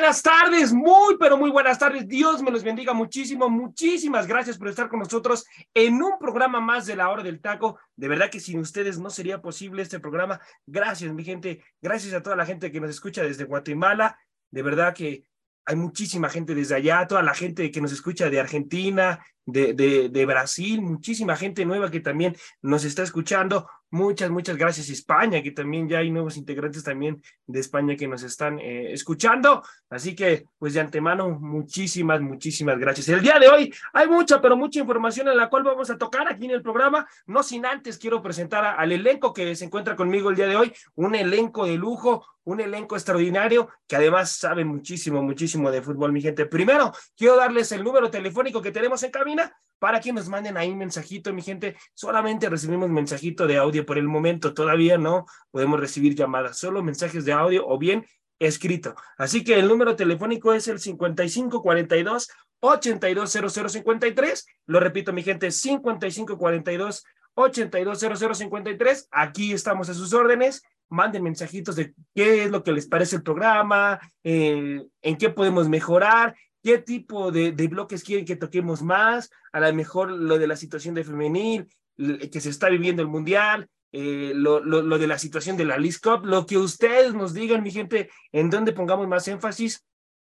Buenas 0.00 0.22
tardes, 0.22 0.72
muy, 0.72 1.18
pero 1.18 1.36
muy 1.36 1.50
buenas 1.50 1.78
tardes. 1.78 2.08
Dios 2.08 2.42
me 2.42 2.50
los 2.50 2.64
bendiga 2.64 2.94
muchísimo. 2.94 3.50
Muchísimas 3.50 4.26
gracias 4.26 4.56
por 4.56 4.68
estar 4.68 4.88
con 4.88 5.00
nosotros 5.00 5.44
en 5.74 6.02
un 6.02 6.18
programa 6.18 6.58
más 6.58 6.86
de 6.86 6.96
la 6.96 7.10
hora 7.10 7.22
del 7.22 7.42
taco. 7.42 7.78
De 7.96 8.08
verdad 8.08 8.30
que 8.30 8.40
sin 8.40 8.60
ustedes 8.60 8.98
no 8.98 9.10
sería 9.10 9.42
posible 9.42 9.82
este 9.82 10.00
programa. 10.00 10.40
Gracias, 10.64 11.12
mi 11.12 11.22
gente. 11.22 11.62
Gracias 11.82 12.14
a 12.14 12.22
toda 12.22 12.34
la 12.34 12.46
gente 12.46 12.72
que 12.72 12.80
nos 12.80 12.88
escucha 12.88 13.22
desde 13.22 13.44
Guatemala. 13.44 14.18
De 14.50 14.62
verdad 14.62 14.94
que 14.94 15.24
hay 15.66 15.76
muchísima 15.76 16.30
gente 16.30 16.54
desde 16.54 16.76
allá, 16.76 17.06
toda 17.06 17.22
la 17.22 17.34
gente 17.34 17.70
que 17.70 17.82
nos 17.82 17.92
escucha 17.92 18.30
de 18.30 18.40
Argentina, 18.40 19.22
de, 19.44 19.74
de, 19.74 20.26
Brasil, 20.26 20.80
muchísima 20.80 21.36
gente 21.36 21.66
nueva 21.66 21.90
que 21.90 22.00
también 22.00 22.34
nos 22.62 22.84
está 22.84 23.02
escuchando. 23.02 23.68
Muchas, 23.92 24.30
muchas 24.30 24.56
gracias 24.56 24.88
España, 24.88 25.42
que 25.42 25.50
también 25.50 25.88
ya 25.88 25.98
hay 25.98 26.10
nuevos 26.12 26.36
integrantes 26.36 26.84
también 26.84 27.20
de 27.46 27.58
España 27.58 27.96
que 27.96 28.06
nos 28.06 28.22
están 28.22 28.60
eh, 28.60 28.92
escuchando. 28.92 29.64
Así 29.88 30.14
que, 30.14 30.44
pues 30.58 30.74
de 30.74 30.80
antemano, 30.80 31.30
muchísimas, 31.30 32.20
muchísimas 32.20 32.78
gracias. 32.78 33.08
El 33.08 33.20
día 33.20 33.40
de 33.40 33.48
hoy 33.48 33.74
hay 33.92 34.08
mucha, 34.08 34.40
pero 34.40 34.56
mucha 34.56 34.78
información 34.78 35.26
en 35.26 35.36
la 35.36 35.50
cual 35.50 35.64
vamos 35.64 35.90
a 35.90 35.98
tocar 35.98 36.28
aquí 36.28 36.44
en 36.44 36.52
el 36.52 36.62
programa. 36.62 37.04
No 37.26 37.42
sin 37.42 37.66
antes 37.66 37.98
quiero 37.98 38.22
presentar 38.22 38.64
al 38.64 38.92
elenco 38.92 39.32
que 39.32 39.56
se 39.56 39.64
encuentra 39.64 39.96
conmigo 39.96 40.30
el 40.30 40.36
día 40.36 40.46
de 40.46 40.56
hoy, 40.56 40.72
un 40.94 41.16
elenco 41.16 41.66
de 41.66 41.76
lujo, 41.76 42.24
un 42.52 42.60
elenco 42.60 42.96
extraordinario 42.96 43.68
que 43.86 43.96
además 43.96 44.32
sabe 44.32 44.64
muchísimo, 44.64 45.22
muchísimo 45.22 45.70
de 45.70 45.82
fútbol, 45.82 46.12
mi 46.12 46.20
gente. 46.20 46.46
Primero, 46.46 46.92
quiero 47.16 47.36
darles 47.36 47.72
el 47.72 47.84
número 47.84 48.10
telefónico 48.10 48.60
que 48.62 48.72
tenemos 48.72 49.02
en 49.02 49.10
cabina 49.10 49.52
para 49.78 50.00
que 50.00 50.12
nos 50.12 50.28
manden 50.28 50.56
ahí 50.56 50.70
un 50.70 50.78
mensajito, 50.78 51.32
mi 51.32 51.42
gente. 51.42 51.76
Solamente 51.94 52.48
recibimos 52.48 52.90
mensajito 52.90 53.46
de 53.46 53.56
audio 53.56 53.86
por 53.86 53.98
el 53.98 54.08
momento, 54.08 54.52
todavía 54.54 54.98
no 54.98 55.26
podemos 55.50 55.80
recibir 55.80 56.14
llamadas, 56.14 56.58
solo 56.58 56.82
mensajes 56.82 57.24
de 57.24 57.32
audio 57.32 57.66
o 57.66 57.78
bien 57.78 58.04
escrito. 58.38 58.94
Así 59.16 59.44
que 59.44 59.58
el 59.58 59.68
número 59.68 59.96
telefónico 59.96 60.52
es 60.52 60.68
el 60.68 60.80
5542 60.80 62.30
820053. 62.60 64.46
Lo 64.66 64.80
repito, 64.80 65.12
mi 65.12 65.22
gente, 65.22 65.50
5542 65.50 67.04
820053. 67.34 69.08
Aquí 69.10 69.52
estamos 69.52 69.88
a 69.88 69.94
sus 69.94 70.12
órdenes. 70.12 70.62
Manden 70.90 71.22
mensajitos 71.22 71.76
de 71.76 71.94
qué 72.14 72.44
es 72.44 72.50
lo 72.50 72.62
que 72.62 72.72
les 72.72 72.86
parece 72.86 73.16
el 73.16 73.22
programa, 73.22 73.98
en 74.22 75.16
qué 75.18 75.30
podemos 75.30 75.68
mejorar, 75.68 76.34
qué 76.62 76.78
tipo 76.78 77.32
de, 77.32 77.52
de, 77.52 77.68
bloques 77.68 78.04
quieren 78.04 78.26
que 78.26 78.36
toquemos 78.36 78.82
más, 78.82 79.30
a 79.52 79.60
lo 79.60 79.72
mejor 79.72 80.10
lo 80.10 80.38
de 80.38 80.46
la 80.46 80.56
situación 80.56 80.94
de 80.94 81.04
femenil, 81.04 81.68
que 81.96 82.40
se 82.40 82.50
está 82.50 82.68
viviendo 82.68 83.02
el 83.02 83.08
mundial, 83.08 83.68
eh, 83.92 84.32
lo, 84.34 84.60
lo, 84.60 84.98
de 84.98 85.06
la 85.08 85.18
situación 85.18 85.56
de 85.56 85.64
la 85.64 85.76
League 85.76 85.98
lo 86.22 86.46
que 86.46 86.56
ustedes 86.56 87.12
nos 87.12 87.34
digan, 87.34 87.62
mi 87.62 87.72
gente, 87.72 88.08
en 88.30 88.48
dónde 88.48 88.72
pongamos 88.72 89.08
más 89.08 89.26
énfasis, 89.26 89.84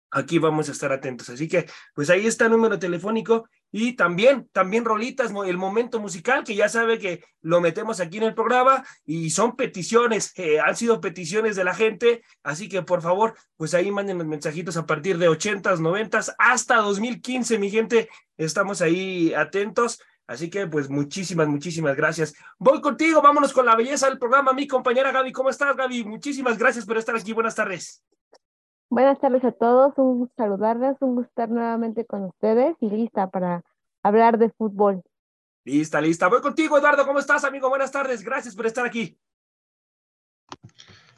aquí 0.10 0.40
vamos 0.40 0.68
a 0.68 0.72
estar 0.72 0.92
atentos. 0.92 1.30
Así 1.30 1.48
que, 1.48 1.68
pues 1.94 2.10
ahí 2.10 2.26
está 2.26 2.46
el 2.46 2.52
número 2.52 2.80
telefónico 2.80 3.48
y 3.72 3.94
también, 3.94 4.50
también 4.52 4.86
rolitas, 4.86 5.32
el 5.46 5.58
momento 5.58 6.00
musical, 6.00 6.44
que 6.44 6.56
ya 6.56 6.68
sabe 6.70 7.00
que 7.00 7.24
lo 7.42 7.62
metemos 7.62 8.00
aquí 8.00 8.18
en 8.18 8.24
el 8.24 8.34
programa 8.34 8.86
y 9.06 9.30
son 9.30 9.56
peticiones, 9.56 10.34
eh, 10.36 10.60
han 10.60 10.76
sido 10.76 11.00
peticiones 11.00 11.56
de 11.56 11.64
la 11.64 11.74
gente, 11.74 12.24
así 12.44 12.68
que 12.68 12.82
por 12.82 13.02
favor, 13.02 13.36
pues 13.56 13.74
ahí 13.74 13.92
manden 13.92 14.18
los 14.18 14.28
mensajitos 14.28 14.78
a 14.78 14.86
partir 14.86 15.18
de 15.18 15.30
80s, 15.30 15.80
90s, 15.80 16.34
hasta 16.38 16.78
2015, 16.78 17.58
mi 17.58 17.70
gente, 17.70 18.10
estamos 18.38 18.82
ahí 18.82 19.34
atentos. 19.34 20.00
Así 20.28 20.50
que, 20.50 20.66
pues, 20.66 20.90
muchísimas, 20.90 21.50
muchísimas 21.50 21.98
gracias. 21.98 22.34
Voy 22.58 22.80
contigo, 22.80 23.22
vámonos 23.22 23.52
con 23.52 23.66
la 23.66 23.76
belleza 23.76 24.08
del 24.08 24.18
programa. 24.18 24.54
Mi 24.54 24.66
compañera 24.66 25.12
Gaby, 25.12 25.34
¿cómo 25.34 25.50
estás, 25.50 25.76
Gaby? 25.76 26.06
Muchísimas 26.06 26.58
gracias 26.58 26.86
por 26.86 26.98
estar 26.98 27.18
aquí. 27.18 27.34
Buenas 27.34 27.56
tardes. 27.56 28.02
Buenas 28.92 29.22
tardes 29.22 29.42
a 29.46 29.54
todos, 29.54 29.94
un 29.96 30.20
gusto 30.20 30.34
saludarles, 30.36 30.98
un 31.00 31.16
gusto 31.16 31.30
estar 31.30 31.48
nuevamente 31.48 32.06
con 32.06 32.26
ustedes 32.26 32.76
y 32.82 32.90
lista 32.90 33.30
para 33.30 33.64
hablar 34.04 34.38
de 34.38 34.50
fútbol. 34.50 35.02
Lista, 35.64 36.02
lista. 36.02 36.28
Voy 36.28 36.42
contigo, 36.42 36.78
Eduardo. 36.78 37.06
¿Cómo 37.06 37.20
estás, 37.20 37.46
amigo? 37.46 37.70
Buenas 37.70 37.94
tardes. 37.94 38.22
Gracias 38.22 38.54
por 38.54 38.66
estar 38.66 38.86
aquí. 38.86 39.18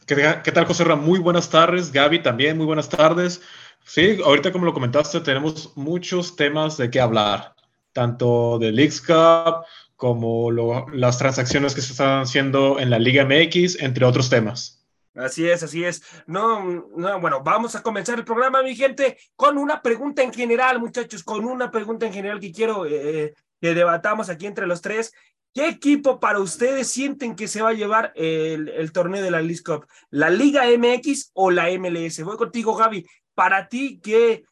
¿Qué, 0.05 0.15
qué 0.43 0.51
tal, 0.51 0.65
José 0.65 0.85
Muy 0.95 1.17
buenas 1.17 1.49
tardes. 1.49 1.91
Gaby 1.91 2.21
también, 2.21 2.57
muy 2.57 2.67
buenas 2.67 2.89
tardes. 2.89 3.41
Sí, 3.83 4.19
ahorita 4.23 4.51
como 4.51 4.65
lo 4.65 4.73
comentaste, 4.75 5.21
tenemos 5.21 5.75
muchos 5.75 6.35
temas 6.35 6.77
de 6.77 6.91
qué 6.91 7.01
hablar, 7.01 7.55
tanto 7.91 8.59
de 8.59 8.71
Leagues 8.71 9.01
Cup 9.01 9.65
como 9.95 10.51
lo, 10.51 10.87
las 10.89 11.17
transacciones 11.17 11.73
que 11.73 11.81
se 11.81 11.93
están 11.93 12.21
haciendo 12.21 12.79
en 12.79 12.91
la 12.91 12.99
Liga 12.99 13.25
MX, 13.25 13.81
entre 13.81 14.05
otros 14.05 14.29
temas. 14.29 14.82
Así 15.15 15.47
es, 15.47 15.61
así 15.61 15.83
es. 15.83 16.01
No, 16.25 16.63
no, 16.95 17.19
bueno, 17.19 17.43
vamos 17.43 17.75
a 17.75 17.83
comenzar 17.83 18.17
el 18.17 18.25
programa, 18.25 18.63
mi 18.63 18.75
gente, 18.75 19.17
con 19.35 19.57
una 19.57 19.81
pregunta 19.81 20.23
en 20.23 20.33
general, 20.33 20.79
muchachos, 20.79 21.23
con 21.23 21.45
una 21.45 21.69
pregunta 21.69 22.07
en 22.07 22.13
general 22.13 22.39
que 22.39 22.51
quiero 22.51 22.85
eh, 22.87 23.33
que 23.61 23.73
debatamos 23.75 24.29
aquí 24.29 24.47
entre 24.47 24.67
los 24.67 24.81
tres. 24.81 25.13
¿Qué 25.53 25.67
equipo 25.67 26.19
para 26.19 26.39
ustedes 26.39 26.87
sienten 26.87 27.35
que 27.35 27.47
se 27.47 27.61
va 27.61 27.69
a 27.69 27.73
llevar 27.73 28.11
el, 28.15 28.91
torneo 28.91 29.21
de 29.21 29.29
la 29.29 29.41
League 29.41 29.61
Cup? 29.63 29.85
¿La 30.09 30.31
Liga 30.31 30.63
MX 30.65 31.29
o 31.33 31.51
la 31.51 31.69
MLS? 31.77 32.23
Voy 32.23 32.37
contigo, 32.37 32.75
Gaby. 32.75 33.05
Para 33.35 33.69
ti, 33.69 33.99
¿qué, 34.01 34.43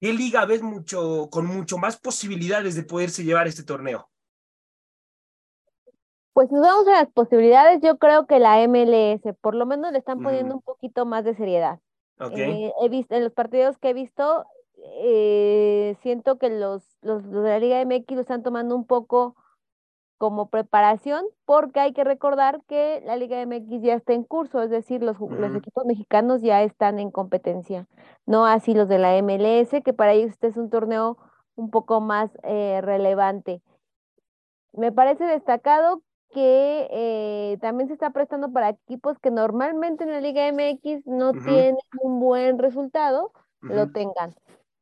qué 0.00 0.12
liga 0.14 0.46
ves 0.46 0.62
mucho, 0.62 1.28
con 1.30 1.44
mucho 1.44 1.76
más 1.76 1.98
posibilidades 1.98 2.74
de 2.74 2.84
poderse 2.84 3.22
llevar 3.22 3.48
este 3.48 3.64
torneo? 3.64 4.09
Pues 6.32 6.50
nos 6.50 6.62
vamos 6.62 6.88
a 6.88 6.92
las 6.92 7.10
posibilidades, 7.10 7.80
yo 7.82 7.98
creo 7.98 8.26
que 8.26 8.38
la 8.38 8.66
MLS, 8.68 9.22
por 9.40 9.54
lo 9.54 9.66
menos 9.66 9.92
le 9.92 9.98
están 9.98 10.22
poniendo 10.22 10.54
mm. 10.54 10.58
un 10.58 10.62
poquito 10.62 11.06
más 11.06 11.24
de 11.24 11.34
seriedad. 11.34 11.80
Okay. 12.18 12.66
Eh, 12.66 12.72
he 12.80 12.88
visto, 12.88 13.14
en 13.14 13.24
los 13.24 13.32
partidos 13.32 13.78
que 13.78 13.90
he 13.90 13.94
visto, 13.94 14.44
eh, 15.02 15.96
siento 16.02 16.38
que 16.38 16.50
los, 16.50 16.84
los, 17.02 17.24
los, 17.24 17.42
de 17.42 17.50
la 17.50 17.58
Liga 17.58 17.84
MX 17.84 18.14
lo 18.14 18.20
están 18.20 18.42
tomando 18.42 18.76
un 18.76 18.86
poco 18.86 19.36
como 20.18 20.50
preparación, 20.50 21.24
porque 21.46 21.80
hay 21.80 21.94
que 21.94 22.04
recordar 22.04 22.60
que 22.68 23.02
la 23.06 23.16
Liga 23.16 23.44
MX 23.46 23.80
ya 23.80 23.94
está 23.94 24.12
en 24.12 24.22
curso, 24.22 24.60
es 24.62 24.68
decir, 24.68 25.02
los, 25.02 25.18
mm. 25.18 25.32
los 25.32 25.54
equipos 25.54 25.86
mexicanos 25.86 26.42
ya 26.42 26.62
están 26.62 26.98
en 26.98 27.10
competencia, 27.10 27.88
no 28.26 28.44
así 28.44 28.74
los 28.74 28.86
de 28.86 28.98
la 28.98 29.20
MLS, 29.22 29.82
que 29.82 29.94
para 29.94 30.12
ellos 30.12 30.32
este 30.32 30.48
es 30.48 30.58
un 30.58 30.68
torneo 30.68 31.16
un 31.54 31.70
poco 31.70 32.02
más 32.02 32.30
eh, 32.42 32.80
relevante. 32.82 33.62
Me 34.72 34.92
parece 34.92 35.24
destacado 35.24 36.02
que 36.32 36.88
eh, 36.90 37.58
también 37.60 37.88
se 37.88 37.94
está 37.94 38.10
prestando 38.10 38.52
para 38.52 38.70
equipos 38.70 39.18
que 39.18 39.30
normalmente 39.30 40.04
en 40.04 40.10
la 40.10 40.20
Liga 40.20 40.50
MX 40.52 41.06
no 41.06 41.30
uh 41.30 41.32
-huh. 41.32 41.44
tienen 41.44 41.76
un 42.02 42.20
buen 42.20 42.58
resultado, 42.58 43.32
uh 43.62 43.66
-huh. 43.66 43.74
lo 43.74 43.90
tengan. 43.90 44.34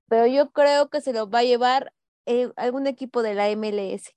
Pero 0.09 0.27
yo 0.27 0.51
creo 0.51 0.89
que 0.89 1.01
se 1.01 1.13
lo 1.13 1.29
va 1.29 1.41
a 1.41 1.45
llevar 1.45 1.93
eh, 2.27 2.51
algún 2.57 2.87
equipo 2.87 3.23
de 3.23 3.35
la 3.35 3.49
MLS. 3.57 4.15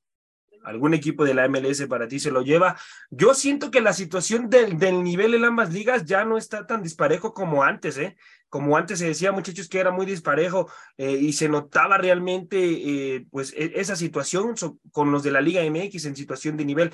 Algún 0.64 0.94
equipo 0.94 1.26
de 1.26 1.34
la 1.34 1.48
MLS 1.48 1.88
para 1.88 2.08
ti 2.08 2.20
se 2.20 2.30
lo 2.30 2.44
lleva. 2.44 2.78
Yo 3.10 3.34
siento 3.34 3.72
que 3.72 3.82
la 3.82 3.94
situación 3.94 4.50
del, 4.50 4.78
del 4.78 5.04
nivel 5.04 5.34
en 5.34 5.46
ambas 5.46 5.74
ligas 5.74 6.06
ya 6.06 6.24
no 6.24 6.38
está 6.38 6.68
tan 6.68 6.84
disparejo 6.84 7.34
como 7.34 7.64
antes, 7.64 7.98
¿eh? 7.98 8.16
como 8.52 8.76
antes 8.76 9.00
se 9.00 9.08
decía, 9.08 9.32
muchachos, 9.32 9.70
que 9.70 9.80
era 9.80 9.92
muy 9.92 10.06
disparejo 10.06 10.70
eh, 10.98 11.14
y 11.14 11.32
se 11.32 11.48
notaba 11.48 11.98
realmente 11.98 12.58
eh, 12.60 13.26
pues 13.32 13.54
e 13.56 13.72
esa 13.76 13.96
situación 13.96 14.56
con 14.92 15.10
los 15.10 15.24
de 15.24 15.32
la 15.32 15.40
Liga 15.40 15.64
MX 15.64 16.06
en 16.06 16.18
situación 16.18 16.58
de 16.58 16.66
nivel. 16.66 16.92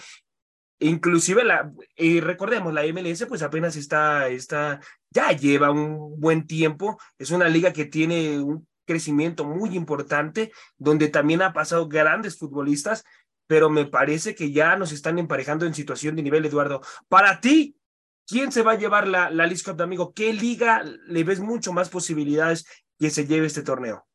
Inclusive, 0.79 1.43
la, 1.43 1.71
eh, 1.95 2.21
recordemos, 2.21 2.73
la 2.73 2.83
MLS 2.85 3.25
pues 3.25 3.41
apenas 3.41 3.75
está, 3.75 4.27
está, 4.27 4.79
ya 5.09 5.31
lleva 5.31 5.71
un 5.71 6.19
buen 6.19 6.45
tiempo, 6.45 6.99
es 7.17 7.31
una 7.31 7.49
liga 7.49 7.73
que 7.73 7.85
tiene 7.85 8.39
un 8.39 8.67
crecimiento 8.85 9.43
muy 9.43 9.75
importante, 9.75 10.51
donde 10.77 11.09
también 11.09 11.41
ha 11.41 11.51
pasado 11.51 11.87
grandes 11.87 12.37
futbolistas, 12.37 13.03
pero 13.47 13.69
me 13.69 13.85
parece 13.85 14.35
que 14.35 14.51
ya 14.51 14.75
nos 14.75 14.91
están 14.91 15.17
emparejando 15.17 15.65
en 15.65 15.73
situación 15.73 16.15
de 16.15 16.23
nivel, 16.23 16.45
Eduardo. 16.45 16.81
Para 17.09 17.41
ti, 17.41 17.75
¿quién 18.27 18.51
se 18.51 18.61
va 18.61 18.73
a 18.73 18.77
llevar 18.77 19.07
la, 19.07 19.31
la 19.31 19.47
League 19.47 19.63
Cup, 19.63 19.81
amigo? 19.81 20.13
¿Qué 20.13 20.31
liga 20.31 20.83
le 20.83 21.23
ves 21.23 21.39
mucho 21.39 21.73
más 21.73 21.89
posibilidades 21.89 22.65
que 22.99 23.09
se 23.09 23.25
lleve 23.25 23.47
este 23.47 23.63
torneo? 23.63 24.05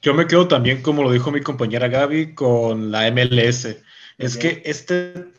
Yo 0.00 0.14
me 0.14 0.26
quedo 0.26 0.46
también, 0.46 0.82
como 0.82 1.02
lo 1.02 1.10
dijo 1.10 1.32
mi 1.32 1.40
compañera 1.40 1.88
Gaby, 1.88 2.34
con 2.34 2.92
la 2.92 3.10
MLS. 3.10 3.66
Es 4.18 4.36
que 4.36 4.62
este 4.64 5.32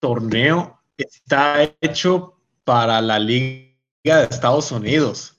torneo 0.00 0.80
está 0.96 1.62
hecho 1.80 2.40
para 2.64 3.00
la 3.00 3.18
Liga 3.18 3.72
de 4.04 4.24
Estados 4.24 4.72
Unidos. 4.72 5.36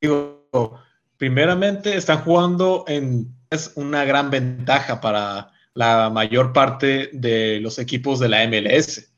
Digo, 0.00 0.80
primeramente 1.16 1.96
están 1.96 2.22
jugando 2.22 2.84
en 2.88 3.34
es 3.50 3.72
una 3.76 4.04
gran 4.04 4.30
ventaja 4.30 5.00
para 5.00 5.52
la 5.74 6.10
mayor 6.10 6.52
parte 6.52 7.10
de 7.12 7.60
los 7.60 7.78
equipos 7.78 8.18
de 8.18 8.28
la 8.28 8.46
MLS. 8.46 9.12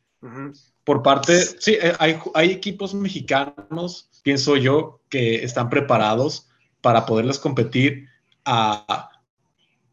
Por 0.84 1.02
parte, 1.02 1.38
sí, 1.38 1.78
eh, 1.80 1.94
hay, 1.98 2.18
hay, 2.34 2.50
equipos 2.50 2.94
mexicanos, 2.94 4.10
pienso 4.22 4.56
yo, 4.56 5.00
que 5.08 5.44
están 5.44 5.70
preparados 5.70 6.48
para 6.80 7.06
poderles 7.06 7.38
competir 7.38 8.08
a 8.44 9.10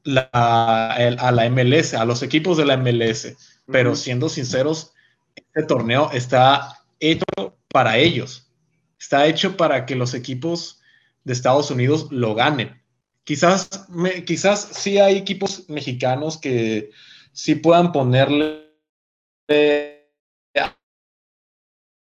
la, 0.05 0.29
a 0.31 1.31
la 1.31 1.49
MLS, 1.49 1.93
a 1.93 2.05
los 2.05 2.23
equipos 2.23 2.57
de 2.57 2.65
la 2.65 2.77
MLS. 2.77 3.35
Pero 3.65 3.95
siendo 3.95 4.29
sinceros, 4.29 4.93
este 5.35 5.63
torneo 5.63 6.09
está 6.11 6.79
hecho 6.99 7.25
para 7.67 7.97
ellos. 7.97 8.49
Está 8.97 9.27
hecho 9.27 9.57
para 9.57 9.85
que 9.85 9.95
los 9.95 10.13
equipos 10.13 10.81
de 11.25 11.33
Estados 11.33 11.69
Unidos 11.69 12.07
lo 12.11 12.35
ganen. 12.35 12.81
Quizás, 13.25 13.87
quizás 14.25 14.69
sí 14.71 14.99
hay 14.99 15.17
equipos 15.17 15.67
mexicanos 15.67 16.37
que 16.37 16.91
sí 17.33 17.55
puedan 17.55 17.91
ponerle 17.91 18.65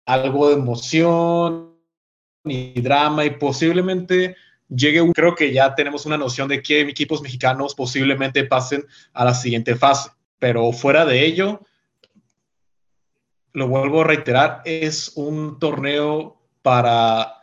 algo 0.06 0.50
de 0.50 0.54
emoción 0.56 1.76
y 2.44 2.80
drama 2.82 3.26
y 3.26 3.32
posiblemente 3.32 4.36
llegue 4.70 5.02
un, 5.02 5.14
creo 5.14 5.36
que 5.36 5.54
ya 5.54 5.76
tenemos 5.76 6.06
una 6.06 6.18
noción 6.18 6.48
de 6.48 6.62
qué 6.62 6.82
equipos 6.82 7.22
mexicanos 7.22 7.76
posiblemente 7.76 8.44
pasen 8.46 8.86
a 9.14 9.26
la 9.26 9.34
siguiente 9.34 9.76
fase, 9.76 10.12
pero 10.40 10.72
fuera 10.72 11.06
de 11.06 11.26
ello, 11.26 11.62
lo 13.54 13.68
vuelvo 13.68 14.02
a 14.02 14.06
reiterar, 14.06 14.62
es 14.66 15.12
un 15.16 15.60
torneo 15.60 16.42
para 16.62 17.34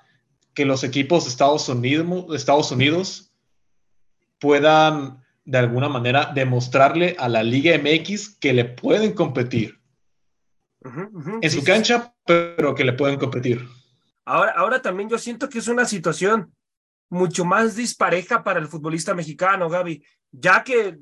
que 0.55 0.65
los 0.65 0.85
equipos 0.85 1.25
de 1.25 1.31
Estados 1.31 1.69
Unidos, 1.69 2.29
de 2.29 2.37
Estados 2.37 2.71
Unidos 2.71 3.33
puedan 4.39 5.23
de 5.45 5.59
alguna 5.59 5.89
manera 5.89 6.31
demostrarle 6.35 7.17
a 7.19 7.29
la 7.29 7.43
Liga 7.43 7.77
MX 7.79 8.37
que 8.39 8.53
le 8.53 8.65
pueden 8.65 9.13
competir. 9.13 9.81
en 11.41 11.51
su 11.51 11.63
cancha, 11.63 12.13
pero 12.27 12.75
que 12.75 12.85
le 12.85 12.93
pueden 12.93 13.19
competir. 13.19 13.67
Ahora, 14.25 14.53
ahora 14.53 14.83
también 14.83 15.09
yo 15.09 15.17
siento 15.19 15.49
que 15.49 15.59
es 15.59 15.69
una 15.69 15.85
situación 15.85 16.53
mucho 17.13 17.45
más 17.45 17.77
dispareja 17.77 18.43
para 18.43 18.59
el 18.59 18.69
futbolista 18.69 19.13
mexicano, 19.15 19.69
Gaby, 19.69 20.03
ya 20.31 20.65
que 20.65 20.99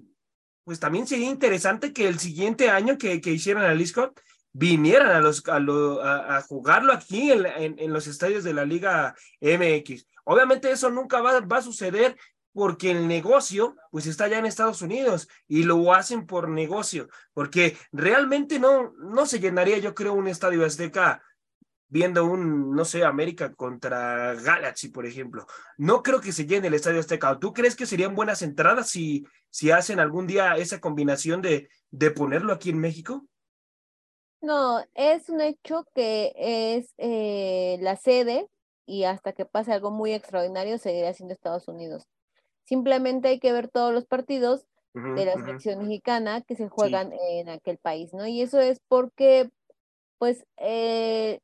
pues 0.64 0.80
también 0.80 1.06
sería 1.06 1.30
interesante 1.30 1.92
que 1.92 2.08
el 2.08 2.18
siguiente 2.18 2.68
año 2.68 2.98
que, 2.98 3.20
que 3.20 3.30
hicieran 3.30 3.70
el 3.70 3.78
Lisco 3.78 4.12
vinieran 4.52 5.12
a, 5.12 5.20
los, 5.20 5.44
a, 5.46 6.42
jugarlo 6.48 6.92
aquí 6.92 7.30
en, 7.30 7.78
en, 7.78 7.92
los 7.92 8.08
estadios 8.08 8.42
de 8.42 8.52
la 8.52 8.64
Liga 8.64 9.14
MX. 9.40 10.04
Obviamente 10.24 10.72
eso 10.72 10.90
nunca 10.90 11.20
va, 11.20 11.40
va 11.42 11.58
a 11.58 11.62
suceder 11.62 12.16
porque 12.52 12.90
el 12.90 13.06
negocio 13.06 13.76
pues 13.92 14.06
está 14.06 14.26
ya 14.26 14.38
en 14.38 14.46
Estados 14.46 14.82
Unidos 14.82 15.28
y 15.46 15.62
lo 15.62 15.94
hacen 15.94 16.26
por 16.26 16.48
negocio, 16.48 17.08
porque 17.32 17.76
realmente 17.92 18.58
no, 18.58 18.92
no 18.98 19.26
se 19.26 19.38
llenaría 19.38 19.78
yo 19.78 19.94
creo 19.94 20.14
un 20.14 20.26
estadio 20.26 20.66
Azteca 20.66 21.22
viendo 21.90 22.25
un, 22.25 22.75
no 22.75 22.84
sé, 22.84 23.04
América 23.04 23.52
contra 23.52 24.34
Galaxy, 24.34 24.88
por 24.88 25.04
ejemplo. 25.04 25.44
No 25.76 26.02
creo 26.02 26.20
que 26.20 26.32
se 26.32 26.46
llene 26.46 26.69
el 26.69 26.75
estadio 26.75 27.00
Azteca. 27.00 27.38
¿Tú 27.38 27.52
crees 27.52 27.76
que 27.76 27.84
serían 27.84 28.14
buenas 28.14 28.42
entradas 28.42 28.88
si, 28.88 29.26
si 29.50 29.70
hacen 29.70 30.00
algún 30.00 30.26
día 30.26 30.56
esa 30.56 30.81
combinación 30.81 31.42
de, 31.42 31.69
de 31.90 32.10
ponerlo 32.12 32.52
aquí 32.52 32.70
en 32.70 32.78
México? 32.78 33.26
No, 34.40 34.82
es 34.94 35.28
un 35.28 35.40
hecho 35.42 35.84
que 35.94 36.32
es 36.37 36.94
eh, 36.96 37.76
la 37.81 37.96
sede 37.96 38.48
y 38.87 39.04
hasta 39.04 39.32
que 39.32 39.44
pase 39.44 39.72
algo 39.72 39.90
muy 39.90 40.14
extraordinario 40.14 40.78
seguirá 40.78 41.12
siendo 41.12 41.34
Estados 41.34 41.69
Unidos. 41.69 42.06
Simplemente 42.64 43.28
hay 43.28 43.40
que 43.40 43.52
ver 43.52 43.69
todos 43.69 43.92
los 43.92 44.06
partidos 44.06 44.64
de 44.92 45.25
la 45.25 45.34
selección 45.34 45.78
mexicana 45.78 46.42
que 46.42 46.56
se 46.56 46.69
juegan 46.69 47.12
en 47.12 47.48
aquel 47.48 47.78
país, 47.78 48.12
¿no? 48.12 48.26
Y 48.26 48.42
eso 48.42 48.58
es 48.58 48.81
porque, 48.88 49.50
pues, 50.19 50.44
eh, 50.56 51.40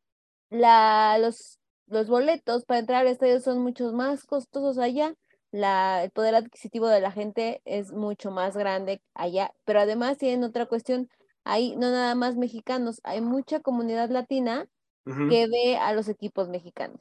la, 0.57 1.19
los, 1.19 1.59
los 1.87 2.09
boletos 2.09 2.65
para 2.65 2.81
entrar 2.81 3.03
al 3.03 3.13
estadio 3.13 3.41
son 3.41 3.61
mucho 3.61 3.93
más 3.93 4.25
costosos 4.25 4.79
allá, 4.79 5.15
la, 5.53 6.05
el 6.05 6.11
poder 6.11 6.35
adquisitivo 6.35 6.89
de 6.89 7.01
la 7.01 7.13
gente 7.13 7.63
es 7.65 7.93
mucho 7.93 8.31
más 8.31 8.57
grande 8.57 9.01
allá, 9.15 9.53
pero 9.65 9.81
además 9.81 10.19
tienen 10.19 10.45
otra 10.45 10.67
cuestión, 10.67 11.09
hay 11.45 11.77
no 11.77 11.91
nada 11.91 12.15
más 12.15 12.37
mexicanos, 12.37 13.01
hay 13.05 13.21
mucha 13.21 13.61
comunidad 13.61 14.11
latina 14.11 14.67
que 15.05 15.47
ve 15.47 15.77
a 15.77 15.93
los 15.93 16.09
equipos 16.09 16.49
mexicanos. 16.49 17.01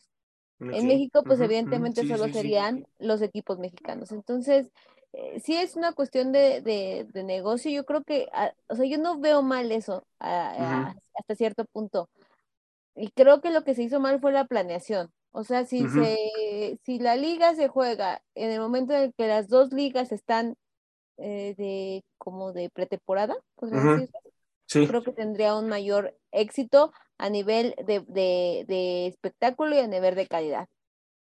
En 0.59 0.87
México, 0.87 1.23
pues 1.23 1.41
evidentemente 1.41 2.07
solo 2.07 2.31
serían 2.31 2.87
los 2.99 3.21
equipos 3.21 3.57
mexicanos. 3.59 4.11
Entonces, 4.11 4.71
eh, 5.11 5.39
sí 5.39 5.55
es 5.55 5.75
una 5.75 5.91
cuestión 5.91 6.31
de, 6.31 6.61
de, 6.61 7.23
negocio. 7.23 7.71
Yo 7.71 7.83
creo 7.83 8.03
que, 8.03 8.29
ah, 8.31 8.53
o 8.67 8.75
sea, 8.75 8.85
yo 8.85 8.97
no 8.97 9.19
veo 9.19 9.41
mal 9.41 9.71
eso 9.71 10.05
hasta 10.19 11.35
cierto 11.35 11.65
punto. 11.65 12.09
Y 12.95 13.11
creo 13.11 13.41
que 13.41 13.51
lo 13.51 13.63
que 13.63 13.75
se 13.75 13.83
hizo 13.83 13.99
mal 13.99 14.19
fue 14.19 14.31
la 14.31 14.45
planeación. 14.45 15.11
O 15.31 15.43
sea, 15.43 15.65
si, 15.65 15.85
se, 15.89 16.79
si 16.85 16.97
la 16.97 17.17
liga 17.17 17.55
se 17.55 17.67
juega 17.67 18.21
en 18.35 18.51
el 18.51 18.61
momento 18.61 18.93
en 18.93 19.03
el 19.03 19.13
que 19.13 19.27
las 19.27 19.49
dos 19.49 19.73
ligas 19.73 20.13
están 20.13 20.55
eh, 21.17 21.55
de 21.57 22.05
como 22.17 22.53
de 22.53 22.69
pretemporada, 22.69 23.35
creo 24.67 25.03
que 25.03 25.11
tendría 25.11 25.55
un 25.55 25.67
mayor 25.67 26.17
éxito 26.31 26.93
a 27.17 27.29
nivel 27.29 27.75
de, 27.85 27.99
de, 28.65 29.07
espectáculo 29.07 29.75
y 29.75 29.79
a 29.79 29.87
nivel 29.87 30.15
de 30.15 30.27
calidad. 30.27 30.67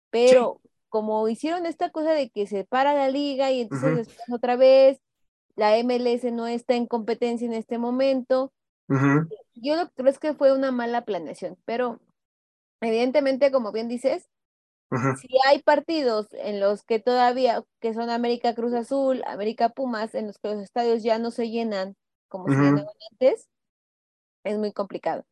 Pero 0.09 0.59
como 0.89 1.27
hicieron 1.29 1.67
esta 1.67 1.91
cosa 1.91 2.13
de 2.13 2.31
que 2.31 2.47
se 2.47 2.63
para 2.63 2.95
la 2.95 3.09
liga 3.09 3.51
y 3.51 3.61
entonces 3.61 4.07
después 4.07 4.29
otra 4.31 4.55
vez 4.55 4.99
la 5.55 5.77
MLS 5.77 6.31
no 6.31 6.47
está 6.47 6.75
en 6.75 6.87
competencia 6.87 7.45
en 7.45 7.53
este 7.53 7.77
momento, 7.77 8.51
yo 9.55 9.75
lo 9.75 9.89
creo 9.91 10.09
es 10.09 10.19
que 10.19 10.33
fue 10.33 10.53
una 10.53 10.71
mala 10.71 11.05
planeación, 11.05 11.57
pero 11.65 11.99
evidentemente, 12.81 13.51
como 13.51 13.71
bien 13.71 13.87
dices, 13.87 14.29
si 15.21 15.27
hay 15.47 15.61
partidos 15.61 16.27
en 16.31 16.59
los 16.59 16.83
que 16.83 16.99
todavía, 16.99 17.63
que 17.79 17.93
son 17.93 18.09
América 18.09 18.55
Cruz 18.55 18.73
Azul, 18.73 19.23
América 19.27 19.69
Pumas, 19.69 20.15
en 20.15 20.27
los 20.27 20.39
que 20.39 20.49
los 20.49 20.63
estadios 20.63 21.03
ya 21.03 21.19
no 21.19 21.29
se 21.29 21.49
llenan 21.49 21.95
como 22.27 22.47
se 22.47 22.55
llenaban 22.55 22.85
antes, 23.11 23.47
es 24.43 24.57
muy 24.57 24.71
complicado. 24.71 25.25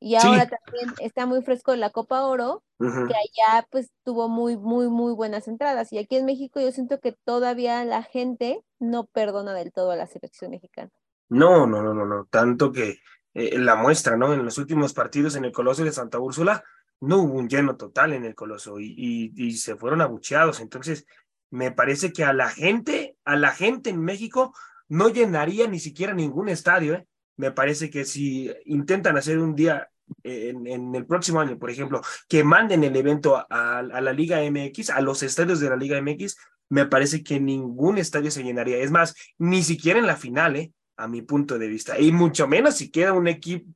Y 0.00 0.16
ahora 0.16 0.46
también 0.46 0.92
está 1.00 1.26
muy 1.26 1.42
fresco 1.42 1.74
la 1.76 1.90
Copa 1.90 2.26
Oro, 2.26 2.62
que 2.78 2.84
allá 2.86 3.66
pues 3.70 3.90
tuvo 4.02 4.28
muy, 4.28 4.56
muy, 4.56 4.88
muy 4.88 5.14
buenas 5.14 5.48
entradas. 5.48 5.92
Y 5.92 5.98
aquí 5.98 6.16
en 6.16 6.26
México 6.26 6.60
yo 6.60 6.72
siento 6.72 7.00
que 7.00 7.12
todavía 7.12 7.84
la 7.84 8.02
gente 8.02 8.62
no 8.78 9.06
perdona 9.06 9.54
del 9.54 9.72
todo 9.72 9.92
a 9.92 9.96
la 9.96 10.06
selección 10.06 10.50
mexicana. 10.50 10.90
No, 11.34 11.66
no, 11.66 11.82
no, 11.82 11.92
no, 11.92 12.06
no. 12.06 12.26
Tanto 12.30 12.70
que 12.70 13.00
eh, 13.34 13.58
la 13.58 13.74
muestra, 13.74 14.16
¿no? 14.16 14.32
En 14.32 14.44
los 14.44 14.56
últimos 14.58 14.92
partidos 14.92 15.34
en 15.34 15.44
el 15.44 15.52
Coloso 15.52 15.84
de 15.84 15.90
Santa 15.90 16.20
Úrsula, 16.20 16.62
no 17.00 17.18
hubo 17.18 17.34
un 17.34 17.48
lleno 17.48 17.76
total 17.76 18.12
en 18.12 18.24
el 18.24 18.36
Coloso 18.36 18.78
y, 18.78 19.52
se 19.56 19.74
fueron 19.74 20.00
abucheados. 20.00 20.60
Entonces, 20.60 21.06
me 21.50 21.72
parece 21.72 22.12
que 22.12 22.24
a 22.24 22.32
la 22.32 22.48
gente, 22.48 23.16
a 23.24 23.34
la 23.36 23.50
gente 23.50 23.90
en 23.90 24.00
México 24.00 24.54
no 24.88 25.08
llenaría 25.08 25.66
ni 25.66 25.80
siquiera 25.80 26.14
ningún 26.14 26.48
estadio, 26.48 26.94
¿eh? 26.94 27.06
Me 27.36 27.50
parece 27.50 27.90
que 27.90 28.04
si 28.04 28.52
intentan 28.64 29.16
hacer 29.16 29.40
un 29.40 29.56
día 29.56 29.88
en, 30.22 30.94
el 30.94 31.04
próximo 31.04 31.40
año, 31.40 31.58
por 31.58 31.68
ejemplo, 31.68 32.00
que 32.28 32.44
manden 32.44 32.84
el 32.84 32.94
evento 32.94 33.44
a, 33.50 33.82
la 33.82 34.12
Liga 34.12 34.38
MX, 34.48 34.90
a 34.90 35.00
los 35.00 35.24
estadios 35.24 35.58
de 35.58 35.70
la 35.70 35.76
Liga 35.76 36.00
MX, 36.00 36.36
me 36.68 36.86
parece 36.86 37.24
que 37.24 37.40
ningún 37.40 37.98
estadio 37.98 38.30
se 38.30 38.44
llenaría. 38.44 38.78
Es 38.78 38.92
más, 38.92 39.16
ni 39.36 39.64
siquiera 39.64 39.98
en 39.98 40.06
la 40.06 40.16
final, 40.16 40.54
¿eh? 40.54 40.72
A 40.96 41.08
mi 41.08 41.22
punto 41.22 41.58
de 41.58 41.68
vista. 41.68 41.98
Y 41.98 42.12
mucho 42.12 42.46
menos 42.46 42.76
si 42.76 42.90
queda 42.90 43.12
un 43.12 43.28
equipo, 43.28 43.66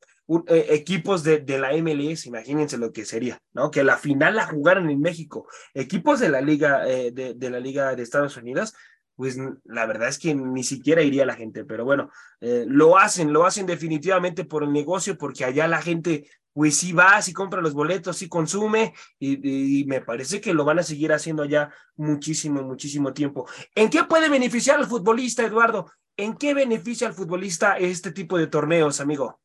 eh, 0.47 0.67
equipos 0.71 1.25
de, 1.25 1.39
de, 1.39 1.59
la 1.59 1.73
MLS, 1.73 2.27
imagínense 2.27 2.77
lo 2.77 2.93
que 2.93 3.05
sería, 3.05 3.41
¿no? 3.55 3.71
Que 3.71 3.83
la 3.83 3.97
final 3.97 4.37
la 4.37 4.47
jugaran 4.47 4.91
en 4.91 5.01
México. 5.01 5.49
Equipos 5.73 6.21
de 6.21 6.29
la 6.29 6.41
Liga, 6.41 6.87
eh, 6.87 7.13
de, 7.13 7.35
de, 7.35 7.51
la 7.51 7.61
Liga 7.61 7.95
de 7.95 8.03
Estados 8.03 8.37
Unidos, 8.37 8.75
pues 9.19 9.37
la 9.65 9.85
verdad 9.85 10.09
es 10.09 10.17
que 10.17 10.33
ni 10.33 10.63
siquiera 10.63 11.03
iría 11.03 11.27
la 11.27 11.35
gente, 11.35 11.65
pero 11.65 11.85
bueno, 11.85 12.09
eh, 12.41 12.65
lo 12.69 12.97
hacen, 12.97 13.33
lo 13.33 13.45
hacen 13.47 13.67
definitivamente 13.67 14.45
por 14.45 14.63
el 14.63 14.73
negocio, 14.73 15.19
porque 15.19 15.45
allá 15.45 15.67
la 15.67 15.83
gente, 15.83 16.31
pues 16.53 16.77
sí 16.77 16.93
va, 16.93 17.21
sí 17.21 17.33
compra 17.33 17.61
los 17.61 17.75
boletos, 17.75 18.17
sí 18.17 18.29
consume, 18.29 18.95
y, 19.19 19.85
me 19.89 20.03
parece 20.03 20.41
que 20.41 20.55
lo 20.55 20.65
van 20.65 20.79
a 20.79 20.85
seguir 20.85 21.13
haciendo 21.13 21.43
allá 21.43 21.69
muchísimo, 21.97 22.63
muchísimo 22.63 23.13
tiempo. 23.13 23.49
¿En 23.75 23.91
qué 23.91 24.05
puede 24.05 24.29
beneficiar 24.29 24.79
al 24.79 24.87
futbolista, 24.87 25.45
Eduardo? 25.45 25.91
¿En 26.19 26.35
qué 26.35 26.53
beneficia 26.53 27.07
al 27.07 27.15
futbolista 27.15 27.79
este 27.79 28.11
tipo 28.11 28.37
de 28.37 28.49
torneos, 28.49 29.01
amigo? 29.01 29.39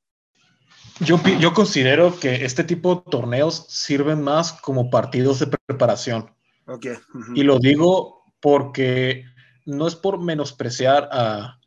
Yo, 1.00 1.22
yo 1.40 1.54
considero 1.54 2.20
que 2.20 2.46
este 2.46 2.64
tipo 2.64 2.96
de 2.96 3.12
torneos 3.12 3.68
sirven 3.70 4.24
más 4.24 4.54
como 4.54 4.90
partidos 4.90 5.40
de 5.40 5.56
preparación. 5.68 6.32
Okay. 6.66 6.98
Y 7.36 7.44
lo 7.44 7.60
digo 7.60 8.24
porque 8.40 9.24
no 9.66 9.88
es 9.88 9.96
por 9.96 10.20
menospreciar 10.20 11.10
a, 11.12 11.60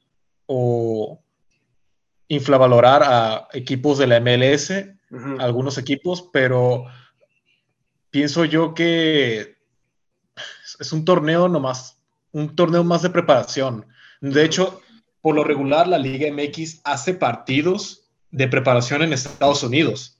o 0.46 1.22
infravalorar 2.26 3.04
a 3.04 3.48
equipos 3.52 3.98
de 3.98 4.08
la 4.08 4.20
MLS, 4.20 4.72
algunos 5.38 5.78
equipos, 5.78 6.28
pero 6.32 6.84
pienso 8.10 8.44
yo 8.44 8.74
que 8.74 9.56
es 10.80 10.92
un 10.92 11.04
torneo 11.04 11.48
nomás, 11.48 12.02
un 12.32 12.56
torneo 12.56 12.82
más 12.82 13.02
de 13.02 13.10
preparación. 13.10 13.86
De 14.20 14.44
hecho, 14.44 14.80
por 15.20 15.34
lo 15.34 15.44
regular, 15.44 15.88
la 15.88 15.98
Liga 15.98 16.30
MX 16.30 16.80
hace 16.84 17.14
partidos 17.14 18.04
de 18.30 18.48
preparación 18.48 19.02
en 19.02 19.12
Estados 19.12 19.62
Unidos, 19.62 20.18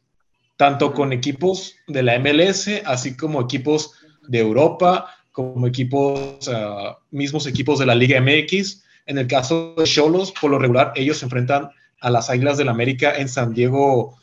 tanto 0.57 0.93
con 0.93 1.12
equipos 1.12 1.75
de 1.87 2.03
la 2.03 2.19
MLS, 2.19 2.69
así 2.85 3.17
como 3.17 3.41
equipos 3.41 3.93
de 4.29 4.41
Europa, 4.41 5.15
como 5.33 5.67
equipos, 5.67 6.49
ah, 6.49 6.99
mismos 7.11 7.47
equipos 7.47 7.79
de 7.79 7.87
la 7.87 7.95
Liga 7.95 8.21
MX. 8.21 8.85
En 9.07 9.19
el 9.19 9.26
caso 9.26 9.75
de 9.76 9.85
Cholos, 9.85 10.33
por 10.33 10.50
lo 10.50 10.59
regular, 10.59 10.93
ellos 10.97 11.19
se 11.19 11.26
enfrentan 11.26 11.71
a 12.00 12.11
las 12.11 12.31
Águilas 12.31 12.57
del 12.57 12.67
la 12.67 12.73
América 12.73 13.17
en 13.17 13.29
San 13.29 13.53
Diego 13.53 14.17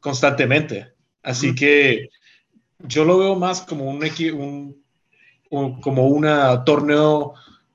constantemente. 0.00 0.92
Así 1.22 1.54
que 1.54 2.08
yo 2.78 3.04
lo 3.04 3.18
veo 3.18 3.36
más 3.36 3.62
como 3.62 3.84
un, 3.84 4.02
un, 5.50 5.80
como 5.80 6.06
un 6.06 6.26
torneo 6.64 7.34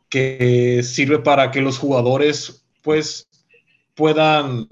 que 0.10 0.82
sirve 0.84 1.20
para 1.20 1.52
que 1.52 1.62
los 1.62 1.78
jugadores 1.78 2.66
pues 2.82 3.28
puedan 3.96 4.68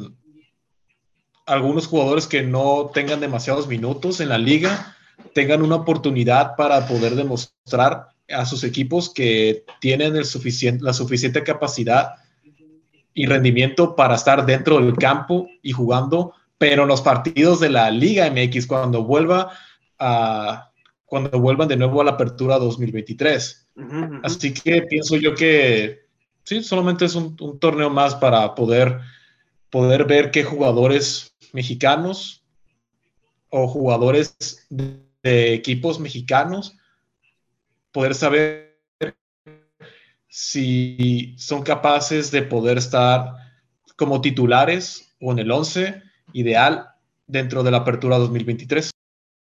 algunos 1.46 1.88
jugadores 1.88 2.28
que 2.28 2.42
no 2.42 2.90
tengan 2.94 3.20
demasiados 3.20 3.68
minutos 3.68 4.20
en 4.20 4.30
la 4.30 4.38
liga 4.38 4.96
tengan 5.34 5.62
una 5.62 5.76
oportunidad 5.76 6.56
para 6.56 6.88
poder 6.88 7.16
demostrar 7.16 8.10
a 8.30 8.46
sus 8.46 8.64
equipos 8.64 9.14
que 9.14 9.64
tienen 9.80 10.16
el 10.16 10.26
la 10.82 10.94
suficiente 10.94 11.44
capacidad 11.44 12.16
y 13.14 13.26
rendimiento 13.28 13.96
para 13.96 14.16
estar 14.16 14.46
dentro 14.46 14.80
del 14.80 14.96
campo 14.98 15.48
y 15.62 15.72
jugando, 15.72 16.34
pero 16.58 16.86
los 16.86 17.02
partidos 17.02 17.60
de 17.60 17.70
la 17.70 17.90
Liga 17.92 18.30
MX 18.30 18.68
cuando 18.68 19.04
vuelva 19.04 19.52
a 20.00 20.72
cuando 21.06 21.40
vuelvan 21.40 21.68
de 21.68 21.78
nuevo 21.78 22.02
a 22.02 22.04
la 22.04 22.12
apertura 22.12 22.58
2023. 22.58 23.68
Así 24.24 24.54
que 24.54 24.82
pienso 24.84 25.18
yo 25.18 25.36
que 25.36 26.06
sí, 26.44 26.64
solamente 26.64 27.06
es 27.06 27.16
un, 27.16 27.36
torneo 27.60 27.90
más 27.90 28.16
para 28.16 28.56
poder, 28.56 29.00
poder 29.70 30.06
ver 30.06 30.32
qué 30.32 30.44
jugadores 30.44 31.36
mexicanos 31.54 32.44
o 33.50 33.68
jugadores 33.68 34.66
de 34.70 35.54
equipos 35.54 36.00
mexicanos, 36.00 36.78
poder 37.92 38.16
saber 38.16 38.66
si 40.28 41.36
son 41.38 41.64
capaces 41.64 42.30
de 42.32 42.42
poder 42.42 42.78
estar 42.78 43.32
como 43.96 44.20
titulares 44.20 45.16
o 45.22 45.32
en 45.32 45.40
el 45.40 45.50
11 45.50 46.02
ideal 46.34 46.90
dentro 47.26 47.64
de 47.64 47.72
la 47.72 47.78
apertura 47.78 48.18
2023. 48.18 48.92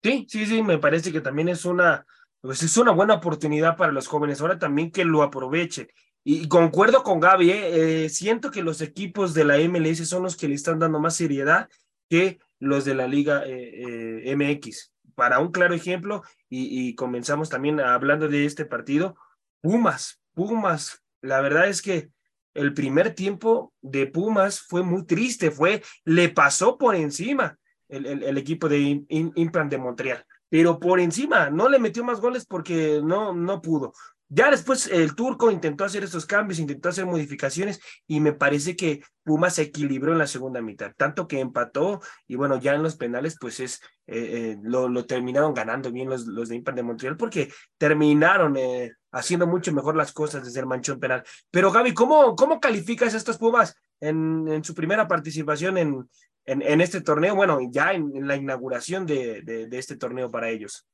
Sí, 0.02 0.26
sí, 0.30 0.46
sí, 0.46 0.64
me 0.64 0.78
parece 0.78 1.12
que 1.12 1.22
también 1.22 1.50
es 1.50 1.66
una, 1.66 2.06
pues 2.42 2.64
es 2.64 2.78
una 2.78 2.92
buena 2.92 3.16
oportunidad 3.16 3.76
para 3.76 3.92
los 3.92 4.08
jóvenes. 4.08 4.40
Ahora 4.40 4.58
también 4.58 4.92
que 4.92 5.04
lo 5.04 5.24
aprovechen. 5.24 5.88
Y, 6.24 6.48
concuerdo 6.48 7.04
con 7.04 7.20
Gaby, 7.20 7.52
¿eh? 7.52 8.06
Eh, 8.06 8.10
siento 8.10 8.52
que 8.52 8.62
los 8.62 8.82
equipos 8.82 9.34
de 9.34 9.46
la 9.46 9.58
MLS 9.58 10.08
son 10.08 10.24
los 10.24 10.38
que 10.38 10.48
le 10.48 10.56
están 10.56 10.80
dando 10.80 11.00
más 11.00 11.16
seriedad 11.16 11.70
que 12.10 12.40
los 12.60 12.86
de 12.86 12.96
la 12.96 13.08
Liga 13.08 13.44
eh, 13.46 14.36
MX. 14.36 14.94
Para 15.16 15.40
un 15.40 15.52
claro 15.52 15.74
ejemplo, 15.74 16.24
y, 16.50 16.90
y 16.90 16.96
comenzamos 16.96 17.50
también 17.50 17.80
hablando 17.80 18.28
de 18.28 18.46
este 18.46 18.66
partido, 18.66 19.16
Pumas, 19.62 20.22
Pumas, 20.34 21.04
la 21.22 21.42
verdad 21.42 21.68
es 21.68 21.82
que 21.82 22.10
el 22.54 22.74
primer 22.74 23.16
tiempo 23.16 23.74
de 23.82 24.08
Pumas 24.08 24.62
fue 24.62 24.84
muy 24.84 25.06
triste, 25.06 25.52
fue, 25.52 25.84
le 26.06 26.30
pasó 26.30 26.78
por 26.78 26.96
encima 26.96 27.58
el, 27.90 28.06
el, 28.06 28.38
equipo 28.38 28.70
de 28.70 29.06
de 29.08 29.78
Montreal, 29.78 30.26
pero 30.50 30.80
por 30.80 31.00
encima, 31.00 31.50
no 31.50 31.70
le 31.70 31.80
metió 31.80 32.04
más 32.04 32.22
goles 32.22 32.46
porque 32.46 33.02
no, 33.04 33.34
no 33.34 33.62
pudo. 33.62 33.94
Ya 34.32 34.52
después 34.52 34.86
el 34.88 35.16
turco 35.16 35.50
intentó 35.50 35.84
hacer 35.84 36.04
estos 36.04 36.28
cambios, 36.28 36.60
intentó 36.60 36.90
hacer 36.90 37.08
modificaciones 37.08 37.82
y 38.06 38.20
me 38.20 38.32
parece 38.32 38.76
que 38.76 39.02
Pumas 39.24 39.56
se 39.56 39.64
equilibró 39.64 40.12
en 40.12 40.20
la 40.20 40.28
segunda 40.28 40.62
mitad, 40.62 40.94
tanto 40.96 41.28
que 41.28 41.40
empató 41.40 42.00
y 42.28 42.36
bueno, 42.36 42.60
ya 42.60 42.76
en 42.76 42.84
los 42.84 42.96
penales 42.96 43.38
pues 43.40 43.60
es, 43.60 43.82
eh, 44.06 44.52
eh, 44.52 44.58
lo, 44.62 44.88
lo, 44.88 45.06
terminaron 45.08 45.56
ganando 45.56 45.92
bien 45.92 46.10
los, 46.10 46.28
los 46.28 46.50
de 46.50 46.58
Impar 46.58 46.76
de 46.76 46.84
Montreal 46.84 47.18
porque 47.18 47.52
terminaron 47.80 48.56
eh, 48.56 48.92
haciendo 49.12 49.48
mucho 49.48 49.74
mejor 49.74 49.96
las 49.96 50.12
cosas 50.12 50.46
desde 50.46 50.60
el 50.60 50.68
manchón 50.68 51.00
penal. 51.00 51.24
Pero 51.50 51.72
Gaby, 51.72 51.96
¿cómo, 51.96 52.36
cómo 52.36 52.60
calificas 52.60 53.16
a 53.16 53.18
estos 53.18 53.40
Pumas 53.40 53.76
en, 54.00 54.48
en 54.48 54.64
su 54.64 54.76
primera 54.76 55.08
participación 55.08 55.80
en, 55.80 56.08
en, 56.52 56.62
en, 56.62 56.82
este 56.82 57.02
torneo? 57.02 57.36
Bueno, 57.36 57.60
ya 57.70 57.94
en, 57.94 58.28
la 58.28 58.36
inauguración 58.36 59.06
de, 59.06 59.42
de, 59.42 59.68
de 59.68 59.78
este 59.78 59.96
torneo 59.96 60.30
para 60.32 60.50
ellos. 60.50 60.88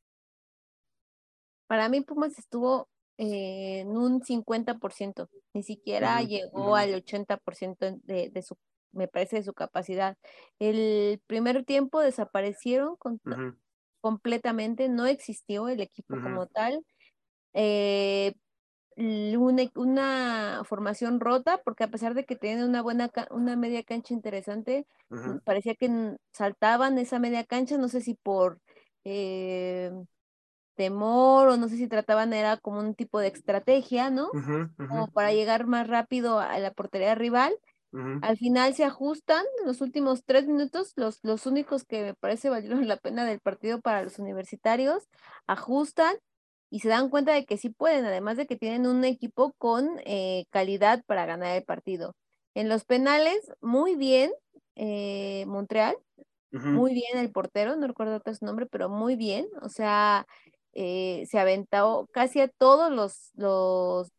Para 1.67 1.89
mí 1.89 2.01
Pumas 2.01 2.37
estuvo 2.37 2.89
en 3.17 3.95
un 3.95 4.21
50%, 4.21 5.29
ni 5.53 5.63
siquiera 5.63 6.21
llegó 6.21 6.75
al 6.75 6.93
80% 6.93 8.01
de, 8.03 8.29
de, 8.29 8.41
su, 8.41 8.57
me 8.91 9.07
parece, 9.07 9.37
de 9.37 9.43
su 9.43 9.53
capacidad. 9.53 10.17
El 10.59 11.21
primer 11.25 11.63
tiempo 11.63 12.01
desaparecieron 12.01 12.97
completamente, 14.01 14.89
no 14.89 15.05
existió 15.05 15.69
el 15.69 15.81
equipo 15.81 16.15
como 16.21 16.47
tal. 16.47 16.85
Eh, 17.53 18.35
una, 18.97 19.63
una, 19.75 20.61
formación 20.65 21.19
rota, 21.19 21.61
porque 21.63 21.83
a 21.83 21.89
pesar 21.89 22.13
de 22.13 22.25
que 22.25 22.35
tienen 22.35 22.67
una 22.67 22.81
buena, 22.81 23.11
una 23.31 23.55
media 23.55 23.83
cancha 23.83 24.13
interesante, 24.13 24.87
parecía 25.43 25.75
que 25.75 26.17
saltaban 26.31 26.97
esa 26.97 27.19
media 27.19 27.43
cancha, 27.43 27.77
no 27.77 27.87
sé 27.89 28.01
si 28.01 28.15
por... 28.15 28.59
Eh, 29.03 29.91
temor 30.75 31.47
o 31.47 31.57
no 31.57 31.67
sé 31.69 31.77
si 31.77 31.87
trataban 31.87 32.33
era 32.33 32.57
como 32.57 32.79
un 32.79 32.95
tipo 32.95 33.19
de 33.19 33.27
estrategia, 33.27 34.09
¿no? 34.09 34.29
Como 34.77 35.07
para 35.11 35.33
llegar 35.33 35.65
más 35.67 35.87
rápido 35.87 36.39
a 36.39 36.59
la 36.59 36.71
portería 36.71 37.15
rival. 37.15 37.55
Al 38.21 38.37
final 38.37 38.73
se 38.73 38.83
ajustan 38.83 39.45
en 39.61 39.67
los 39.67 39.79
últimos 39.79 40.25
tres 40.25 40.47
minutos, 40.47 40.91
los, 40.97 41.19
los 41.23 41.45
únicos 41.45 41.85
que 41.85 42.03
me 42.03 42.13
parece 42.13 42.49
valieron 42.49 42.89
la 42.89 42.97
pena 42.97 43.23
del 43.23 43.39
partido 43.39 43.79
para 43.79 44.03
los 44.03 44.19
universitarios, 44.19 45.07
ajustan 45.47 46.17
y 46.75 46.81
se 46.81 46.89
dan 46.89 47.07
cuenta 47.07 47.31
de 47.31 47.45
que 47.45 47.55
sí 47.55 47.69
pueden, 47.69 48.03
además 48.03 48.35
de 48.35 48.47
que 48.47 48.57
tienen 48.57 48.85
un 48.85 49.05
equipo 49.05 49.53
con 49.57 49.97
eh, 50.03 50.43
calidad 50.49 51.05
para 51.05 51.25
ganar 51.25 51.55
el 51.55 51.63
partido. 51.63 52.17
En 52.53 52.67
los 52.67 52.83
penales, 52.83 53.49
muy 53.61 53.95
bien, 53.95 54.33
eh, 54.75 55.45
Montreal, 55.47 55.95
muy 56.51 56.93
bien 56.93 57.17
el 57.17 57.31
portero, 57.31 57.77
no 57.77 57.87
recuerdo 57.87 58.21
su 58.33 58.43
nombre, 58.43 58.65
pero 58.65 58.89
muy 58.89 59.15
bien, 59.15 59.47
o 59.61 59.69
sea, 59.69 60.27
eh, 60.73 61.25
se 61.29 61.39
aventó 61.39 62.09
casi 62.11 62.41
a 62.41 62.49
todos 62.49 62.91
los, 62.91 63.31
los, 63.35 64.11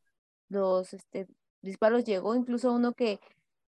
los 0.48 0.94
este, 0.94 1.26
disparos 1.60 2.04
llegó, 2.04 2.34
incluso 2.34 2.72
uno 2.72 2.94
que 2.94 3.20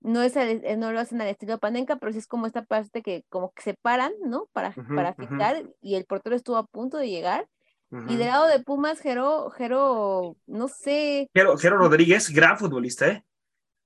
no 0.01 0.23
es 0.23 0.35
eh, 0.37 0.77
no 0.79 0.91
lo 0.91 1.01
hacen 1.01 1.21
al 1.21 1.29
estilo 1.29 1.59
Panenka, 1.59 1.97
pero 1.97 2.13
sí 2.13 2.19
es 2.19 2.27
como 2.27 2.47
esta 2.47 2.65
parte 2.65 3.03
que 3.03 3.27
como 3.29 3.53
que 3.53 3.61
se 3.61 3.75
paran, 3.75 4.15
¿no? 4.25 4.47
Para, 4.55 4.75
para 4.97 5.13
fijar, 5.13 5.65
y 5.83 5.97
el 5.97 6.07
portero 6.07 6.35
estuvo 6.35 6.57
a 6.57 6.67
punto 6.67 6.97
de 6.97 7.11
llegar. 7.11 7.47
Y 7.93 8.17
del 8.17 8.29
lado 8.29 8.47
de 8.47 8.61
Pumas, 8.61 9.01
Jero, 9.01 9.51
Jero, 9.51 10.37
no 10.47 10.69
sé. 10.69 11.29
Jero, 11.35 11.57
Jero 11.57 11.77
Rodríguez, 11.77 12.31
gran 12.31 12.57
futbolista, 12.57 13.09
¿eh? 13.09 13.25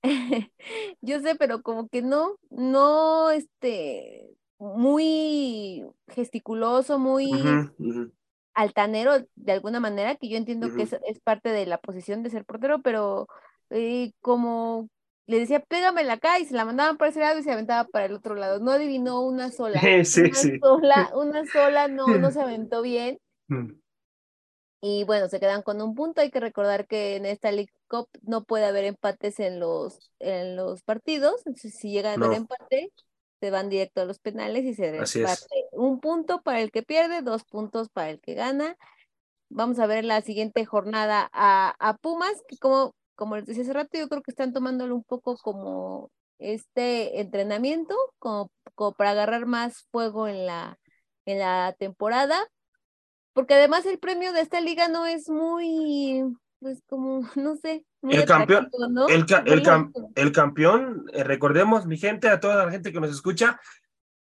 Yo 1.00 1.20
sé, 1.20 1.34
pero 1.36 1.62
como 1.62 1.88
que 1.88 2.02
no, 2.02 2.36
no, 2.50 3.30
este, 3.30 4.28
muy 4.58 5.84
gesticuloso, 6.08 6.98
muy, 6.98 7.30
altanero 8.52 9.26
de 9.34 9.52
alguna 9.52 9.80
manera, 9.80 10.16
que 10.16 10.28
yo 10.28 10.36
entiendo 10.36 10.74
que 10.74 10.82
es, 10.82 10.92
es, 11.06 11.20
parte 11.20 11.48
de 11.48 11.66
la 11.66 11.78
posición 11.78 12.22
de 12.22 12.30
ser 12.30 12.44
portero, 12.44 12.82
pero 12.82 13.28
eh, 13.70 14.12
como 14.20 14.88
le 15.26 15.38
decía, 15.38 15.60
pégamela 15.60 16.14
acá 16.14 16.38
y 16.38 16.44
se 16.44 16.54
la 16.54 16.64
mandaban 16.64 16.96
para 16.96 17.10
ese 17.10 17.20
lado 17.20 17.38
y 17.38 17.42
se 17.42 17.52
aventaba 17.52 17.88
para 17.88 18.04
el 18.06 18.12
otro 18.12 18.34
lado. 18.34 18.60
No 18.60 18.70
adivinó 18.70 19.20
una 19.22 19.50
sola. 19.50 19.80
Sí, 20.04 20.20
una 20.20 20.34
sí. 20.34 20.58
sola, 20.60 21.12
una 21.14 21.46
sola 21.46 21.88
no, 21.88 22.06
no 22.06 22.30
se 22.30 22.40
aventó 22.40 22.82
bien. 22.82 23.18
Y 24.86 25.04
bueno, 25.04 25.30
se 25.30 25.40
quedan 25.40 25.62
con 25.62 25.80
un 25.80 25.94
punto. 25.94 26.20
Hay 26.20 26.30
que 26.30 26.40
recordar 26.40 26.86
que 26.86 27.16
en 27.16 27.24
esta 27.24 27.50
League 27.50 27.72
Cup 27.88 28.06
no 28.20 28.44
puede 28.44 28.66
haber 28.66 28.84
empates 28.84 29.40
en 29.40 29.58
los, 29.58 30.12
en 30.18 30.56
los 30.56 30.82
partidos. 30.82 31.40
Entonces, 31.46 31.74
si 31.74 31.90
llega 31.90 32.10
a 32.10 32.14
haber 32.16 32.34
empate, 32.34 32.92
se 33.40 33.50
van 33.50 33.70
directo 33.70 34.02
a 34.02 34.04
los 34.04 34.18
penales 34.18 34.62
y 34.66 34.74
se 34.74 34.92
reparte 34.92 35.68
un 35.72 36.00
punto 36.00 36.42
para 36.42 36.60
el 36.60 36.70
que 36.70 36.82
pierde, 36.82 37.22
dos 37.22 37.44
puntos 37.44 37.88
para 37.88 38.10
el 38.10 38.20
que 38.20 38.34
gana. 38.34 38.76
Vamos 39.48 39.78
a 39.78 39.86
ver 39.86 40.04
la 40.04 40.20
siguiente 40.20 40.66
jornada 40.66 41.30
a, 41.32 41.74
a 41.78 41.96
Pumas, 41.96 42.42
que 42.46 42.58
como, 42.58 42.94
como 43.14 43.36
les 43.36 43.46
decía 43.46 43.62
hace 43.62 43.72
rato, 43.72 43.96
yo 43.96 44.10
creo 44.10 44.20
que 44.20 44.32
están 44.32 44.52
tomándolo 44.52 44.94
un 44.94 45.04
poco 45.04 45.38
como 45.38 46.10
este 46.38 47.22
entrenamiento, 47.22 47.96
como, 48.18 48.50
como 48.74 48.92
para 48.92 49.12
agarrar 49.12 49.46
más 49.46 49.86
fuego 49.90 50.28
en 50.28 50.44
la, 50.44 50.78
en 51.24 51.38
la 51.38 51.74
temporada, 51.78 52.46
porque 53.34 53.54
además 53.54 53.84
el 53.84 53.98
premio 53.98 54.32
de 54.32 54.40
esta 54.40 54.60
liga 54.60 54.88
no 54.88 55.04
es 55.06 55.28
muy, 55.28 56.22
pues 56.60 56.82
como, 56.86 57.20
no 57.36 57.56
sé, 57.56 57.84
el 58.02 58.24
campeón, 58.24 58.70
el, 60.14 60.32
campeón, 60.32 61.06
eh, 61.12 61.24
recordemos, 61.24 61.86
mi 61.86 61.96
gente, 61.96 62.28
a 62.28 62.40
toda 62.40 62.64
la 62.64 62.70
gente 62.70 62.92
que 62.92 63.00
nos 63.00 63.10
escucha, 63.10 63.60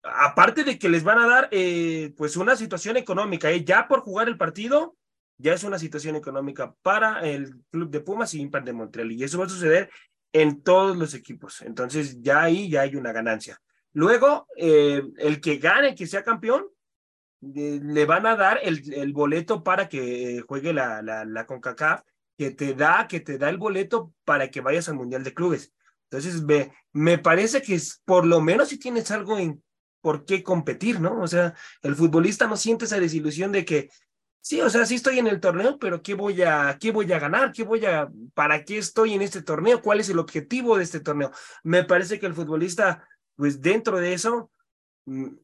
aparte 0.04 0.64
de 0.64 0.78
que 0.78 0.90
les 0.90 1.04
van 1.04 1.20
a 1.20 1.28
dar 1.28 1.50
eh, 1.52 2.14
pues 2.18 2.38
una 2.38 2.56
situación 2.56 2.98
económica, 2.98 3.52
¿eh? 3.52 3.64
ya 3.64 3.88
por 3.88 4.02
jugar 4.02 4.28
el 4.28 4.38
partido, 4.38 4.96
ya 5.38 5.54
es 5.54 5.64
una 5.64 5.80
situación 5.80 6.16
económica 6.16 6.74
para 6.82 7.22
el 7.22 7.56
club 7.72 7.90
de 7.90 8.00
Pumas 8.00 8.34
y 8.34 8.42
Impar 8.42 8.64
de 8.64 8.74
Montreal, 8.74 9.12
y 9.12 9.24
eso 9.24 9.40
va 9.40 9.46
a 9.46 9.50
suceder 9.50 9.90
en 10.32 10.62
todos 10.62 10.98
los 10.98 11.14
equipos. 11.14 11.62
Entonces, 11.62 12.22
ya 12.22 12.42
ahí 12.42 12.70
ya 12.70 12.82
hay 12.82 12.96
una 12.96 13.12
ganancia. 13.12 13.60
Luego, 13.94 14.48
eh, 14.58 15.04
el 15.18 15.40
que 15.40 15.58
gane, 15.58 15.94
que 15.94 16.08
sea 16.08 16.24
campeón, 16.24 16.66
le 17.54 18.06
van 18.06 18.26
a 18.26 18.36
dar 18.36 18.60
el, 18.64 18.94
el 18.94 19.12
boleto 19.14 19.64
para 19.64 19.90
que 19.90 20.44
juegue 20.48 20.74
la, 20.74 21.02
la, 21.02 21.26
la, 21.26 21.46
CONCACAF, 21.46 22.02
que 22.38 22.52
te 22.52 22.74
da, 22.74 23.08
que 23.08 23.20
te 23.20 23.38
da 23.38 23.50
el 23.50 23.58
boleto 23.58 24.14
para 24.24 24.50
que 24.50 24.62
vayas 24.62 24.88
al 24.90 24.96
Mundial 24.96 25.24
de 25.24 25.34
Clubes. 25.34 25.74
Entonces, 26.10 26.44
me, 26.44 26.72
me 26.92 27.18
parece 27.18 27.62
que 27.62 27.76
es, 27.76 28.02
por 28.06 28.26
lo 28.26 28.40
menos 28.40 28.70
si 28.70 28.78
tienes 28.78 29.12
algo 29.12 29.38
en 29.38 29.64
por 30.02 30.26
qué 30.26 30.44
competir, 30.44 31.00
¿no? 31.00 31.22
O 31.22 31.28
sea, 31.28 31.54
el 31.82 31.96
futbolista 31.96 32.48
no 32.48 32.58
siente 32.58 32.86
esa 32.86 33.00
desilusión 33.00 33.52
de 33.52 33.66
que, 33.66 33.90
sí, 34.42 34.62
o 34.62 34.70
sea, 34.70 34.86
sí 34.86 34.96
estoy 34.96 35.20
en 35.20 35.28
el 35.28 35.40
torneo, 35.40 35.80
pero 35.80 36.02
¿qué 36.02 36.14
voy 36.14 36.42
a, 36.44 36.78
qué 36.80 36.92
voy 36.92 37.12
a 37.12 37.20
ganar? 37.20 37.52
¿Qué 37.52 37.64
voy 37.64 37.86
a, 37.86 38.10
para 38.34 38.66
qué 38.66 38.78
estoy 38.78 39.14
en 39.14 39.22
este 39.22 39.42
torneo? 39.42 39.82
¿Cuál 39.82 40.00
es 40.00 40.10
el 40.10 40.20
objetivo 40.20 40.78
de 40.78 40.84
este 40.84 41.00
torneo? 41.00 41.32
Me 41.64 41.84
parece 41.84 42.20
que 42.20 42.26
el 42.26 42.34
futbolista, 42.34 43.08
pues 43.36 43.62
dentro 43.62 43.98
de 43.98 44.14
eso, 44.14 44.52
mm, 45.06 45.36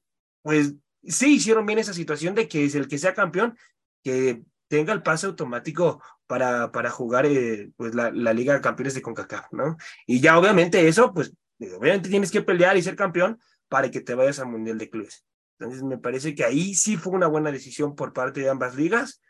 pues 0.41 0.75
sí 1.03 1.35
hicieron 1.35 1.65
bien 1.65 1.79
esa 1.79 1.93
situación 1.93 2.35
de 2.35 2.47
que 2.47 2.65
es 2.65 2.75
el 2.75 2.87
que 2.87 2.97
sea 2.97 3.13
campeón, 3.13 3.57
que 4.03 4.43
tenga 4.67 4.93
el 4.93 5.03
pase 5.03 5.25
automático 5.25 6.01
para, 6.27 6.71
para 6.71 6.89
jugar 6.89 7.25
eh, 7.25 7.71
pues 7.75 7.95
la, 7.95 8.11
Liga 8.11 8.53
de 8.53 8.61
Campeones 8.61 8.93
de 8.93 9.01
CONCACAF, 9.01 9.51
¿no? 9.51 9.77
Y 10.05 10.21
ya 10.21 10.37
obviamente 10.37 10.87
eso, 10.87 11.13
pues 11.13 11.33
obviamente 11.59 12.09
tienes 12.09 12.31
que 12.31 12.41
pelear 12.41 12.77
y 12.77 12.83
ser 12.83 12.95
campeón 12.95 13.39
para 13.67 13.89
que 13.89 14.01
te 14.01 14.15
vayas 14.15 14.39
al 14.39 14.47
Mundial 14.47 14.77
de 14.77 14.89
Clubes. 14.89 15.25
Entonces 15.57 15.83
me 15.83 15.97
parece 15.97 16.35
que 16.35 16.45
ahí 16.45 16.75
sí 16.75 16.97
fue 16.97 17.13
una 17.13 17.27
buena 17.27 17.51
decisión 17.51 17.95
por 17.95 18.13
parte 18.13 18.41
de 18.41 18.49
ambas 18.49 18.75
ligas 18.75 19.21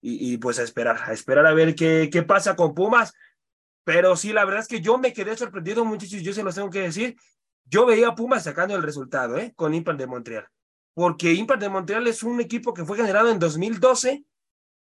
y, 0.00 0.32
y 0.32 0.38
pues 0.38 0.58
a 0.58 0.62
esperar, 0.62 0.98
a 1.04 1.12
esperar 1.12 1.46
a 1.46 1.54
ver 1.54 1.74
qué, 1.74 2.08
qué 2.10 2.22
pasa 2.22 2.56
con 2.56 2.74
Pumas. 2.74 3.12
Pero 3.84 4.16
sí, 4.16 4.32
la 4.32 4.44
verdad 4.44 4.62
es 4.62 4.68
que 4.68 4.80
yo 4.80 4.98
me 4.98 5.12
quedé 5.12 5.36
sorprendido, 5.36 5.84
muchachos, 5.84 6.22
yo 6.22 6.32
se 6.32 6.42
los 6.42 6.54
tengo 6.54 6.70
que 6.70 6.82
decir. 6.82 7.16
Yo 7.66 7.86
veía 7.86 8.08
a 8.08 8.14
Pumas 8.14 8.44
sacando 8.44 8.74
el 8.74 8.82
resultado, 8.82 9.36
¿eh? 9.36 9.52
Con 9.54 9.74
Impar 9.74 9.96
de 9.96 10.06
Montreal 10.06 10.48
porque 10.96 11.34
Impar 11.34 11.58
de 11.58 11.68
Montreal 11.68 12.06
es 12.06 12.22
un 12.22 12.40
equipo 12.40 12.72
que 12.72 12.86
fue 12.86 12.96
generado 12.96 13.30
en 13.30 13.38
2012, 13.38 14.24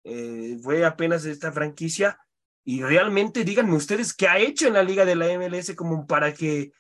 eh, 0.06 0.58
fue 0.64 0.86
apenas 0.86 1.26
esta 1.26 1.52
franquicia, 1.52 2.18
y 2.64 2.82
realmente 2.82 3.44
díganme 3.44 3.76
ustedes 3.76 4.14
qué 4.14 4.30
ha 4.30 4.40
hecho 4.40 4.66
en 4.68 4.76
la 4.76 4.84
liga 4.84 5.04
de 5.04 5.18
la 5.18 5.28
MLS 5.38 5.76
como 5.76 6.08
para 6.08 6.34
que 6.34 6.72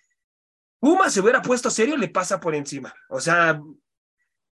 Puma 0.79 1.09
se 1.09 1.19
hubiera 1.19 1.41
puesto 1.41 1.69
serio, 1.69 1.97
le 1.97 2.07
pasa 2.07 2.39
por 2.39 2.55
encima. 2.55 2.95
O 3.09 3.19
sea, 3.19 3.61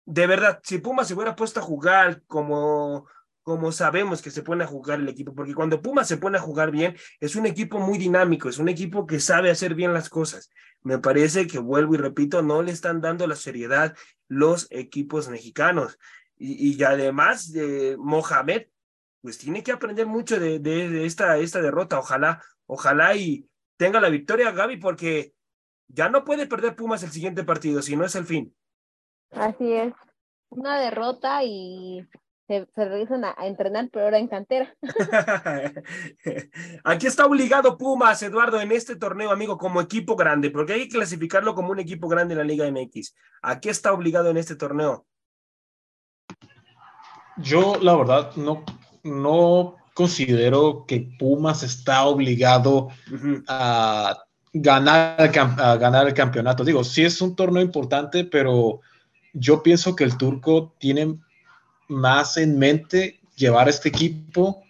de 0.05 0.27
verdad, 0.27 0.59
si 0.63 0.77
Puma 0.77 1.05
se 1.05 1.15
hubiera 1.15 1.35
puesto 1.35 1.59
a 1.59 1.63
jugar 1.63 2.21
como 2.27 3.07
como 3.47 3.71
sabemos 3.71 4.21
que 4.21 4.29
se 4.29 4.43
pone 4.43 4.65
a 4.65 4.67
jugar 4.67 4.99
el 4.99 5.07
equipo, 5.07 5.33
porque 5.33 5.55
cuando 5.55 5.81
Puma 5.81 6.03
se 6.03 6.17
pone 6.17 6.37
a 6.37 6.41
jugar 6.41 6.69
bien, 6.69 6.97
es 7.21 7.37
un 7.37 7.45
equipo 7.45 7.79
muy 7.79 7.97
dinámico, 7.97 8.49
es 8.49 8.57
un 8.57 8.67
equipo 8.67 9.07
que 9.07 9.21
sabe 9.21 9.49
hacer 9.49 9.73
bien 9.73 9.93
las 9.93 10.09
cosas. 10.09 10.49
Me 10.81 10.99
parece 10.99 11.47
que, 11.47 11.57
vuelvo 11.57 11.95
y 11.95 11.97
repito, 11.97 12.41
no 12.41 12.61
le 12.61 12.73
están 12.73 12.99
dando 12.99 13.25
la 13.25 13.37
seriedad 13.37 13.95
los 14.27 14.67
equipos 14.69 15.29
mexicanos. 15.29 15.97
Y, 16.35 16.75
y 16.75 16.83
además, 16.83 17.53
de 17.53 17.95
Mohamed, 17.97 18.63
pues 19.21 19.37
tiene 19.37 19.63
que 19.63 19.71
aprender 19.71 20.07
mucho 20.07 20.37
de, 20.41 20.59
de, 20.59 21.05
esta, 21.05 21.37
esta 21.37 21.61
derrota. 21.61 21.99
Ojalá, 21.99 22.43
ojalá 22.65 23.15
y 23.15 23.49
tenga 23.77 24.01
la 24.01 24.09
victoria, 24.09 24.51
Gaby, 24.51 24.75
porque 24.75 25.33
ya 25.87 26.09
no 26.09 26.25
puede 26.25 26.47
perder 26.47 26.75
Pumas 26.75 27.01
el 27.03 27.11
siguiente 27.11 27.45
partido, 27.45 27.81
si 27.81 27.95
no 27.95 28.03
es 28.03 28.15
el 28.15 28.25
fin. 28.25 28.53
Así 29.31 29.71
es. 29.71 29.93
Una 30.49 30.81
derrota 30.81 31.45
y 31.45 32.05
se, 32.47 32.65
regresan 32.75 33.25
a, 33.25 33.35
entrenar, 33.45 33.89
pero 33.91 34.05
ahora 34.05 34.19
en 34.19 34.27
cantera. 34.27 34.73
Aquí 36.83 37.07
está 37.07 37.25
obligado 37.25 37.77
Pumas, 37.77 38.23
Eduardo, 38.23 38.61
en 38.61 38.71
este 38.71 38.95
torneo, 38.95 39.31
amigo, 39.31 39.57
como 39.57 39.81
equipo 39.81 40.15
grande, 40.15 40.49
porque 40.49 40.73
hay 40.73 40.87
que 40.87 40.95
clasificarlo 40.95 41.53
como 41.53 41.71
un 41.71 41.79
equipo 41.79 42.07
grande 42.07 42.33
en 42.33 42.39
la 42.39 42.45
Liga 42.45 42.69
MX. 42.71 43.15
Aquí 43.41 43.67
está 43.69 43.91
obligado 43.91 44.29
en 44.29 44.37
este 44.37 44.55
torneo? 44.55 45.05
Yo, 47.37 47.75
la 47.81 47.95
verdad, 47.95 48.35
no, 48.37 48.63
no 49.03 49.75
considero 49.93 50.85
que 50.87 51.09
Pumas 51.19 51.63
está 51.63 52.05
obligado 52.05 52.87
a, 53.47 54.17
ganar, 54.53 55.19
a 55.19 55.75
ganar 55.75 56.07
el 56.07 56.13
campeonato. 56.13 56.63
Digo, 56.63 56.83
sí 56.83 57.03
es 57.03 57.21
un 57.21 57.35
torneo 57.35 57.61
importante, 57.61 58.23
pero 58.23 58.79
yo 59.33 59.61
pienso 59.61 59.95
que 59.95 60.05
el 60.05 60.17
turco 60.17 60.73
tiene 60.79 61.19
más 61.87 62.37
en 62.37 62.57
mente 62.57 63.19
llevar 63.35 63.67
a 63.67 63.69
este 63.69 63.89
equipo 63.89 64.63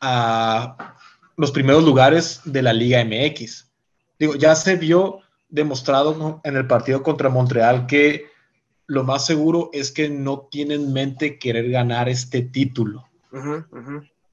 a 0.00 0.96
los 1.36 1.52
primeros 1.52 1.84
lugares 1.84 2.40
de 2.44 2.62
la 2.62 2.72
Liga 2.72 3.04
MX. 3.04 3.66
Digo, 4.18 4.34
ya 4.34 4.54
se 4.54 4.76
vio 4.76 5.20
demostrado 5.48 6.40
en 6.44 6.56
el 6.56 6.66
partido 6.66 7.02
contra 7.02 7.28
Montreal 7.28 7.86
que 7.86 8.26
lo 8.86 9.04
más 9.04 9.24
seguro 9.24 9.70
es 9.72 9.92
que 9.92 10.08
no 10.08 10.48
tienen 10.50 10.82
en 10.82 10.92
mente 10.92 11.38
querer 11.38 11.70
ganar 11.70 12.08
este 12.08 12.42
título. 12.42 13.06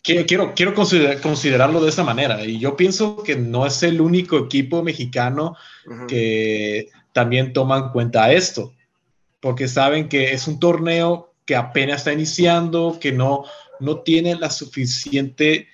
Quiero, 0.01 0.53
quiero, 0.55 0.73
considerarlo 0.73 1.81
de 1.81 1.89
esa 1.89 2.03
manera. 2.03 2.43
Y 2.43 2.59
yo 2.59 2.75
pienso 2.75 3.21
que 3.23 3.35
no 3.35 3.65
es 3.65 3.83
el 3.83 4.01
único 4.01 4.37
equipo 4.37 4.81
mexicano 4.81 5.55
que 6.07 6.89
también 7.11 7.53
toma 7.53 7.77
en 7.77 7.89
cuenta 7.89 8.31
esto, 8.31 8.73
porque 9.39 9.67
saben 9.67 10.07
que 10.07 10.31
es 10.31 10.47
un 10.47 10.59
torneo 10.59 11.26
que 11.47 11.55
apenas 11.55 12.01
está 12.01 12.13
iniciando, 12.13 12.99
que 12.99 13.13
no, 13.13 13.45
no 13.79 14.01
tiene 14.01 14.35
la 14.35 14.51
suficiente, 14.51 15.67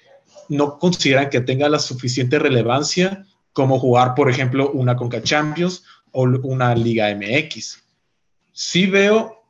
no 0.48 0.78
consideran 0.78 1.30
que 1.30 1.42
tenga 1.42 1.68
la 1.68 1.80
suficiente 1.80 2.38
relevancia 2.40 3.26
como 3.54 3.80
jugar, 3.80 4.14
por 4.14 4.30
ejemplo, 4.30 4.72
una 4.72 4.96
Conca 4.96 5.22
Champions 5.22 5.84
o 6.12 6.24
una 6.44 6.76
Liga 6.76 7.14
MX. 7.14 7.84
Sí 8.52 8.86
veo, 8.86 9.44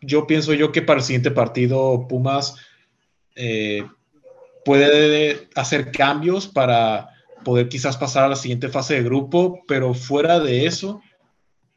yo 0.00 0.26
pienso 0.26 0.54
yo 0.54 0.72
que 0.72 0.82
para 0.82 1.00
el 1.00 1.04
siguiente 1.04 1.30
partido 1.30 2.06
Pumas 2.08 2.56
eh, 3.36 3.86
puede 4.64 5.48
hacer 5.54 5.92
cambios 5.92 6.46
para 6.46 7.10
poder 7.44 7.68
quizás 7.68 7.98
pasar 7.98 8.24
a 8.24 8.28
la 8.28 8.36
siguiente 8.36 8.70
fase 8.70 8.94
de 8.94 9.02
grupo, 9.02 9.62
pero 9.68 9.92
fuera 9.92 10.40
de 10.40 10.64
eso, 10.64 11.02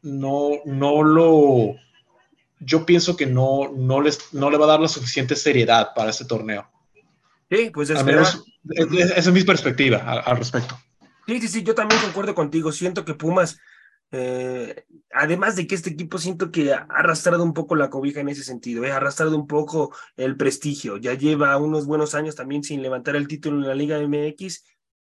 no, 0.02 0.52
no 0.66 1.04
lo 1.04 1.76
yo 2.62 2.86
pienso 2.86 3.18
que 3.18 3.26
no, 3.26 3.72
no, 3.76 4.02
les, 4.02 4.34
no 4.34 4.50
le 4.50 4.58
va 4.58 4.66
a 4.66 4.70
dar 4.70 4.80
la 4.80 4.88
suficiente 4.88 5.36
seriedad 5.36 5.90
para 5.96 6.12
este 6.12 6.26
torneo. 6.26 6.70
Sí, 7.50 7.70
pues 7.74 7.90
es 7.90 8.04
menos, 8.06 8.46
esa 8.70 9.16
es 9.16 9.32
mi 9.32 9.44
perspectiva 9.44 9.98
al, 9.98 10.38
respecto. 10.38 10.80
Sí, 11.28 11.42
sí, 11.42 11.48
sí, 11.48 11.64
yo 11.64 11.76
también 11.76 12.00
concuerdo 12.02 12.34
contigo. 12.34 12.72
Siento 12.72 13.04
que 13.04 13.14
Pumas, 13.14 13.60
eh, 14.12 14.86
además 15.12 15.56
de 15.56 15.68
que 15.68 15.76
este 15.76 15.90
equipo 15.90 16.18
siento 16.18 16.52
que 16.52 16.72
ha 16.72 16.88
arrastrado 16.90 17.44
un 17.44 17.54
poco 17.54 17.76
la 17.76 17.90
cobija 17.90 18.22
en 18.22 18.30
ese 18.30 18.44
sentido, 18.44 18.86
eh, 18.86 18.92
ha 18.92 18.98
arrastrado 18.98 19.36
un 19.36 19.48
poco 19.48 19.94
el 20.16 20.38
prestigio. 20.38 20.98
Ya 20.98 21.14
lleva 21.14 21.58
unos 21.58 21.86
buenos 21.88 22.16
años 22.16 22.36
también 22.36 22.64
sin 22.64 22.82
levantar 22.82 23.16
el 23.16 23.28
título 23.28 23.58
en 23.58 23.68
la 23.68 23.76
Liga 23.76 24.00
MX 24.00 24.64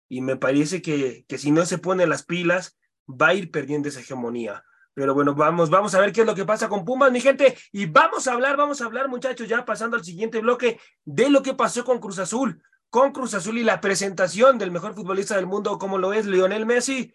y 0.10 0.22
me 0.22 0.36
parece 0.36 0.82
que, 0.82 1.24
que 1.28 1.38
si 1.38 1.52
no 1.52 1.66
se 1.66 1.78
pone 1.78 2.08
las 2.08 2.24
pilas, 2.24 2.78
va 3.08 3.30
a 3.30 3.34
ir 3.36 3.52
perdiendo 3.52 3.88
esa 3.88 4.02
hegemonía. 4.02 4.64
Pero 4.94 5.14
bueno, 5.14 5.34
vamos, 5.34 5.70
vamos 5.70 5.96
a 5.96 6.00
ver 6.00 6.12
qué 6.12 6.22
es 6.22 6.28
lo 6.28 6.36
que 6.36 6.46
pasa 6.46 6.70
con 6.70 6.86
Pumas, 6.86 7.12
mi 7.12 7.20
gente. 7.20 7.58
Y 7.72 7.88
vamos 7.88 8.28
a 8.28 8.34
hablar, 8.34 8.58
vamos 8.58 8.82
a 8.82 8.86
hablar, 8.86 9.08
muchachos, 9.10 9.48
ya 9.48 9.66
pasando 9.66 9.98
al 9.98 10.04
siguiente 10.04 10.40
bloque, 10.40 10.80
de 11.04 11.30
lo 11.30 11.42
que 11.42 11.56
pasó 11.56 11.84
con 11.84 12.00
Cruz 12.00 12.20
Azul. 12.20 12.62
Con 12.90 13.12
Cruz 13.12 13.34
Azul 13.34 13.58
y 13.58 13.64
la 13.64 13.82
presentación 13.82 14.60
del 14.60 14.70
mejor 14.70 14.94
futbolista 14.94 15.36
del 15.36 15.48
mundo, 15.48 15.80
como 15.80 15.98
lo 15.98 16.14
es 16.14 16.28
Lionel 16.28 16.68
Messi. 16.68 17.12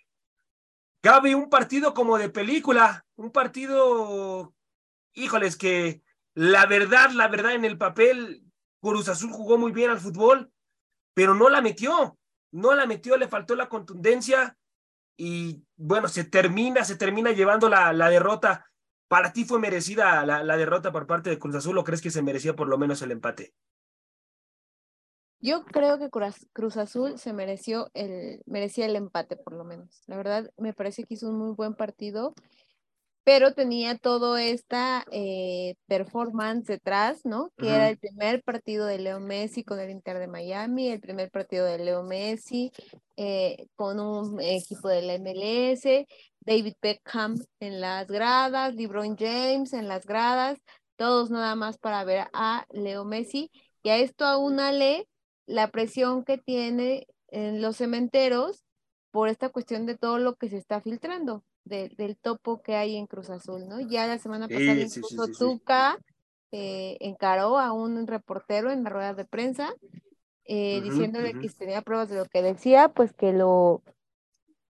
Gaby, 1.05 1.35
un 1.35 1.49
partido 1.49 1.95
como 1.95 2.19
de 2.19 2.29
película, 2.29 3.07
un 3.15 3.31
partido, 3.31 4.53
híjoles, 5.13 5.57
que 5.57 6.03
la 6.35 6.67
verdad, 6.67 7.11
la 7.13 7.29
verdad, 7.29 7.53
en 7.53 7.65
el 7.65 7.79
papel, 7.79 8.43
Cruz 8.81 9.09
Azul 9.09 9.31
jugó 9.31 9.57
muy 9.57 9.71
bien 9.71 9.91
al 9.91 10.01
fútbol, 10.01 10.51
pero 11.15 11.33
no 11.37 11.49
la 11.49 11.61
metió, 11.61 12.19
no 12.51 12.75
la 12.75 12.87
metió, 12.87 13.17
le 13.17 13.29
faltó 13.29 13.55
la 13.55 13.69
contundencia 13.69 14.58
y 15.19 15.65
bueno, 15.77 16.09
se 16.09 16.25
termina, 16.25 16.85
se 16.85 16.97
termina 16.97 17.33
llevando 17.33 17.69
la, 17.69 17.93
la 17.93 18.09
derrota. 18.09 18.65
¿Para 19.09 19.33
ti 19.33 19.45
fue 19.45 19.59
merecida 19.59 20.25
la, 20.25 20.45
la, 20.45 20.57
derrota 20.57 20.93
por 20.93 21.07
parte 21.07 21.29
de 21.29 21.39
Cruz 21.39 21.57
Azul 21.57 21.77
o 21.77 21.85
crees 21.85 22.01
que 22.01 22.11
se 22.11 22.23
merecía 22.23 22.55
por 22.55 22.69
lo 22.69 22.79
menos 22.79 23.03
el 23.03 23.11
empate? 23.11 23.53
Yo 25.41 25.65
creo 25.65 25.99
que 25.99 26.09
Cruz 26.53 26.77
Azul 26.77 27.19
se 27.19 27.33
mereció 27.33 27.91
el, 27.95 28.43
merecía 28.47 28.87
el 28.87 28.97
empate 28.97 29.37
por 29.37 29.55
lo 29.55 29.65
menos. 29.65 30.03
La 30.07 30.17
verdad, 30.17 30.51
me 30.57 30.73
parece 30.73 31.05
que 31.05 31.15
hizo 31.15 31.29
un 31.29 31.39
muy 31.39 31.53
buen 31.53 31.75
partido, 31.75 32.35
pero 33.29 33.53
tenía 33.53 33.99
toda 33.99 34.43
esta 34.43 35.05
eh, 35.13 35.75
performance 35.87 36.65
detrás, 36.67 37.27
¿no? 37.27 37.51
Que 37.59 37.69
era 37.69 37.91
el 37.91 37.99
primer 37.99 38.43
partido 38.43 38.87
de 38.87 38.99
Leo 38.99 39.21
Messi 39.21 39.65
con 39.65 39.79
el 39.81 39.91
Inter 39.91 40.19
de 40.19 40.29
Miami, 40.29 40.89
el 40.89 40.99
primer 40.99 41.31
partido 41.31 41.67
de 41.67 41.77
Leo 41.77 42.03
Messi 42.03 42.73
eh, 43.19 43.67
con 43.77 44.01
un 44.01 44.41
equipo 44.41 44.89
de 44.89 45.03
la 45.03 45.19
MLS, 45.19 46.07
David 46.41 46.73
Beckham 46.81 47.35
en 47.61 47.83
las 47.83 48.07
gradas, 48.07 48.75
LeBron 48.75 49.15
James 49.19 49.75
en 49.75 49.89
las 49.89 50.07
gradas, 50.07 50.59
todos 50.97 51.29
nada 51.29 51.55
más 51.55 51.77
para 51.77 52.05
ver 52.05 52.29
a 52.33 52.65
Leo 52.71 53.05
Messi. 53.05 53.51
Y 53.83 53.91
a 53.91 53.99
esto 53.99 54.25
aúnale 54.25 55.07
la 55.45 55.69
presión 55.69 56.25
que 56.25 56.39
tiene 56.39 57.07
en 57.27 57.61
los 57.61 57.77
cementeros 57.77 58.65
por 59.11 59.29
esta 59.29 59.51
cuestión 59.51 59.85
de 59.85 59.99
todo 59.99 60.19
lo 60.19 60.35
que 60.37 60.49
se 60.49 60.57
está 60.57 60.81
filtrando 60.81 61.45
del 61.69 62.17
topo 62.17 62.63
que 62.63 62.75
hay 62.75 62.97
en 62.97 63.07
Cruz 63.07 63.31
Azul, 63.31 63.69
¿no? 63.69 63.81
Ya 63.81 64.07
la 64.07 64.19
semana 64.19 64.49
pasada 64.49 64.81
incluso 64.81 65.29
Tuca 65.29 65.99
eh, 66.51 66.97
encaró 67.01 67.59
a 67.59 67.73
un 67.73 68.07
reportero 68.07 68.71
en 68.71 68.85
la 68.85 68.91
rueda 68.91 69.15
de 69.15 69.27
prensa 69.27 69.75
eh, 70.45 70.81
diciéndole 70.81 71.35
que 71.35 71.51
si 71.51 71.59
tenía 71.59 71.83
pruebas 71.83 72.09
de 72.09 72.17
lo 72.17 72.25
que 72.25 72.41
decía, 72.41 72.89
pues 72.89 73.13
que 73.13 73.35
lo, 73.35 73.83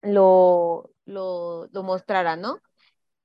lo, 0.01 0.89
lo, 1.05 1.67
lo 1.71 1.83
mostrara, 1.83 2.35
¿no? 2.35 2.59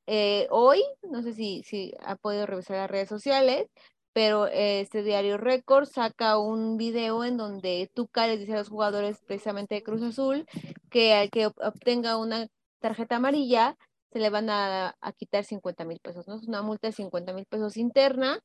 Eh, 0.06 0.46
hoy, 0.50 0.84
no 1.02 1.22
sé 1.22 1.32
si, 1.32 1.62
si 1.62 1.94
ha 2.04 2.16
podido 2.16 2.44
revisar 2.44 2.76
las 2.76 2.90
redes 2.90 3.08
sociales, 3.08 3.66
pero 4.12 4.46
este 4.46 5.02
diario 5.02 5.38
Record 5.38 5.86
saca 5.86 6.38
un 6.38 6.76
video 6.76 7.24
en 7.24 7.38
donde 7.38 7.90
Tuca 7.94 8.26
les 8.26 8.40
dice 8.40 8.52
a 8.52 8.58
los 8.58 8.68
jugadores 8.68 9.22
precisamente 9.26 9.74
de 9.74 9.82
Cruz 9.82 10.02
Azul 10.02 10.46
que 10.90 11.14
al 11.14 11.30
que 11.30 11.46
obtenga 11.46 12.18
una 12.18 12.46
tarjeta 12.84 13.16
amarilla, 13.16 13.78
se 14.12 14.18
le 14.18 14.28
van 14.28 14.50
a, 14.50 14.94
quitar 15.16 15.42
50 15.42 15.86
mil 15.86 16.00
pesos, 16.00 16.28
¿no? 16.28 16.36
Es 16.36 16.46
una 16.46 16.60
multa 16.60 16.88
de 16.88 16.92
50 16.92 17.32
mil 17.32 17.46
pesos 17.46 17.78
interna 17.78 18.40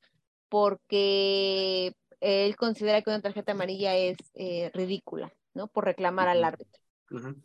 porque 0.47 1.93
él 2.21 2.55
considera 2.55 3.01
que 3.01 3.09
una 3.09 3.21
tarjeta 3.21 3.51
amarilla 3.51 3.97
es 3.97 4.17
eh, 4.35 4.71
ridícula, 4.73 5.33
¿no? 5.53 5.67
Por 5.67 5.83
reclamar 5.83 6.29
al 6.29 6.45
árbitro. 6.45 6.81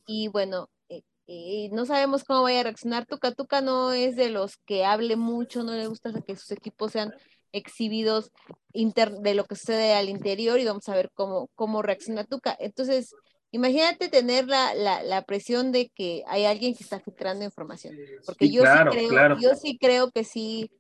Y 0.07 0.29
bueno, 0.29 0.71
eh, 0.89 1.03
eh, 1.27 1.69
no 1.73 1.85
sabemos 1.85 2.23
cómo 2.23 2.43
vaya 2.43 2.61
a 2.61 2.63
reaccionar 2.63 3.07
Tuca. 3.07 3.33
Tuca 3.33 3.61
no 3.61 3.93
es 3.93 4.15
de 4.15 4.31
los 4.31 4.57
que 4.59 4.85
hable 4.85 5.17
mucho, 5.17 5.65
no 5.65 5.73
le 5.73 5.89
gusta 5.89 6.13
que 6.25 6.37
sus 6.37 6.53
equipos 6.53 6.93
sean 6.93 7.13
exhibidos 7.51 8.31
de 8.73 9.35
lo 9.35 9.45
que 9.47 9.57
sucede 9.57 9.95
al 9.95 10.09
interior 10.09 10.61
y 10.61 10.65
vamos 10.65 10.89
a 10.89 10.95
ver 10.95 11.11
cómo, 11.13 11.51
cómo 11.57 11.83
reacciona 11.83 12.23
Tuca. 12.23 12.57
Entonces, 12.61 13.15
Imagínate 13.55 14.09
tener 14.09 14.49
la, 14.49 14.75
la, 14.75 15.23
presión 15.23 15.71
de 15.71 15.89
que 15.95 16.25
hay 16.27 16.45
alguien 16.45 16.75
que 16.75 16.83
está 16.83 16.99
filtrando 16.99 17.45
información, 17.45 17.95
porque 18.27 18.51
yo, 18.51 18.65
sí 18.65 18.69
creo, 18.91 19.39
yo 19.39 19.55
sí 19.55 19.79
creo 19.81 20.11
que 20.11 20.25
sí, 20.25 20.73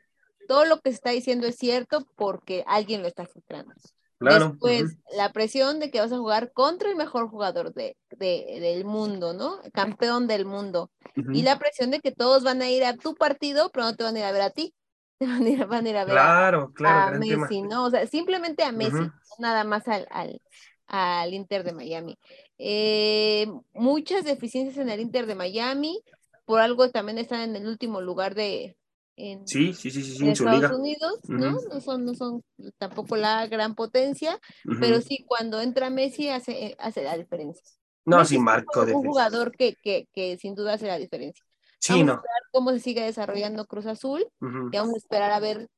todo 0.49 0.65
lo 0.65 0.81
que 0.81 0.91
se 0.91 0.97
está 0.97 1.11
diciendo 1.11 1.47
es 1.47 1.55
cierto 1.55 2.05
porque 2.17 2.65
alguien 2.67 3.01
lo 3.01 3.07
está 3.07 3.27
filtrando. 3.27 3.73
Después, 4.19 4.97
la 5.17 5.31
presión 5.33 5.79
de 5.79 5.93
que 5.93 6.01
vas 6.01 6.11
a 6.11 6.19
jugar 6.19 6.51
contra 6.53 6.91
el 6.91 6.97
mejor 6.97 7.29
jugador 7.29 7.73
de, 7.73 7.97
del 8.19 8.85
mundo, 8.85 9.35
¿no? 9.35 9.61
Campeón 9.73 10.27
del 10.27 10.45
mundo. 10.45 10.91
Y 11.15 11.43
la 11.43 11.61
presión 11.61 11.93
de 11.93 12.01
que 12.01 12.11
todos 12.11 12.43
van 12.43 12.61
a 12.61 12.71
ir 12.71 12.85
a 12.85 12.97
tu 12.97 13.15
partido, 13.15 13.71
pero 13.73 13.87
no 13.87 13.95
te 13.95 14.03
van 14.03 14.17
a 14.17 14.19
ir 14.19 14.25
a 14.25 14.33
ver 14.33 14.43
a 14.43 14.51
ti. 14.51 14.75
Te 15.21 15.29
van 15.29 15.45
a 15.45 15.49
ir, 15.49 15.65
van 15.65 15.87
a, 15.87 15.91
ir 15.91 15.97
a 15.97 16.05
ver 16.05 16.19
a, 16.19 17.11
Messi, 17.13 17.63
¿no? 17.63 17.85
O 17.85 17.91
sea, 17.91 18.05
simplemente 18.09 18.65
a 18.65 18.73
Messi, 18.73 19.09
nada 19.39 19.63
más 19.63 19.87
al, 19.87 20.09
al, 20.11 20.41
al 20.87 21.35
Inter 21.35 21.64
de 21.64 21.73
Miami. 21.73 22.18
Eh, 22.59 23.47
muchas 23.73 24.25
deficiencias 24.25 24.79
en 24.79 24.88
el 24.88 25.01
Inter 25.01 25.27
de 25.27 25.35
Miami, 25.35 26.01
por 26.44 26.61
algo 26.61 26.90
también 26.90 27.18
están 27.18 27.40
en 27.40 27.57
el 27.57 27.66
último 27.66 28.01
lugar 28.01 28.35
de 28.35 28.77
en, 29.16 29.47
sí, 29.47 29.73
sí, 29.75 29.90
sí, 29.92 30.03
sí, 30.03 30.29
Estados 30.29 30.73
Unidos, 30.73 31.20
¿no? 31.29 31.53
No 31.53 31.81
son, 31.81 32.05
no 32.05 32.14
son 32.14 32.42
tampoco 32.79 33.16
la 33.16 33.47
gran 33.47 33.77
potencia, 33.77 34.40
pero 34.81 35.01
sí 35.01 35.25
cuando 35.27 35.61
entra 35.61 35.88
Messi 35.88 36.29
hace, 36.31 36.75
hace 36.81 37.05
la 37.05 37.16
diferencia. 37.16 37.62
No, 38.05 38.25
sí, 38.25 38.38
Marco. 38.38 38.83
Un 38.83 39.07
jugador 39.07 39.53
que, 39.53 39.77
que, 39.77 40.09
que, 40.12 40.37
sin 40.37 40.55
duda 40.55 40.75
hace 40.75 40.88
la 40.88 40.99
diferencia. 40.99 41.44
Sí, 41.79 41.92
vamos 41.92 42.07
no. 42.07 42.12
a 42.12 42.16
esperar 42.16 42.42
cómo 42.51 42.70
se 42.73 42.81
sigue 42.81 43.03
desarrollando 43.03 43.66
Cruz 43.66 43.87
Azul 43.87 44.27
y 44.40 44.77
vamos 44.77 44.94
a 44.94 44.99
esperar 44.99 45.31
a 45.31 45.40
ver 45.40 45.68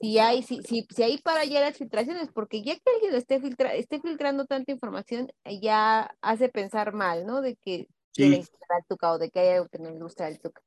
si 0.00 0.18
hay, 0.18 0.42
si, 0.42 0.62
si, 0.62 0.86
si 0.94 1.02
hay 1.02 1.18
para 1.18 1.40
allá 1.40 1.60
las 1.60 1.76
filtraciones, 1.76 2.28
porque 2.32 2.62
ya 2.62 2.74
que 2.76 2.90
alguien 2.94 3.14
esté, 3.14 3.40
filtra, 3.40 3.74
esté 3.74 4.00
filtrando 4.00 4.46
tanta 4.46 4.70
información, 4.70 5.28
eh, 5.44 5.60
ya 5.60 6.14
hace 6.20 6.48
pensar 6.48 6.92
mal, 6.92 7.26
¿no? 7.26 7.40
De 7.40 7.56
que 7.56 7.88
sí. 8.12 8.24
el 8.24 8.46
Tuca 8.88 9.12
o 9.12 9.18
de 9.18 9.30
que 9.30 9.40
hay 9.40 9.48
algo 9.56 9.68
que 9.68 9.78
no 9.78 9.90
le 9.90 9.98
gusta 9.98 10.28
el 10.28 10.40
Tuca. 10.40 10.62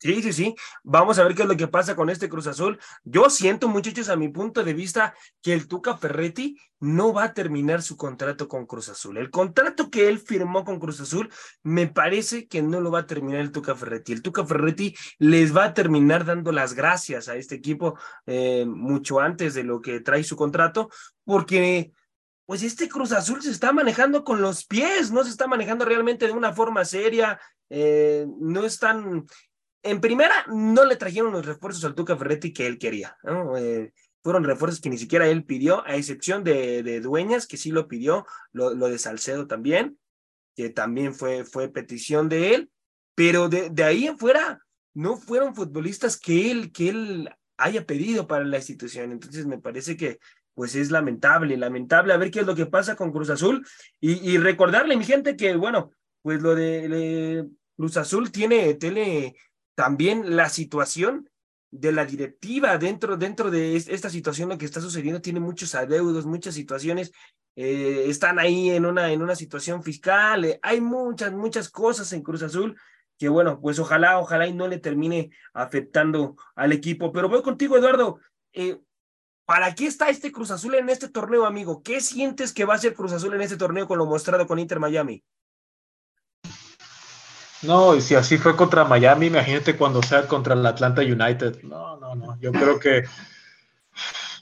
Sí, 0.00 0.22
sí, 0.22 0.32
sí. 0.32 0.54
Vamos 0.82 1.18
a 1.18 1.24
ver 1.24 1.34
qué 1.34 1.42
es 1.42 1.48
lo 1.48 1.58
que 1.58 1.68
pasa 1.68 1.94
con 1.94 2.08
este 2.08 2.30
Cruz 2.30 2.46
Azul. 2.46 2.78
Yo 3.04 3.28
siento, 3.28 3.68
muchachos, 3.68 4.08
a 4.08 4.16
mi 4.16 4.28
punto 4.28 4.64
de 4.64 4.72
vista, 4.72 5.14
que 5.42 5.52
el 5.52 5.68
Tuca 5.68 5.94
Ferretti 5.98 6.56
no 6.78 7.12
va 7.12 7.24
a 7.24 7.34
terminar 7.34 7.82
su 7.82 7.98
contrato 7.98 8.48
con 8.48 8.64
Cruz 8.64 8.88
Azul. 8.88 9.18
El 9.18 9.30
contrato 9.30 9.90
que 9.90 10.08
él 10.08 10.18
firmó 10.18 10.64
con 10.64 10.80
Cruz 10.80 11.02
Azul, 11.02 11.30
me 11.62 11.86
parece 11.86 12.48
que 12.48 12.62
no 12.62 12.80
lo 12.80 12.90
va 12.90 13.00
a 13.00 13.06
terminar 13.06 13.40
el 13.40 13.52
Tuca 13.52 13.74
Ferretti. 13.74 14.12
El 14.12 14.22
Tuca 14.22 14.46
Ferretti 14.46 14.96
les 15.18 15.54
va 15.54 15.64
a 15.64 15.74
terminar 15.74 16.24
dando 16.24 16.50
las 16.50 16.72
gracias 16.72 17.28
a 17.28 17.36
este 17.36 17.56
equipo 17.56 17.98
eh, 18.24 18.64
mucho 18.66 19.20
antes 19.20 19.52
de 19.52 19.64
lo 19.64 19.82
que 19.82 20.00
trae 20.00 20.24
su 20.24 20.34
contrato, 20.34 20.88
porque 21.24 21.92
pues 22.46 22.62
este 22.62 22.88
Cruz 22.88 23.12
Azul 23.12 23.42
se 23.42 23.50
está 23.50 23.72
manejando 23.72 24.24
con 24.24 24.40
los 24.40 24.64
pies, 24.64 25.12
no 25.12 25.22
se 25.24 25.30
está 25.30 25.46
manejando 25.46 25.84
realmente 25.84 26.26
de 26.26 26.32
una 26.32 26.54
forma 26.54 26.86
seria, 26.86 27.38
eh, 27.68 28.26
no 28.40 28.64
están 28.64 29.26
en 29.82 30.00
primera, 30.00 30.34
no 30.48 30.84
le 30.84 30.96
trajeron 30.96 31.32
los 31.32 31.46
refuerzos 31.46 31.84
al 31.84 31.94
Tuca 31.94 32.16
Ferretti 32.16 32.52
que 32.52 32.66
él 32.66 32.78
quería. 32.78 33.16
Eh, 33.56 33.92
fueron 34.22 34.44
refuerzos 34.44 34.80
que 34.80 34.90
ni 34.90 34.98
siquiera 34.98 35.28
él 35.28 35.44
pidió, 35.44 35.86
a 35.86 35.96
excepción 35.96 36.44
de, 36.44 37.00
Dueñas, 37.00 37.46
que 37.46 37.56
sí 37.56 37.70
lo 37.70 37.88
pidió, 37.88 38.26
lo, 38.52 38.74
de 38.74 38.98
Salcedo 38.98 39.46
también, 39.46 39.98
que 40.54 40.68
también 40.68 41.14
fue, 41.14 41.44
fue 41.44 41.68
petición 41.68 42.28
de 42.28 42.54
él, 42.54 42.70
pero 43.14 43.48
de, 43.48 43.72
ahí 43.84 44.06
en 44.06 44.18
fuera 44.18 44.60
no 44.92 45.16
fueron 45.16 45.54
futbolistas 45.54 46.18
que 46.18 46.50
él, 46.50 46.72
que 46.72 46.90
él 46.90 47.30
haya 47.56 47.86
pedido 47.86 48.26
para 48.26 48.44
la 48.44 48.58
institución. 48.58 49.12
Entonces 49.12 49.46
me 49.46 49.58
parece 49.58 49.96
que 49.96 50.18
pues 50.54 50.74
es 50.74 50.90
lamentable, 50.90 51.56
lamentable 51.56 52.12
a 52.12 52.16
ver 52.16 52.30
qué 52.30 52.40
es 52.40 52.46
lo 52.46 52.54
que 52.54 52.66
pasa 52.66 52.96
con 52.96 53.12
Cruz 53.12 53.30
Azul 53.30 53.66
y, 54.00 54.36
recordarle, 54.36 54.96
mi 54.96 55.04
gente, 55.04 55.36
que 55.36 55.56
bueno, 55.56 55.92
pues 56.22 56.42
lo 56.42 56.54
de, 56.54 57.46
Cruz 57.76 57.96
Azul 57.96 58.30
tiene, 58.30 58.74
tiene 58.74 59.34
también 59.80 60.36
la 60.36 60.50
situación 60.50 61.30
de 61.70 61.90
la 61.90 62.04
directiva 62.04 62.76
dentro, 62.76 63.16
dentro 63.16 63.50
de 63.50 63.76
esta 63.76 64.10
situación, 64.10 64.50
lo 64.50 64.58
que 64.58 64.66
está 64.66 64.82
sucediendo, 64.82 65.22
tiene 65.22 65.40
muchos 65.40 65.74
adeudos, 65.74 66.26
muchas 66.26 66.54
situaciones, 66.54 67.12
eh, 67.56 68.04
están 68.06 68.38
ahí 68.38 68.68
en 68.68 68.84
una, 68.84 69.10
en 69.10 69.22
una 69.22 69.34
situación 69.34 69.82
fiscal, 69.82 70.44
eh, 70.44 70.60
hay 70.60 70.82
muchas, 70.82 71.32
muchas 71.32 71.70
cosas 71.70 72.12
en 72.12 72.22
Cruz 72.22 72.42
Azul 72.42 72.78
que 73.18 73.30
bueno, 73.30 73.58
pues 73.58 73.78
ojalá, 73.78 74.18
ojalá 74.18 74.46
y 74.46 74.52
no 74.52 74.68
le 74.68 74.76
termine 74.76 75.30
afectando 75.54 76.36
al 76.54 76.72
equipo. 76.72 77.10
Pero 77.10 77.30
voy 77.30 77.40
contigo, 77.40 77.78
Eduardo. 77.78 78.18
Eh, 78.52 78.78
¿Para 79.46 79.74
qué 79.74 79.86
está 79.86 80.10
este 80.10 80.30
Cruz 80.30 80.50
Azul 80.50 80.74
en 80.74 80.90
este 80.90 81.08
torneo, 81.08 81.46
amigo? 81.46 81.82
¿Qué 81.82 82.02
sientes 82.02 82.52
que 82.52 82.66
va 82.66 82.74
a 82.74 82.78
ser 82.78 82.92
Cruz 82.92 83.12
Azul 83.12 83.32
en 83.32 83.40
este 83.40 83.56
torneo 83.56 83.88
con 83.88 83.96
lo 83.96 84.04
mostrado 84.04 84.46
con 84.46 84.58
Inter 84.58 84.78
Miami? 84.78 85.24
No, 87.62 87.94
y 87.94 88.00
si 88.00 88.14
así 88.14 88.38
fue 88.38 88.56
contra 88.56 88.84
Miami, 88.84 89.26
imagínate 89.26 89.76
cuando 89.76 90.02
sea 90.02 90.26
contra 90.26 90.54
el 90.54 90.64
Atlanta 90.64 91.02
United. 91.02 91.62
No, 91.62 91.96
no, 91.98 92.14
no. 92.14 92.38
Yo 92.40 92.52
creo 92.52 92.78
que 92.78 93.04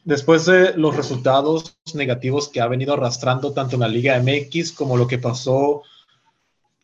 después 0.05 0.47
de 0.47 0.75
los 0.75 0.97
resultados 0.97 1.77
negativos 1.95 2.49
que 2.49 2.61
ha 2.61 2.69
venido 2.69 2.95
arrastrando 2.95 3.53
tanto 3.53 3.75
en 3.75 3.81
la 3.81 3.89
Liga 3.89 4.21
MX 4.21 4.73
como 4.73 4.97
lo 4.97 5.07
que 5.09 5.19
pasó 5.19 5.83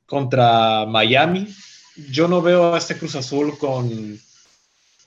contra 0.06 0.86
Miami, 0.86 1.48
yo 2.10 2.26
no 2.26 2.42
veo 2.42 2.74
a 2.74 2.78
este 2.78 2.98
Cruz 2.98 3.14
Azul 3.14 3.56
con... 3.56 4.18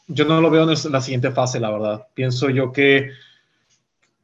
Yo 0.07 0.23
no 0.23 0.39
lo 0.39 0.49
veo 0.49 0.63
en 0.63 0.91
la 0.91 1.01
siguiente 1.01 1.31
fase, 1.31 1.59
la 1.59 1.69
verdad. 1.69 2.07
Pienso 2.13 2.49
yo 2.49 2.71
que, 2.71 3.11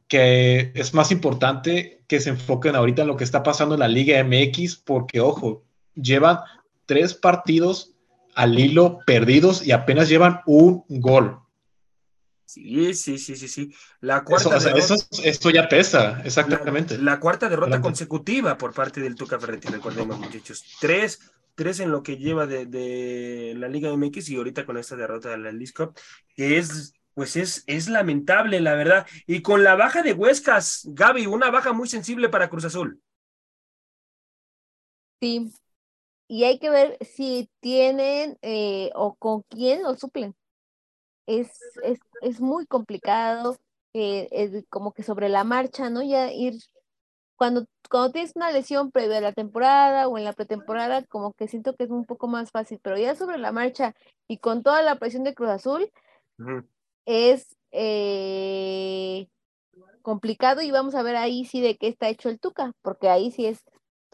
que 0.08 0.72
es 0.74 0.94
más 0.94 1.10
importante 1.10 2.02
que 2.08 2.20
se 2.20 2.30
enfoquen 2.30 2.74
ahorita 2.74 3.02
en 3.02 3.08
lo 3.08 3.18
que 3.18 3.24
está 3.24 3.42
pasando 3.42 3.74
en 3.74 3.80
la 3.80 3.88
Liga 3.88 4.24
MX, 4.24 4.76
porque, 4.76 5.20
ojo, 5.20 5.62
llevan 5.94 6.38
tres 6.86 7.14
partidos 7.14 7.94
al 8.34 8.58
hilo 8.58 9.00
perdidos 9.06 9.66
y 9.66 9.72
apenas 9.72 10.08
llevan 10.08 10.40
un 10.46 10.84
gol. 10.88 11.40
Sí, 12.44 12.94
sí, 12.94 13.18
sí, 13.18 13.36
sí, 13.36 13.48
sí. 13.48 13.74
La 14.00 14.22
cuarta 14.22 14.58
esto 15.24 15.50
ya 15.50 15.68
pesa, 15.68 16.22
exactamente. 16.24 16.98
La, 16.98 17.18
cuarta 17.18 17.48
derrota 17.48 17.80
consecutiva 17.80 18.56
por 18.56 18.72
parte 18.72 19.00
del 19.00 19.14
Tuca 19.14 19.40
Ferretti, 19.40 19.68
recordemos, 19.68 20.18
muchachos. 20.18 20.64
Tres, 20.80 21.20
tres 21.54 21.80
en 21.80 21.90
lo 21.90 22.02
que 22.02 22.16
lleva 22.16 22.46
de, 22.46 23.54
la 23.56 23.68
Liga 23.68 23.96
MX 23.96 24.28
y 24.28 24.36
ahorita 24.36 24.66
con 24.66 24.76
esta 24.76 24.94
derrota 24.94 25.30
de 25.30 25.38
la 25.38 25.52
League 25.52 25.72
que 26.36 26.58
es, 26.58 26.92
pues 27.14 27.36
es, 27.36 27.64
es 27.66 27.88
lamentable, 27.88 28.60
la 28.60 28.74
verdad. 28.74 29.06
Y 29.26 29.42
con 29.42 29.64
la 29.64 29.74
baja 29.74 30.02
de 30.02 30.12
Huescas, 30.12 30.82
Gaby, 30.84 31.26
una 31.26 31.50
baja 31.50 31.72
muy 31.72 31.88
sensible 31.88 32.28
para 32.28 32.50
Cruz 32.50 32.66
Azul. 32.66 33.00
Sí, 35.20 35.50
y 36.28 36.44
hay 36.44 36.58
que 36.58 36.70
ver 36.70 36.98
si 37.00 37.50
tienen 37.60 38.38
eh, 38.42 38.90
o 38.94 39.14
con 39.14 39.42
quién 39.48 39.82
lo 39.82 39.94
suplen. 39.94 40.34
Es, 41.26 41.58
es, 41.82 41.98
es 42.22 42.40
muy 42.40 42.66
complicado, 42.66 43.56
eh, 43.94 44.64
como 44.68 44.92
que 44.92 45.02
sobre 45.02 45.28
la 45.28 45.44
marcha, 45.44 45.90
¿no? 45.90 46.02
Ya 46.02 46.32
ir, 46.32 46.54
cuando, 47.36 47.66
cuando 47.90 48.12
tienes 48.12 48.32
una 48.34 48.50
lesión 48.50 48.90
previa 48.90 49.18
a 49.18 49.22
la 49.22 49.32
temporada 49.32 50.08
o 50.08 50.18
en 50.18 50.24
la 50.24 50.32
pretemporada, 50.32 51.02
como 51.04 51.32
que 51.32 51.48
siento 51.48 51.74
que 51.74 51.84
es 51.84 51.90
un 51.90 52.04
poco 52.04 52.28
más 52.28 52.50
fácil, 52.50 52.78
pero 52.82 52.98
ya 52.98 53.14
sobre 53.14 53.38
la 53.38 53.52
marcha 53.52 53.94
y 54.28 54.38
con 54.38 54.62
toda 54.62 54.82
la 54.82 54.96
presión 54.98 55.24
de 55.24 55.34
Cruz 55.34 55.50
Azul, 55.50 55.90
es 57.06 57.56
eh, 57.70 59.28
complicado 60.02 60.62
y 60.62 60.70
vamos 60.70 60.94
a 60.94 61.02
ver 61.02 61.16
ahí 61.16 61.44
sí 61.44 61.60
de 61.60 61.76
qué 61.76 61.88
está 61.88 62.08
hecho 62.08 62.28
el 62.28 62.40
Tuca, 62.40 62.72
porque 62.82 63.08
ahí 63.08 63.30
sí 63.30 63.46
es 63.46 63.64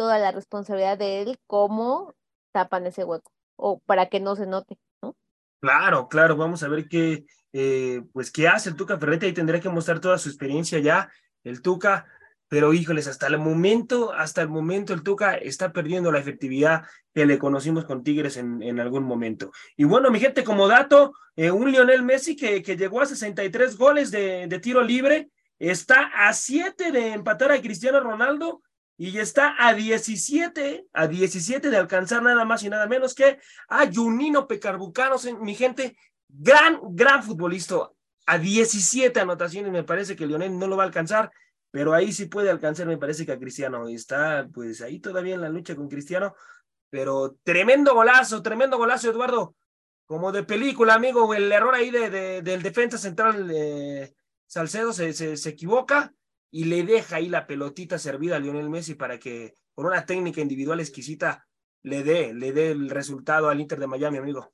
toda 0.00 0.18
la 0.18 0.32
responsabilidad 0.32 0.96
de 0.96 1.20
él 1.20 1.38
cómo 1.46 2.14
tapan 2.52 2.86
ese 2.86 3.04
hueco 3.04 3.30
o 3.56 3.80
para 3.80 4.08
que 4.08 4.18
no 4.18 4.34
se 4.34 4.46
note, 4.46 4.78
¿no? 5.02 5.14
Claro, 5.60 6.08
claro, 6.08 6.38
vamos 6.38 6.62
a 6.62 6.68
ver 6.68 6.88
qué, 6.88 7.26
eh, 7.52 8.00
pues 8.14 8.30
qué 8.30 8.48
hace 8.48 8.70
el 8.70 8.76
Tuca 8.76 8.98
Ferretti 8.98 9.26
y 9.26 9.34
tendrá 9.34 9.60
que 9.60 9.68
mostrar 9.68 10.00
toda 10.00 10.16
su 10.16 10.30
experiencia 10.30 10.78
ya, 10.78 11.12
el 11.44 11.60
Tuca, 11.60 12.06
pero 12.48 12.72
híjoles, 12.72 13.08
hasta 13.08 13.26
el 13.26 13.36
momento, 13.36 14.14
hasta 14.14 14.40
el 14.40 14.48
momento 14.48 14.94
el 14.94 15.02
Tuca 15.02 15.34
está 15.34 15.70
perdiendo 15.70 16.10
la 16.10 16.18
efectividad 16.18 16.84
que 17.12 17.26
le 17.26 17.38
conocimos 17.38 17.84
con 17.84 18.02
Tigres 18.02 18.38
en, 18.38 18.62
en 18.62 18.80
algún 18.80 19.04
momento. 19.04 19.52
Y 19.76 19.84
bueno, 19.84 20.10
mi 20.10 20.18
gente, 20.18 20.44
como 20.44 20.66
dato, 20.66 21.12
eh, 21.36 21.50
un 21.50 21.70
Lionel 21.70 22.04
Messi 22.04 22.36
que, 22.36 22.62
que 22.62 22.78
llegó 22.78 23.02
a 23.02 23.06
63 23.06 23.76
goles 23.76 24.10
de, 24.10 24.46
de 24.46 24.58
tiro 24.60 24.82
libre, 24.82 25.28
está 25.58 26.10
a 26.26 26.32
7 26.32 26.90
de 26.90 27.12
empatar 27.12 27.52
a 27.52 27.60
Cristiano 27.60 28.00
Ronaldo 28.00 28.62
y 29.02 29.18
está 29.18 29.56
a 29.58 29.72
17, 29.72 30.88
a 30.92 31.06
17 31.06 31.70
de 31.70 31.76
alcanzar 31.78 32.22
nada 32.22 32.44
más 32.44 32.62
y 32.64 32.68
nada 32.68 32.86
menos 32.86 33.14
que 33.14 33.38
a 33.70 33.90
Junino 33.90 34.46
Pecarbucanos, 34.46 35.26
mi 35.40 35.54
gente, 35.54 35.96
gran, 36.28 36.78
gran 36.90 37.22
futbolista, 37.22 37.90
a 38.26 38.36
17 38.38 39.18
anotaciones, 39.18 39.72
me 39.72 39.84
parece 39.84 40.14
que 40.14 40.26
Lionel 40.26 40.58
no 40.58 40.68
lo 40.68 40.76
va 40.76 40.82
a 40.82 40.86
alcanzar, 40.86 41.30
pero 41.70 41.94
ahí 41.94 42.12
sí 42.12 42.26
puede 42.26 42.50
alcanzar, 42.50 42.86
me 42.86 42.98
parece 42.98 43.24
que 43.24 43.32
a 43.32 43.38
Cristiano, 43.38 43.88
está 43.88 44.46
pues 44.52 44.82
ahí 44.82 44.98
todavía 45.00 45.34
en 45.34 45.40
la 45.40 45.48
lucha 45.48 45.74
con 45.74 45.88
Cristiano, 45.88 46.34
pero 46.90 47.38
tremendo 47.42 47.94
golazo, 47.94 48.42
tremendo 48.42 48.76
golazo, 48.76 49.08
Eduardo, 49.08 49.54
como 50.04 50.30
de 50.30 50.42
película, 50.42 50.92
amigo, 50.92 51.32
el 51.32 51.50
error 51.50 51.74
ahí 51.74 51.90
de, 51.90 52.42
del 52.42 52.62
defensa 52.62 52.98
central, 52.98 53.50
eh, 53.50 54.12
Salcedo 54.46 54.92
se, 54.92 55.14
se, 55.14 55.38
se 55.38 55.48
equivoca, 55.48 56.12
y 56.50 56.64
le 56.64 56.82
deja 56.82 57.16
ahí 57.16 57.28
la 57.28 57.46
pelotita 57.46 57.98
servida 57.98 58.36
a 58.36 58.38
Lionel 58.38 58.70
Messi 58.70 58.94
para 58.94 59.18
que 59.18 59.54
con 59.74 59.86
una 59.86 60.04
técnica 60.04 60.40
individual 60.40 60.80
exquisita 60.80 61.46
le 61.82 62.02
dé, 62.02 62.34
le 62.34 62.52
dé 62.52 62.72
el 62.72 62.90
resultado 62.90 63.48
al 63.48 63.60
Inter 63.60 63.78
de 63.78 63.86
Miami, 63.86 64.18
amigo. 64.18 64.52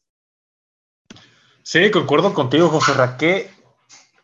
Sí, 1.63 1.91
concuerdo 1.91 2.33
contigo, 2.33 2.69
José 2.69 2.95
Raqué. 2.95 3.51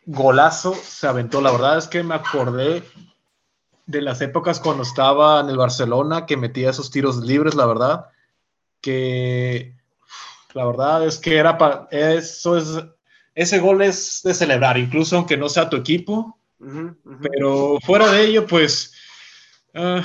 Golazo 0.05 0.73
se 0.75 1.07
aventó. 1.07 1.41
La 1.41 1.51
verdad 1.51 1.77
es 1.77 1.87
que 1.87 2.03
me 2.03 2.15
acordé 2.15 2.83
de 3.85 4.01
las 4.01 4.21
épocas 4.21 4.59
cuando 4.59 4.83
estaba 4.83 5.41
en 5.41 5.49
el 5.49 5.57
Barcelona, 5.57 6.25
que 6.25 6.37
metía 6.37 6.69
esos 6.69 6.91
tiros 6.91 7.17
libres, 7.17 7.55
la 7.55 7.65
verdad. 7.65 8.05
Que 8.79 9.75
la 10.53 10.65
verdad 10.65 11.05
es 11.05 11.17
que 11.17 11.37
era 11.37 11.57
para. 11.57 11.87
Eso 11.91 12.57
es. 12.57 12.81
Ese 13.35 13.59
gol 13.59 13.81
es 13.81 14.21
de 14.23 14.33
celebrar, 14.33 14.77
incluso 14.77 15.17
aunque 15.17 15.37
no 15.37 15.49
sea 15.49 15.69
tu 15.69 15.75
equipo 15.75 16.37
pero 17.21 17.77
fuera 17.81 18.11
de 18.11 18.25
ello, 18.25 18.45
pues, 18.47 18.93
uh, 19.73 20.01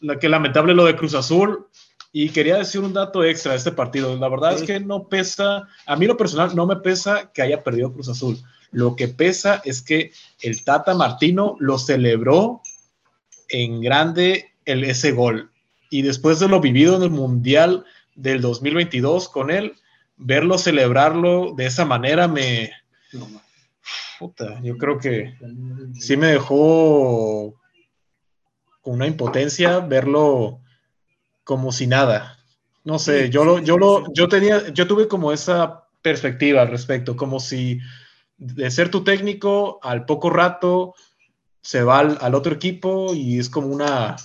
la 0.00 0.18
que 0.18 0.28
lamentable 0.28 0.74
lo 0.74 0.84
de 0.84 0.96
Cruz 0.96 1.14
Azul. 1.14 1.66
Y 2.14 2.28
quería 2.28 2.58
decir 2.58 2.82
un 2.82 2.92
dato 2.92 3.24
extra 3.24 3.52
de 3.52 3.58
este 3.58 3.72
partido. 3.72 4.14
La 4.16 4.28
verdad 4.28 4.54
es 4.54 4.62
que 4.64 4.80
no 4.80 5.08
pesa, 5.08 5.66
a 5.86 5.96
mí 5.96 6.06
lo 6.06 6.18
personal 6.18 6.54
no 6.54 6.66
me 6.66 6.76
pesa 6.76 7.32
que 7.32 7.40
haya 7.40 7.64
perdido 7.64 7.92
Cruz 7.92 8.10
Azul. 8.10 8.38
Lo 8.70 8.96
que 8.96 9.08
pesa 9.08 9.62
es 9.64 9.80
que 9.80 10.12
el 10.42 10.62
Tata 10.62 10.94
Martino 10.94 11.56
lo 11.58 11.78
celebró 11.78 12.60
en 13.48 13.80
grande 13.80 14.52
el, 14.66 14.84
ese 14.84 15.12
gol. 15.12 15.50
Y 15.88 16.02
después 16.02 16.38
de 16.38 16.48
lo 16.48 16.60
vivido 16.60 16.96
en 16.96 17.02
el 17.02 17.10
Mundial 17.10 17.84
del 18.14 18.42
2022 18.42 19.30
con 19.30 19.50
él, 19.50 19.74
verlo 20.16 20.58
celebrarlo 20.58 21.54
de 21.54 21.66
esa 21.66 21.84
manera 21.84 22.28
me, 22.28 22.72
yo 24.62 24.78
creo 24.78 24.98
que 24.98 25.34
sí 25.94 26.16
me 26.16 26.28
dejó 26.28 27.54
con 28.80 28.94
una 28.94 29.06
impotencia 29.06 29.80
verlo 29.80 30.60
como 31.44 31.72
si 31.72 31.86
nada. 31.86 32.38
No 32.84 32.98
sé, 32.98 33.30
yo 33.30 33.44
lo, 33.44 33.60
yo 33.60 33.78
lo, 33.78 34.12
yo 34.12 34.28
tenía, 34.28 34.68
yo 34.70 34.86
tuve 34.86 35.06
como 35.06 35.32
esa 35.32 35.84
perspectiva 36.02 36.62
al 36.62 36.68
respecto, 36.68 37.16
como 37.16 37.38
si 37.38 37.78
de 38.36 38.70
ser 38.70 38.90
tu 38.90 39.04
técnico 39.04 39.78
al 39.82 40.04
poco 40.04 40.30
rato 40.30 40.94
se 41.60 41.84
va 41.84 42.00
al, 42.00 42.34
otro 42.34 42.54
equipo 42.54 43.14
y 43.14 43.38
es 43.38 43.48
como 43.48 43.68
una, 43.68 44.16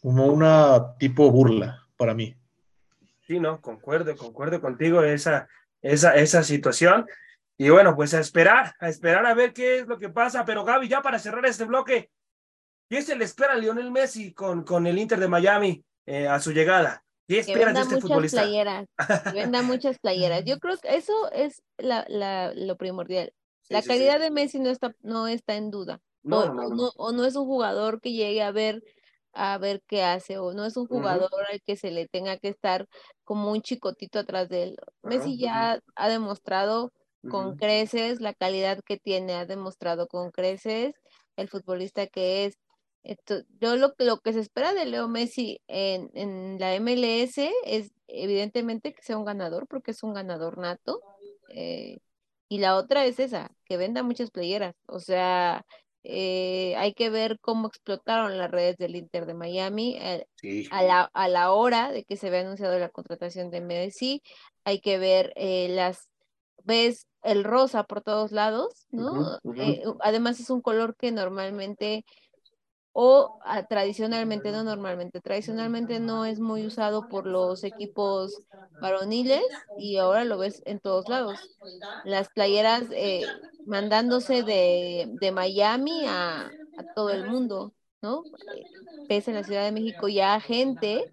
como 0.00 0.26
una 0.26 0.96
tipo 0.98 1.30
burla 1.30 1.86
para 1.98 2.14
mí. 2.14 2.34
Sí, 3.26 3.38
no, 3.38 3.60
concuerdo, 3.60 4.16
concuerdo 4.16 4.62
contigo 4.62 5.02
esa, 5.02 5.46
esa, 5.82 6.14
esa 6.14 6.42
situación. 6.42 7.06
Y 7.60 7.68
bueno, 7.68 7.94
pues 7.94 8.14
a 8.14 8.20
esperar, 8.20 8.74
a 8.80 8.88
esperar 8.88 9.26
a 9.26 9.34
ver 9.34 9.52
qué 9.52 9.80
es 9.80 9.86
lo 9.86 9.98
que 9.98 10.08
pasa. 10.08 10.46
Pero 10.46 10.64
Gaby, 10.64 10.88
ya 10.88 11.02
para 11.02 11.18
cerrar 11.18 11.44
este 11.44 11.66
bloque, 11.66 12.10
¿qué 12.88 13.02
se 13.02 13.14
le 13.14 13.26
espera 13.26 13.52
a 13.52 13.56
Lionel 13.56 13.90
Messi 13.90 14.32
con, 14.32 14.64
con 14.64 14.86
el 14.86 14.98
Inter 14.98 15.20
de 15.20 15.28
Miami 15.28 15.84
eh, 16.06 16.26
a 16.26 16.40
su 16.40 16.52
llegada? 16.52 17.04
¿Qué 17.28 17.40
esperas 17.40 17.74
de 17.74 17.80
este 17.80 17.94
muchas 17.96 18.08
futbolista? 18.08 18.40
Playeras, 18.40 18.86
que 19.24 19.32
venda 19.32 19.60
muchas 19.62 19.98
playeras. 19.98 20.42
Yo 20.46 20.58
creo 20.58 20.78
que 20.78 20.96
eso 20.96 21.30
es 21.32 21.62
la, 21.76 22.06
la, 22.08 22.54
lo 22.54 22.78
primordial. 22.78 23.34
la 23.68 23.82
calidad 23.82 24.18
de 24.20 24.30
Messi 24.30 24.58
no 24.58 24.70
está, 24.70 24.94
no 25.02 25.28
está 25.28 25.56
en 25.56 25.70
duda. 25.70 26.00
o, 26.24 26.46
no, 26.46 26.92
o, 26.96 27.12
no, 27.12 27.26
es 27.26 27.36
un 27.36 27.44
jugador 27.44 28.00
que 28.00 28.12
llegue 28.12 28.42
a 28.42 28.52
ver 28.52 28.82
a 29.34 29.58
ver 29.58 29.82
qué 29.86 30.02
hace, 30.02 30.38
o 30.38 30.54
no 30.54 30.64
es 30.64 30.78
un 30.78 30.86
jugador 30.86 31.30
al 31.52 31.60
que 31.60 31.76
se 31.76 31.90
le 31.90 32.08
tenga 32.08 32.38
que 32.38 32.48
estar 32.48 32.88
como 33.22 33.52
un 33.52 33.60
chicotito 33.60 34.18
atrás 34.18 34.48
de 34.48 34.62
él. 34.62 34.76
Messi 35.02 35.38
ya 35.38 35.78
ha 35.94 36.08
demostrado 36.08 36.90
con 37.28 37.56
creces, 37.56 38.20
la 38.20 38.32
calidad 38.32 38.80
que 38.84 38.96
tiene, 38.96 39.34
ha 39.34 39.46
demostrado 39.46 40.08
con 40.08 40.30
creces 40.30 40.94
el 41.36 41.48
futbolista 41.48 42.06
que 42.06 42.44
es. 42.46 42.58
Esto, 43.02 43.42
yo 43.60 43.76
lo, 43.76 43.94
lo 43.98 44.18
que 44.18 44.34
se 44.34 44.40
espera 44.40 44.74
de 44.74 44.84
Leo 44.84 45.08
Messi 45.08 45.60
en, 45.68 46.10
en, 46.12 46.58
la 46.58 46.78
MLS 46.78 47.38
es 47.64 47.92
evidentemente 48.08 48.92
que 48.92 49.02
sea 49.02 49.16
un 49.16 49.24
ganador, 49.24 49.66
porque 49.66 49.92
es 49.92 50.02
un 50.02 50.12
ganador 50.12 50.58
nato. 50.58 51.00
Eh, 51.48 51.98
y 52.48 52.58
la 52.58 52.76
otra 52.76 53.06
es 53.06 53.18
esa, 53.18 53.50
que 53.64 53.78
venda 53.78 54.02
muchas 54.02 54.30
playeras. 54.30 54.74
O 54.86 55.00
sea, 55.00 55.64
eh, 56.02 56.74
hay 56.76 56.92
que 56.92 57.08
ver 57.08 57.38
cómo 57.40 57.68
explotaron 57.68 58.36
las 58.36 58.50
redes 58.50 58.76
del 58.76 58.96
Inter 58.96 59.24
de 59.24 59.34
Miami 59.34 59.96
eh, 59.98 60.26
a, 60.70 60.82
la, 60.82 61.02
a 61.14 61.28
la 61.28 61.52
hora 61.52 61.92
de 61.92 62.04
que 62.04 62.16
se 62.16 62.26
había 62.26 62.40
anunciado 62.40 62.78
la 62.78 62.90
contratación 62.90 63.50
de 63.50 63.62
Messi. 63.62 64.22
Hay 64.64 64.80
que 64.80 64.98
ver 64.98 65.32
las 65.70 66.09
ves 66.64 67.06
el 67.22 67.44
rosa 67.44 67.84
por 67.84 68.02
todos 68.02 68.32
lados, 68.32 68.86
¿no? 68.90 69.38
Eh, 69.56 69.82
además 70.00 70.40
es 70.40 70.50
un 70.50 70.62
color 70.62 70.96
que 70.96 71.12
normalmente 71.12 72.04
o 72.92 73.38
ah, 73.44 73.64
tradicionalmente, 73.66 74.50
no 74.50 74.64
normalmente, 74.64 75.20
tradicionalmente 75.20 76.00
no 76.00 76.24
es 76.24 76.40
muy 76.40 76.66
usado 76.66 77.08
por 77.08 77.26
los 77.26 77.62
equipos 77.62 78.42
varoniles 78.80 79.42
y 79.78 79.96
ahora 79.98 80.24
lo 80.24 80.38
ves 80.38 80.62
en 80.66 80.80
todos 80.80 81.08
lados. 81.08 81.38
Las 82.04 82.28
playeras 82.30 82.84
eh, 82.90 83.22
mandándose 83.66 84.42
de, 84.42 85.06
de 85.20 85.32
Miami 85.32 86.04
a, 86.06 86.46
a, 86.46 86.84
todo 86.94 87.10
el 87.10 87.28
mundo, 87.30 87.72
¿no? 88.02 88.22
Pese 89.08 89.30
en 89.30 89.36
la 89.36 89.44
Ciudad 89.44 89.64
de 89.64 89.72
México 89.72 90.08
ya 90.08 90.40
gente 90.40 91.04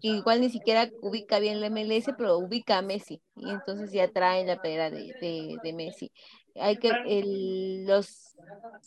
que 0.00 0.08
igual 0.08 0.40
ni 0.40 0.50
siquiera 0.50 0.90
ubica 1.00 1.38
bien 1.38 1.60
la 1.60 1.68
MLS, 1.68 2.12
pero 2.16 2.38
ubica 2.38 2.78
a 2.78 2.82
Messi 2.82 3.22
y 3.36 3.50
entonces 3.50 3.92
ya 3.92 4.10
traen 4.10 4.46
la 4.46 4.60
playera 4.60 4.90
de, 4.90 5.58
de, 5.62 5.72
Messi. 5.72 6.12
Hay 6.56 6.76
que 6.76 6.90
el, 7.06 7.86
los, 7.86 8.36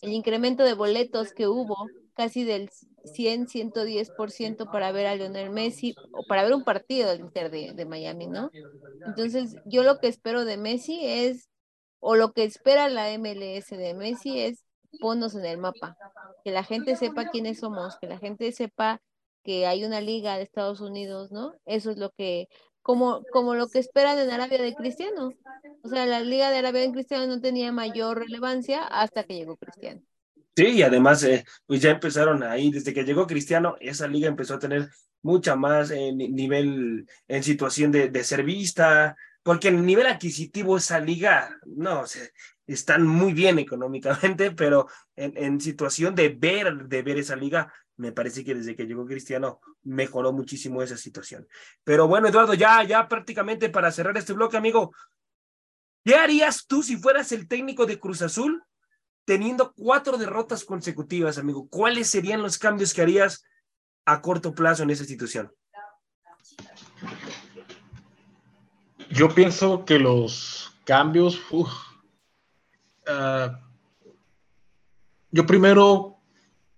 el 0.02 0.12
incremento 0.12 0.64
de 0.64 0.74
boletos 0.74 1.34
que 1.34 1.48
hubo 1.48 1.76
casi 2.16 2.44
del 2.44 2.70
100, 3.06 3.48
110% 3.48 4.70
para 4.72 4.92
ver 4.92 5.08
a 5.08 5.16
Lionel 5.16 5.50
Messi 5.50 5.96
o 6.12 6.24
para 6.28 6.44
ver 6.44 6.54
un 6.54 6.64
partido 6.64 7.10
del 7.10 7.22
Inter 7.22 7.50
de, 7.50 7.74
de 7.74 7.86
Miami, 7.86 8.28
¿no? 8.28 8.52
Entonces, 9.06 9.56
yo 9.66 9.84
lo 9.84 10.00
que 10.00 10.08
espero 10.08 10.44
de 10.46 10.58
Messi 10.58 11.00
es, 11.02 11.48
o 12.00 12.16
lo 12.16 12.34
que 12.34 12.44
espera 12.44 12.90
la 12.90 13.10
MLS 13.18 13.70
de 13.70 13.94
Messi 13.94 14.40
es 14.42 14.66
ponnos 15.00 15.36
en 15.36 15.46
el 15.46 15.58
mapa, 15.58 15.98
que 16.44 16.52
la 16.52 16.64
gente 16.64 16.96
sepa 16.96 17.30
quiénes 17.30 17.60
somos, 17.60 17.98
que 18.00 18.08
la 18.08 18.18
gente 18.18 18.52
sepa 18.52 19.02
que 19.44 19.66
hay 19.66 19.86
una 19.86 20.02
liga 20.02 20.38
de 20.38 20.44
Estados 20.44 20.82
Unidos, 20.82 21.32
¿no? 21.32 21.54
Eso 21.66 21.92
es 21.92 21.98
lo 21.98 22.12
que, 22.12 22.48
como, 22.82 23.24
como 23.32 23.56
lo 23.56 23.68
que 23.68 23.80
esperan 23.80 24.20
en 24.20 24.32
Arabia 24.32 24.62
de 24.62 24.76
Cristiano. 24.76 25.32
O 25.84 25.88
sea, 25.90 26.06
la 26.06 26.22
liga 26.22 26.50
de 26.50 26.58
Arabia 26.58 26.82
de 26.82 26.92
Cristiano 26.92 27.28
no 27.28 27.40
tenía 27.40 27.72
mayor 27.72 28.20
relevancia 28.20 28.84
hasta 28.84 29.24
que 29.24 29.36
llegó 29.36 29.58
Cristiano. 29.58 30.02
Sí, 30.56 30.68
y 30.68 30.82
además, 30.82 31.24
eh, 31.24 31.46
pues 31.66 31.82
ya 31.82 31.92
empezaron 31.92 32.44
ahí, 32.44 32.70
desde 32.70 32.94
que 32.94 33.06
llegó 33.06 33.28
Cristiano, 33.28 33.76
esa 33.80 34.08
liga 34.08 34.28
empezó 34.28 34.56
a 34.56 34.60
tener 34.60 34.90
mucha 35.22 35.56
más 35.56 35.92
en 35.92 36.18
nivel, 36.18 37.08
en 37.28 37.44
situación 37.44 37.92
de, 37.92 38.10
de 38.10 38.24
ser 38.24 38.44
vista, 38.44 39.16
porque 39.42 39.70
en 39.70 39.86
nivel 39.86 40.08
adquisitivo 40.08 40.78
esa 40.78 41.00
liga, 41.00 41.58
no, 41.66 42.06
sé 42.06 42.34
están 42.74 43.06
muy 43.06 43.34
bien 43.34 43.60
económicamente, 43.60 44.52
pero 44.56 44.88
en, 45.16 45.60
situación 45.60 46.16
de 46.16 46.30
ver, 46.30 46.86
de 46.86 47.02
ver 47.02 47.18
esa 47.18 47.36
liga, 47.36 47.74
me 47.98 48.12
parece 48.12 48.46
que 48.46 48.56
desde 48.56 48.76
que 48.76 48.86
llegó 48.86 49.06
Cristiano 49.06 49.60
mejoró 49.84 50.32
muchísimo 50.32 50.82
esa 50.82 50.96
situación. 50.96 51.48
Pero 51.84 52.08
bueno, 52.08 52.28
Eduardo, 52.28 52.54
ya, 52.54 52.84
ya 52.84 53.08
prácticamente 53.08 53.70
para 53.70 53.92
cerrar 53.92 54.16
este 54.18 54.34
bloque, 54.34 54.56
amigo, 54.56 54.94
¿qué 56.06 56.16
harías 56.16 56.66
tú 56.66 56.84
si 56.84 56.96
fueras 56.98 57.32
el 57.32 57.48
técnico 57.48 57.86
de 57.86 58.00
Cruz 58.00 58.22
Azul 58.22 58.64
teniendo 59.26 59.74
cuatro 59.74 60.18
derrotas 60.18 60.64
consecutivas, 60.64 61.38
amigo? 61.38 61.68
¿Cuáles 61.70 62.08
serían 62.08 62.42
los 62.42 62.58
cambios 62.58 62.94
que 62.94 63.02
harías 63.02 63.44
a 64.06 64.22
corto 64.22 64.54
plazo 64.54 64.84
en 64.84 64.92
esa 64.92 65.04
situación? 65.04 65.52
Yo 69.10 69.34
pienso 69.34 69.86
que 69.86 70.00
los 70.00 70.72
cambios, 70.86 71.42
uf, 71.52 71.89
uh, 73.10 73.52
yo 75.32 75.46
primero, 75.46 76.18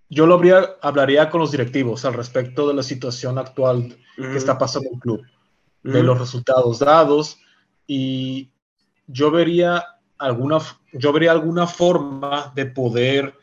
yo 0.10 0.26
lo 0.26 0.36
habría, 0.36 0.78
hablaría 0.82 1.30
con 1.30 1.42
los 1.42 1.52
directivos 1.52 2.06
al 2.06 2.14
respecto 2.14 2.68
de 2.68 2.74
la 2.74 2.84
situación 2.84 3.38
actual 3.38 3.98
mm. 4.18 4.32
que 4.32 4.38
está 4.38 4.58
pasando 4.58 4.90
en 4.90 4.96
el 4.96 5.02
club, 5.02 5.22
mm. 5.84 5.92
de 5.92 6.04
los 6.04 6.20
resultados 6.20 6.80
dados 6.80 7.40
y 7.88 8.50
yo 9.08 9.32
vería 9.32 9.86
alguna, 10.18 10.60
yo 10.94 11.12
vería 11.12 11.32
alguna 11.32 11.68
forma 11.68 12.52
de 12.56 12.66
poder 12.66 13.36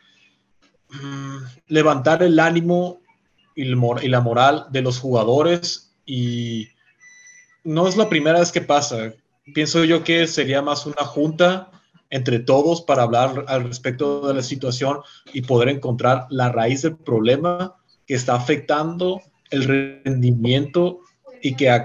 um, 0.90 1.40
levantar 1.66 2.22
el 2.22 2.38
ánimo 2.38 3.00
y, 3.54 3.62
el, 3.62 3.78
y 4.02 4.08
la 4.08 4.20
moral 4.20 4.66
de 4.70 4.82
los 4.82 4.98
jugadores 4.98 5.94
y 6.06 6.68
no 7.64 7.86
es 7.86 7.96
la 7.96 8.08
primera 8.08 8.38
vez 8.38 8.52
que 8.52 8.60
pasa. 8.60 9.12
Pienso 9.54 9.84
yo 9.84 10.04
que 10.04 10.26
sería 10.26 10.62
más 10.62 10.86
una 10.86 11.04
junta 11.04 11.70
entre 12.10 12.38
todos 12.38 12.82
para 12.82 13.02
hablar 13.02 13.44
al 13.48 13.64
respecto 13.64 14.26
de 14.26 14.34
la 14.34 14.42
situación 14.42 14.98
y 15.32 15.42
poder 15.42 15.68
encontrar 15.68 16.26
la 16.30 16.50
raíz 16.50 16.82
del 16.82 16.96
problema 16.96 17.76
que 18.06 18.14
está 18.14 18.34
afectando 18.34 19.20
el 19.50 19.64
rendimiento 20.04 21.00
y 21.42 21.54
que, 21.54 21.82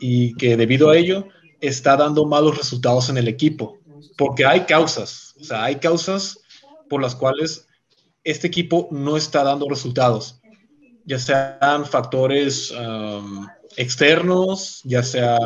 y 0.00 0.34
que 0.34 0.56
debido 0.56 0.90
a 0.90 0.96
ello 0.96 1.26
está 1.60 1.96
dando 1.96 2.24
malos 2.26 2.56
resultados 2.56 3.08
en 3.08 3.18
el 3.18 3.28
equipo. 3.28 3.78
Porque 4.16 4.44
hay 4.44 4.62
causas, 4.62 5.34
o 5.40 5.44
sea, 5.44 5.64
hay 5.64 5.76
causas 5.76 6.40
por 6.88 7.00
las 7.00 7.14
cuales 7.14 7.66
este 8.24 8.48
equipo 8.48 8.88
no 8.90 9.16
está 9.16 9.44
dando 9.44 9.68
resultados, 9.68 10.40
ya 11.04 11.18
sean 11.18 11.86
factores 11.86 12.70
um, 12.72 13.46
externos, 13.76 14.80
ya 14.84 15.02
sea 15.02 15.38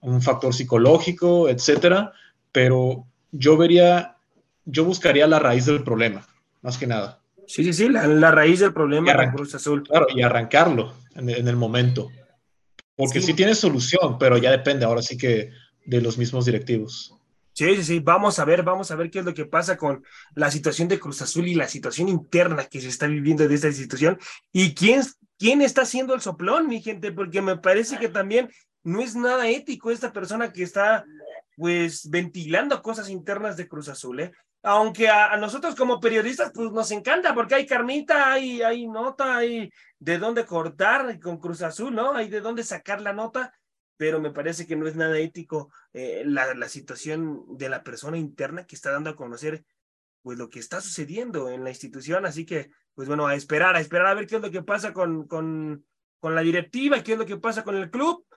un 0.00 0.22
factor 0.22 0.54
psicológico, 0.54 1.48
etcétera, 1.48 2.12
pero 2.52 3.06
yo 3.30 3.56
vería, 3.56 4.16
yo 4.64 4.84
buscaría 4.84 5.26
la 5.26 5.38
raíz 5.38 5.66
del 5.66 5.82
problema, 5.82 6.26
más 6.62 6.78
que 6.78 6.86
nada. 6.86 7.20
Sí, 7.46 7.64
sí, 7.64 7.72
sí, 7.72 7.88
la, 7.88 8.30
raíz 8.30 8.60
del 8.60 8.74
problema 8.74 9.12
de 9.14 9.32
Cruz 9.32 9.54
Azul. 9.54 9.82
Claro, 9.82 10.06
y 10.14 10.22
arrancarlo 10.22 10.94
en, 11.14 11.48
el 11.48 11.56
momento. 11.56 12.10
Porque 12.94 13.22
sí. 13.22 13.32
tiene 13.32 13.54
solución, 13.54 14.18
pero 14.18 14.36
ya 14.36 14.50
depende 14.50 14.84
ahora 14.84 15.00
sí 15.00 15.16
que 15.16 15.50
de 15.86 16.00
los 16.02 16.18
mismos 16.18 16.44
directivos. 16.44 17.14
Sí, 17.54 17.74
sí, 17.76 17.84
sí, 17.84 18.00
vamos 18.00 18.38
a 18.38 18.44
ver, 18.44 18.62
vamos 18.62 18.90
a 18.90 18.96
ver 18.96 19.10
qué 19.10 19.20
es 19.20 19.24
lo 19.24 19.34
que 19.34 19.46
pasa 19.46 19.76
con 19.76 20.04
la 20.34 20.50
situación 20.50 20.86
de 20.86 21.00
Cruz 21.00 21.22
Azul 21.22 21.48
y 21.48 21.54
la 21.54 21.66
situación 21.66 22.08
interna 22.08 22.66
que 22.66 22.80
se 22.80 22.88
está 22.88 23.06
viviendo 23.06 23.48
de 23.48 23.54
esta 23.54 23.72
situación 23.72 24.18
y 24.52 24.74
quién, 24.74 25.02
quién 25.38 25.62
está 25.62 25.82
haciendo 25.82 26.14
el 26.14 26.20
soplón, 26.20 26.68
mi 26.68 26.80
gente, 26.80 27.10
porque 27.10 27.42
me 27.42 27.56
parece 27.56 27.98
que 27.98 28.08
también 28.08 28.48
no 28.84 29.00
es 29.00 29.16
nada 29.16 29.48
ético 29.48 29.90
esta 29.90 30.12
persona 30.12 30.52
que 30.52 30.62
está 30.62 31.04
pues 31.58 32.08
ventilando 32.08 32.80
cosas 32.80 33.10
internas 33.10 33.56
de 33.56 33.66
Cruz 33.66 33.88
Azul, 33.88 34.20
¿eh? 34.20 34.32
Aunque 34.62 35.08
a, 35.08 35.36
nosotros 35.36 35.74
como 35.74 35.98
periodistas 35.98 36.52
pues 36.54 36.70
nos 36.70 36.90
encanta 36.92 37.34
porque 37.34 37.56
hay 37.56 37.66
carnita, 37.66 38.32
hay, 38.32 38.62
hay 38.62 38.86
nota, 38.86 39.36
hay 39.36 39.70
de 39.98 40.18
dónde 40.18 40.46
cortar 40.46 41.18
con 41.18 41.38
Cruz 41.38 41.62
Azul, 41.62 41.94
¿no? 41.94 42.14
Hay 42.14 42.28
de 42.28 42.40
dónde 42.40 42.62
sacar 42.62 43.00
la 43.00 43.12
nota, 43.12 43.52
pero 43.96 44.20
me 44.20 44.30
parece 44.30 44.68
que 44.68 44.76
no 44.76 44.86
es 44.86 44.94
nada 44.94 45.18
ético 45.18 45.72
eh, 45.92 46.22
la, 46.24 46.54
la 46.54 46.68
situación 46.68 47.44
de 47.56 47.68
la 47.68 47.82
persona 47.82 48.18
interna 48.18 48.64
que 48.64 48.76
está 48.76 48.92
dando 48.92 49.10
a 49.10 49.16
conocer 49.16 49.64
pues 50.22 50.38
lo 50.38 50.48
que 50.48 50.60
está 50.60 50.80
sucediendo 50.80 51.50
en 51.50 51.64
la 51.64 51.70
institución, 51.70 52.24
así 52.24 52.46
que 52.46 52.70
pues 52.94 53.08
bueno, 53.08 53.26
a 53.26 53.34
esperar, 53.34 53.74
a 53.74 53.80
esperar 53.80 54.06
a 54.06 54.14
ver 54.14 54.28
qué 54.28 54.36
es 54.36 54.42
lo 54.42 54.50
que 54.50 54.62
pasa 54.62 54.92
con, 54.92 55.26
con, 55.26 55.84
con 56.20 56.34
la 56.36 56.42
directiva, 56.42 57.02
qué 57.02 57.14
es 57.14 57.18
lo 57.18 57.26
que 57.26 57.36
pasa 57.36 57.64
con 57.64 57.74
el 57.74 57.90
club 57.90 58.27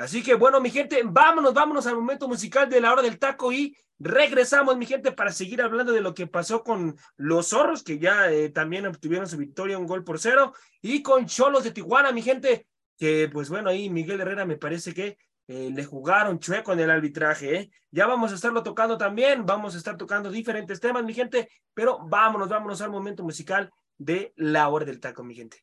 Así 0.00 0.22
que 0.22 0.34
bueno, 0.34 0.62
mi 0.62 0.70
gente, 0.70 1.02
vámonos, 1.04 1.52
vámonos 1.52 1.86
al 1.86 1.94
momento 1.94 2.26
musical 2.26 2.70
de 2.70 2.80
la 2.80 2.90
hora 2.90 3.02
del 3.02 3.18
taco 3.18 3.52
y 3.52 3.76
regresamos, 3.98 4.78
mi 4.78 4.86
gente, 4.86 5.12
para 5.12 5.30
seguir 5.30 5.60
hablando 5.60 5.92
de 5.92 6.00
lo 6.00 6.14
que 6.14 6.26
pasó 6.26 6.64
con 6.64 6.96
los 7.18 7.48
zorros, 7.48 7.82
que 7.82 7.98
ya 7.98 8.30
eh, 8.30 8.48
también 8.48 8.86
obtuvieron 8.86 9.28
su 9.28 9.36
victoria, 9.36 9.76
un 9.76 9.86
gol 9.86 10.02
por 10.02 10.18
cero, 10.18 10.54
y 10.80 11.02
con 11.02 11.26
Cholos 11.26 11.64
de 11.64 11.72
Tijuana, 11.72 12.12
mi 12.12 12.22
gente, 12.22 12.66
que 12.96 13.28
pues 13.30 13.50
bueno, 13.50 13.68
ahí 13.68 13.90
Miguel 13.90 14.22
Herrera 14.22 14.46
me 14.46 14.56
parece 14.56 14.94
que 14.94 15.18
eh, 15.48 15.70
le 15.70 15.84
jugaron 15.84 16.38
chueco 16.38 16.72
en 16.72 16.80
el 16.80 16.90
arbitraje, 16.90 17.56
¿eh? 17.56 17.70
Ya 17.90 18.06
vamos 18.06 18.32
a 18.32 18.36
estarlo 18.36 18.62
tocando 18.62 18.96
también, 18.96 19.44
vamos 19.44 19.74
a 19.74 19.78
estar 19.78 19.98
tocando 19.98 20.30
diferentes 20.30 20.80
temas, 20.80 21.04
mi 21.04 21.12
gente, 21.12 21.50
pero 21.74 21.98
vámonos, 22.08 22.48
vámonos 22.48 22.80
al 22.80 22.90
momento 22.90 23.22
musical 23.22 23.70
de 23.98 24.32
la 24.36 24.66
hora 24.70 24.86
del 24.86 24.98
taco, 24.98 25.22
mi 25.22 25.34
gente. 25.34 25.62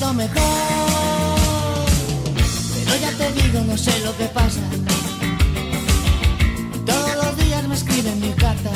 Lo 0.00 0.12
mejor. 0.14 0.42
Pero 2.74 2.96
ya 3.00 3.10
te 3.12 3.32
digo, 3.32 3.60
no 3.66 3.76
sé 3.76 3.98
lo 4.00 4.16
que 4.16 4.26
pasa. 4.26 4.60
Todos 6.84 7.16
los 7.16 7.36
días 7.36 7.66
me 7.68 7.74
escriben 7.74 8.20
mi 8.20 8.32
carta. 8.32 8.70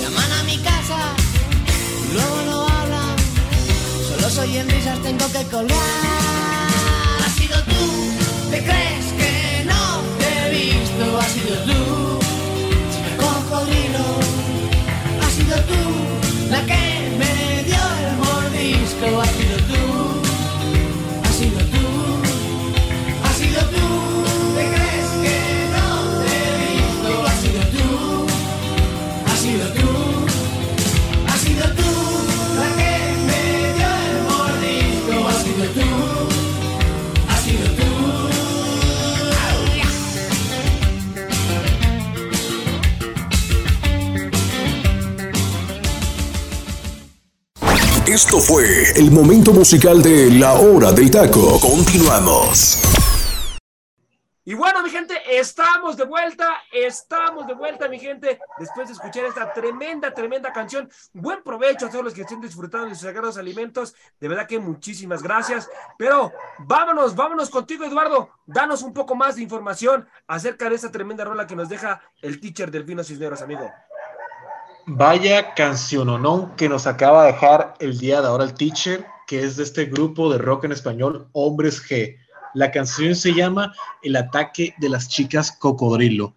Llaman 0.00 0.32
a 0.32 0.42
mi 0.44 0.58
casa, 0.58 0.98
luego 2.12 2.36
no 2.50 2.68
hablan. 2.68 3.16
Solo 4.08 4.30
soy 4.30 4.58
en 4.58 4.68
risas, 4.68 4.98
tengo 5.02 5.26
que 5.32 5.44
colgar. 5.44 5.78
Has 7.24 7.32
sido 7.32 7.56
tú, 7.64 7.84
¿te 8.50 8.58
crees 8.64 9.06
que 9.20 9.64
no 9.64 9.82
te 10.18 10.28
he 10.38 10.50
visto? 10.50 11.18
Has 11.18 11.32
sido 11.36 11.54
tú, 11.68 12.18
cocodrilo. 13.22 14.06
Has 15.22 15.32
sido 15.32 15.56
tú, 15.70 16.21
Esto 48.12 48.40
fue 48.40 48.92
el 48.94 49.10
momento 49.10 49.54
musical 49.54 50.02
de 50.02 50.30
La 50.32 50.52
Hora 50.52 50.92
del 50.92 51.10
Taco. 51.10 51.58
Continuamos. 51.58 52.78
Y 54.44 54.52
bueno, 54.52 54.82
mi 54.82 54.90
gente, 54.90 55.14
estamos 55.30 55.96
de 55.96 56.04
vuelta, 56.04 56.46
estamos 56.72 57.46
de 57.46 57.54
vuelta, 57.54 57.88
mi 57.88 57.98
gente, 57.98 58.38
después 58.58 58.88
de 58.88 58.92
escuchar 58.92 59.24
esta 59.24 59.54
tremenda, 59.54 60.12
tremenda 60.12 60.52
canción. 60.52 60.90
Buen 61.14 61.42
provecho 61.42 61.86
a 61.86 61.88
todos 61.88 62.04
los 62.04 62.12
que 62.12 62.20
estén 62.20 62.42
disfrutando 62.42 62.88
de 62.88 62.94
sus 62.96 63.04
sagrados 63.04 63.38
alimentos. 63.38 63.94
De 64.20 64.28
verdad 64.28 64.46
que 64.46 64.58
muchísimas 64.58 65.22
gracias. 65.22 65.70
Pero 65.96 66.34
vámonos, 66.58 67.16
vámonos 67.16 67.48
contigo, 67.48 67.86
Eduardo. 67.86 68.28
Danos 68.44 68.82
un 68.82 68.92
poco 68.92 69.14
más 69.14 69.36
de 69.36 69.42
información 69.42 70.06
acerca 70.26 70.68
de 70.68 70.74
esta 70.74 70.92
tremenda 70.92 71.24
rola 71.24 71.46
que 71.46 71.56
nos 71.56 71.70
deja 71.70 72.02
el 72.20 72.40
teacher 72.40 72.70
Delfino 72.70 73.02
Cisneros, 73.02 73.40
amigo. 73.40 73.72
Vaya 74.86 75.54
canciononón 75.54 76.56
que 76.56 76.68
nos 76.68 76.88
acaba 76.88 77.24
de 77.24 77.32
dejar 77.32 77.74
el 77.78 77.98
día 77.98 78.20
de 78.20 78.26
ahora 78.26 78.44
el 78.44 78.54
teacher, 78.54 79.06
que 79.28 79.44
es 79.44 79.56
de 79.56 79.62
este 79.62 79.84
grupo 79.84 80.30
de 80.32 80.38
rock 80.38 80.64
en 80.64 80.72
español, 80.72 81.28
Hombres 81.32 81.80
G. 81.80 82.16
La 82.52 82.72
canción 82.72 83.14
se 83.14 83.32
llama 83.32 83.72
El 84.02 84.16
ataque 84.16 84.74
de 84.78 84.88
las 84.88 85.08
chicas 85.08 85.52
cocodrilo. 85.52 86.34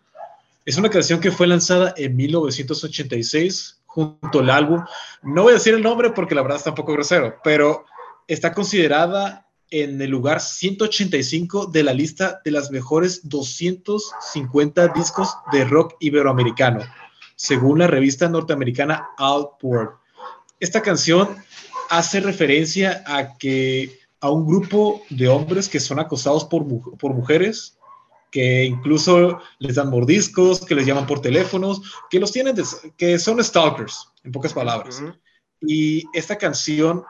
Es 0.64 0.78
una 0.78 0.92
canción 0.92 1.20
que 1.20 1.32
fue 1.32 1.48
lanzada 1.48 1.96
en 1.98 2.16
1986 2.16 3.82
junto 3.88 4.40
al 4.40 4.50
álbum. 4.52 4.84
No 5.24 5.44
voy 5.44 5.52
a 5.52 5.56
decir 5.56 5.74
el 5.74 5.82
nombre 5.82 6.12
porque 6.12 6.36
la 6.36 6.44
verdad 6.44 6.58
está 6.58 6.70
un 6.70 6.76
poco 6.76 6.94
grosero, 6.94 7.36
pero 7.44 7.86
está 8.28 8.54
considerada 8.54 9.48
en 9.72 10.00
el 10.00 10.12
lugar 10.12 10.40
185 10.40 11.66
de 11.66 11.84
la 11.84 11.94
lista 11.94 12.42
de 12.46 12.52
las 12.52 12.70
mejores 12.70 13.28
250 13.28 14.90
discos 14.90 15.36
de 15.52 15.66
rock 15.66 15.96
iberoamericano, 16.00 16.82
según 17.36 17.80
la 17.80 17.88
revista 17.88 18.30
norteamericana 18.30 19.10
Outward. 19.18 19.96
Esta 20.60 20.82
canción 20.82 21.36
hace 21.90 22.20
referencia 22.20 23.04
a 23.06 23.38
que 23.38 24.00
a 24.22 24.30
un 24.30 24.46
grupo 24.48 25.04
de 25.10 25.28
hombres 25.28 25.70
que 25.70 25.80
son 25.80 26.00
acosados 26.00 26.46
por, 26.46 26.66
por 26.98 27.14
mujeres, 27.14 27.78
que 28.32 28.66
incluso 28.66 29.40
les 29.60 29.76
dan 29.76 29.90
mordiscos, 29.90 30.66
que 30.66 30.76
les 30.76 30.86
llaman 30.86 31.06
por 31.06 31.22
teléfonos, 31.22 31.82
que 32.10 32.20
los 32.20 32.32
tienen, 32.32 32.56
que 32.98 33.20
son 33.20 33.44
stalkers, 33.44 34.10
en 34.24 34.32
pocas 34.32 34.54
palabras. 34.54 35.02
Y 35.62 36.04
esta 36.14 36.38
canción 36.38 37.04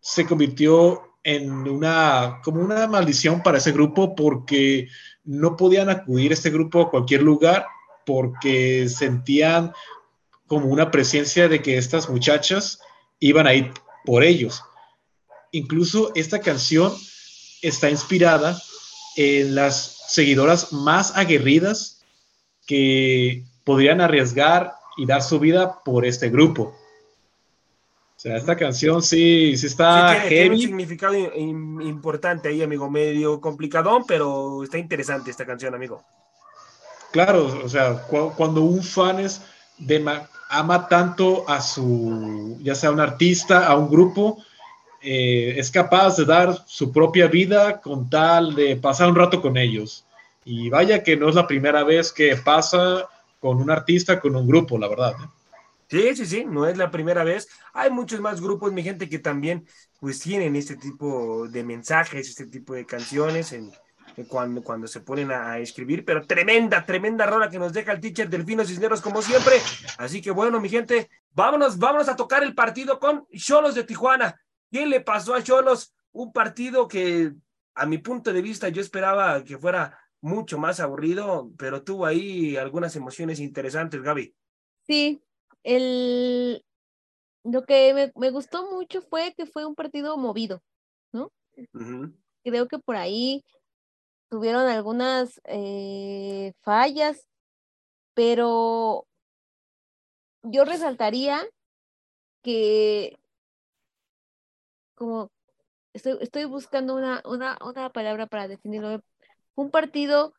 se 0.00 0.26
convirtió 0.26 1.02
en 1.22 1.50
una, 1.50 2.40
como 2.44 2.60
una 2.60 2.86
maldición 2.86 3.42
para 3.42 3.58
ese 3.58 3.72
grupo 3.72 4.14
porque 4.14 4.88
no 5.24 5.56
podían 5.56 5.88
acudir 5.88 6.30
a 6.30 6.34
este 6.34 6.50
grupo 6.50 6.82
a 6.82 6.90
cualquier 6.90 7.22
lugar 7.22 7.66
porque 8.06 8.88
sentían 8.88 9.72
como 10.46 10.66
una 10.66 10.90
presencia 10.90 11.48
de 11.48 11.60
que 11.60 11.76
estas 11.76 12.08
muchachas 12.08 12.78
iban 13.20 13.46
a 13.46 13.52
ir 13.54 13.72
por 14.04 14.22
ellos. 14.22 14.62
Incluso 15.50 16.12
esta 16.14 16.40
canción 16.40 16.94
está 17.62 17.90
inspirada 17.90 18.56
en 19.16 19.54
las 19.54 20.04
seguidoras 20.08 20.72
más 20.72 21.16
aguerridas 21.16 22.04
que 22.66 23.44
podrían 23.64 24.00
arriesgar 24.00 24.74
y 24.96 25.06
dar 25.06 25.22
su 25.22 25.38
vida 25.40 25.80
por 25.84 26.04
este 26.06 26.30
grupo. 26.30 26.74
O 28.16 28.18
sea, 28.18 28.36
esta 28.36 28.56
canción 28.56 29.02
sí, 29.02 29.56
sí 29.56 29.66
está 29.66 30.08
Sí, 30.08 30.14
tiene, 30.14 30.28
tiene 30.28 30.44
un 30.44 30.56
heavy. 30.56 30.62
significado 30.66 31.14
im- 31.14 31.86
importante 31.86 32.48
ahí, 32.48 32.62
amigo, 32.62 32.88
medio 32.90 33.40
complicadón, 33.40 34.04
pero 34.06 34.62
está 34.62 34.78
interesante 34.78 35.30
esta 35.30 35.44
canción, 35.44 35.74
amigo. 35.74 36.02
Claro, 37.16 37.40
o 37.64 37.68
sea, 37.74 37.86
cu- 38.10 38.32
cuando 38.38 38.60
un 38.62 38.82
fan 38.82 39.16
es 39.20 39.34
de 39.78 39.98
ma- 40.06 40.28
ama 40.50 40.78
tanto 40.94 41.26
a 41.48 41.60
su, 41.60 42.58
ya 42.62 42.74
sea 42.74 42.90
un 42.96 43.00
artista, 43.00 43.66
a 43.66 43.76
un 43.76 43.88
grupo, 43.94 44.22
eh, 45.02 45.54
es 45.58 45.70
capaz 45.70 46.16
de 46.18 46.24
dar 46.26 46.48
su 46.66 46.92
propia 46.92 47.26
vida 47.28 47.80
con 47.80 48.10
tal 48.10 48.54
de 48.54 48.76
pasar 48.76 49.08
un 49.10 49.16
rato 49.16 49.40
con 49.42 49.56
ellos. 49.56 50.04
Y 50.44 50.70
vaya 50.70 51.02
que 51.04 51.16
no 51.16 51.28
es 51.30 51.34
la 51.34 51.46
primera 51.46 51.84
vez 51.84 52.12
que 52.12 52.36
pasa 52.36 53.08
con 53.40 53.58
un 53.62 53.70
artista, 53.70 54.20
con 54.20 54.36
un 54.36 54.46
grupo, 54.46 54.78
la 54.78 54.88
verdad. 54.88 55.12
¿eh? 55.22 55.28
Sí, 55.88 56.16
sí, 56.16 56.26
sí, 56.26 56.44
no 56.44 56.66
es 56.66 56.76
la 56.76 56.90
primera 56.90 57.22
vez. 57.22 57.48
Hay 57.72 57.90
muchos 57.90 58.20
más 58.20 58.40
grupos, 58.40 58.72
mi 58.72 58.82
gente, 58.82 59.08
que 59.08 59.20
también 59.20 59.66
pues 60.00 60.18
tienen 60.20 60.56
este 60.56 60.76
tipo 60.76 61.46
de 61.48 61.62
mensajes, 61.64 62.28
este 62.28 62.46
tipo 62.46 62.74
de 62.74 62.84
canciones 62.86 63.52
cuando, 64.24 64.62
cuando 64.62 64.86
se 64.86 65.00
ponen 65.00 65.30
a, 65.30 65.52
a 65.52 65.58
escribir, 65.58 66.04
pero 66.04 66.26
tremenda, 66.26 66.84
tremenda 66.84 67.26
rola 67.26 67.50
que 67.50 67.58
nos 67.58 67.72
deja 67.72 67.92
el 67.92 68.00
teacher 68.00 68.28
Delfino 68.28 68.64
Cisneros 68.64 69.00
como 69.00 69.20
siempre. 69.20 69.56
Así 69.98 70.22
que 70.22 70.30
bueno, 70.30 70.60
mi 70.60 70.68
gente, 70.68 71.10
vámonos, 71.32 71.78
vámonos 71.78 72.08
a 72.08 72.16
tocar 72.16 72.42
el 72.42 72.54
partido 72.54 72.98
con 72.98 73.26
Cholos 73.32 73.74
de 73.74 73.84
Tijuana. 73.84 74.40
¿Qué 74.70 74.86
le 74.86 75.00
pasó 75.00 75.34
a 75.34 75.42
Cholos? 75.42 75.94
Un 76.12 76.32
partido 76.32 76.88
que 76.88 77.32
a 77.74 77.86
mi 77.86 77.98
punto 77.98 78.32
de 78.32 78.42
vista 78.42 78.68
yo 78.70 78.80
esperaba 78.80 79.44
que 79.44 79.58
fuera 79.58 79.98
mucho 80.22 80.58
más 80.58 80.80
aburrido, 80.80 81.52
pero 81.58 81.82
tuvo 81.82 82.06
ahí 82.06 82.56
algunas 82.56 82.96
emociones 82.96 83.38
interesantes, 83.38 84.02
Gaby. 84.02 84.34
Sí, 84.86 85.22
el, 85.62 86.64
lo 87.44 87.64
que 87.64 87.92
me, 87.92 88.12
me 88.16 88.30
gustó 88.30 88.70
mucho 88.70 89.02
fue 89.02 89.34
que 89.36 89.46
fue 89.46 89.66
un 89.66 89.74
partido 89.74 90.16
movido. 90.16 90.62
Ujú. 91.72 92.12
Creo 92.44 92.68
que 92.68 92.78
por 92.78 92.96
ahí 92.96 93.42
tuvieron 94.28 94.68
algunas 94.68 95.40
eh, 95.44 96.52
fallas, 96.62 97.26
pero 98.14 99.06
yo 100.42 100.64
resaltaría 100.64 101.40
que 102.42 103.18
como 104.94 105.30
estoy, 105.92 106.16
estoy 106.20 106.44
buscando 106.44 106.96
una, 106.96 107.22
una, 107.24 107.58
una 107.64 107.90
palabra 107.90 108.26
para 108.26 108.48
definirlo, 108.48 109.00
un 109.54 109.70
partido 109.70 110.34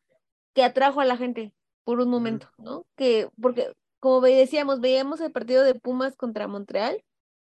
que 0.54 0.64
atrajo 0.64 1.00
a 1.00 1.04
la 1.04 1.16
gente 1.16 1.54
por 1.84 2.00
un 2.00 2.10
momento, 2.10 2.50
¿no? 2.58 2.84
Que, 2.96 3.28
porque 3.40 3.72
como 4.00 4.20
decíamos, 4.20 4.80
veíamos 4.80 5.20
el 5.20 5.32
partido 5.32 5.62
de 5.64 5.74
Pumas 5.74 6.16
contra 6.16 6.48
Montreal 6.48 7.02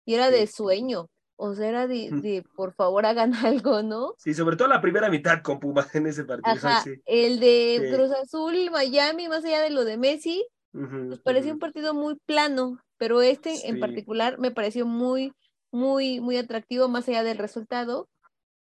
y 0.05 0.15
era 0.15 0.29
de 0.29 0.47
sueño, 0.47 1.09
o 1.41 1.55
sea, 1.55 1.69
era 1.69 1.87
de, 1.87 2.09
de 2.11 2.43
por 2.55 2.73
favor 2.73 3.05
hagan 3.05 3.31
algo, 3.45 3.81
¿no? 3.81 4.13
Sí, 4.17 4.33
sobre 4.33 4.57
todo 4.57 4.67
la 4.67 4.81
primera 4.81 5.09
mitad 5.09 5.41
con 5.41 5.59
Pumas 5.59 5.93
en 5.95 6.07
ese 6.07 6.25
partido. 6.25 6.55
Ajá, 6.55 6.81
sí. 6.81 6.95
el 7.05 7.39
de 7.39 7.87
Sí. 7.89 7.95
Cruz 7.95 8.11
Azul, 8.11 8.69
Miami, 8.71 9.29
más 9.29 9.45
allá 9.45 9.61
de 9.61 9.69
lo 9.69 9.85
de 9.85 9.97
Messi, 9.97 10.45
nos 10.73 11.19
pareció 11.21 11.51
un 11.51 11.57
ujú. 11.57 11.59
partido 11.59 11.93
muy 11.93 12.17
plano, 12.25 12.79
pero 12.97 13.21
este 13.21 13.51
en 13.67 13.75
Sí. 13.75 13.79
particular 13.79 14.37
me 14.37 14.51
pareció 14.51 14.85
muy, 14.85 15.31
muy, 15.71 16.19
muy 16.19 16.37
atractivo, 16.37 16.89
más 16.89 17.07
allá 17.07 17.23
del 17.23 17.37
resultado, 17.37 18.09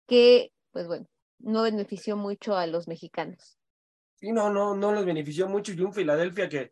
que, 0.06 0.50
pues 0.70 0.86
bueno, 0.86 1.06
no 1.40 1.62
benefició 1.62 2.16
mucho 2.16 2.56
a 2.56 2.66
los 2.68 2.86
mexicanos. 2.86 3.58
Sí, 4.14 4.32
no, 4.32 4.50
no, 4.50 4.74
no 4.76 4.92
los 4.92 5.04
benefició 5.04 5.48
mucho 5.48 5.72
y 5.72 5.80
un 5.80 5.92
Filadelfia 5.92 6.48
que, 6.48 6.70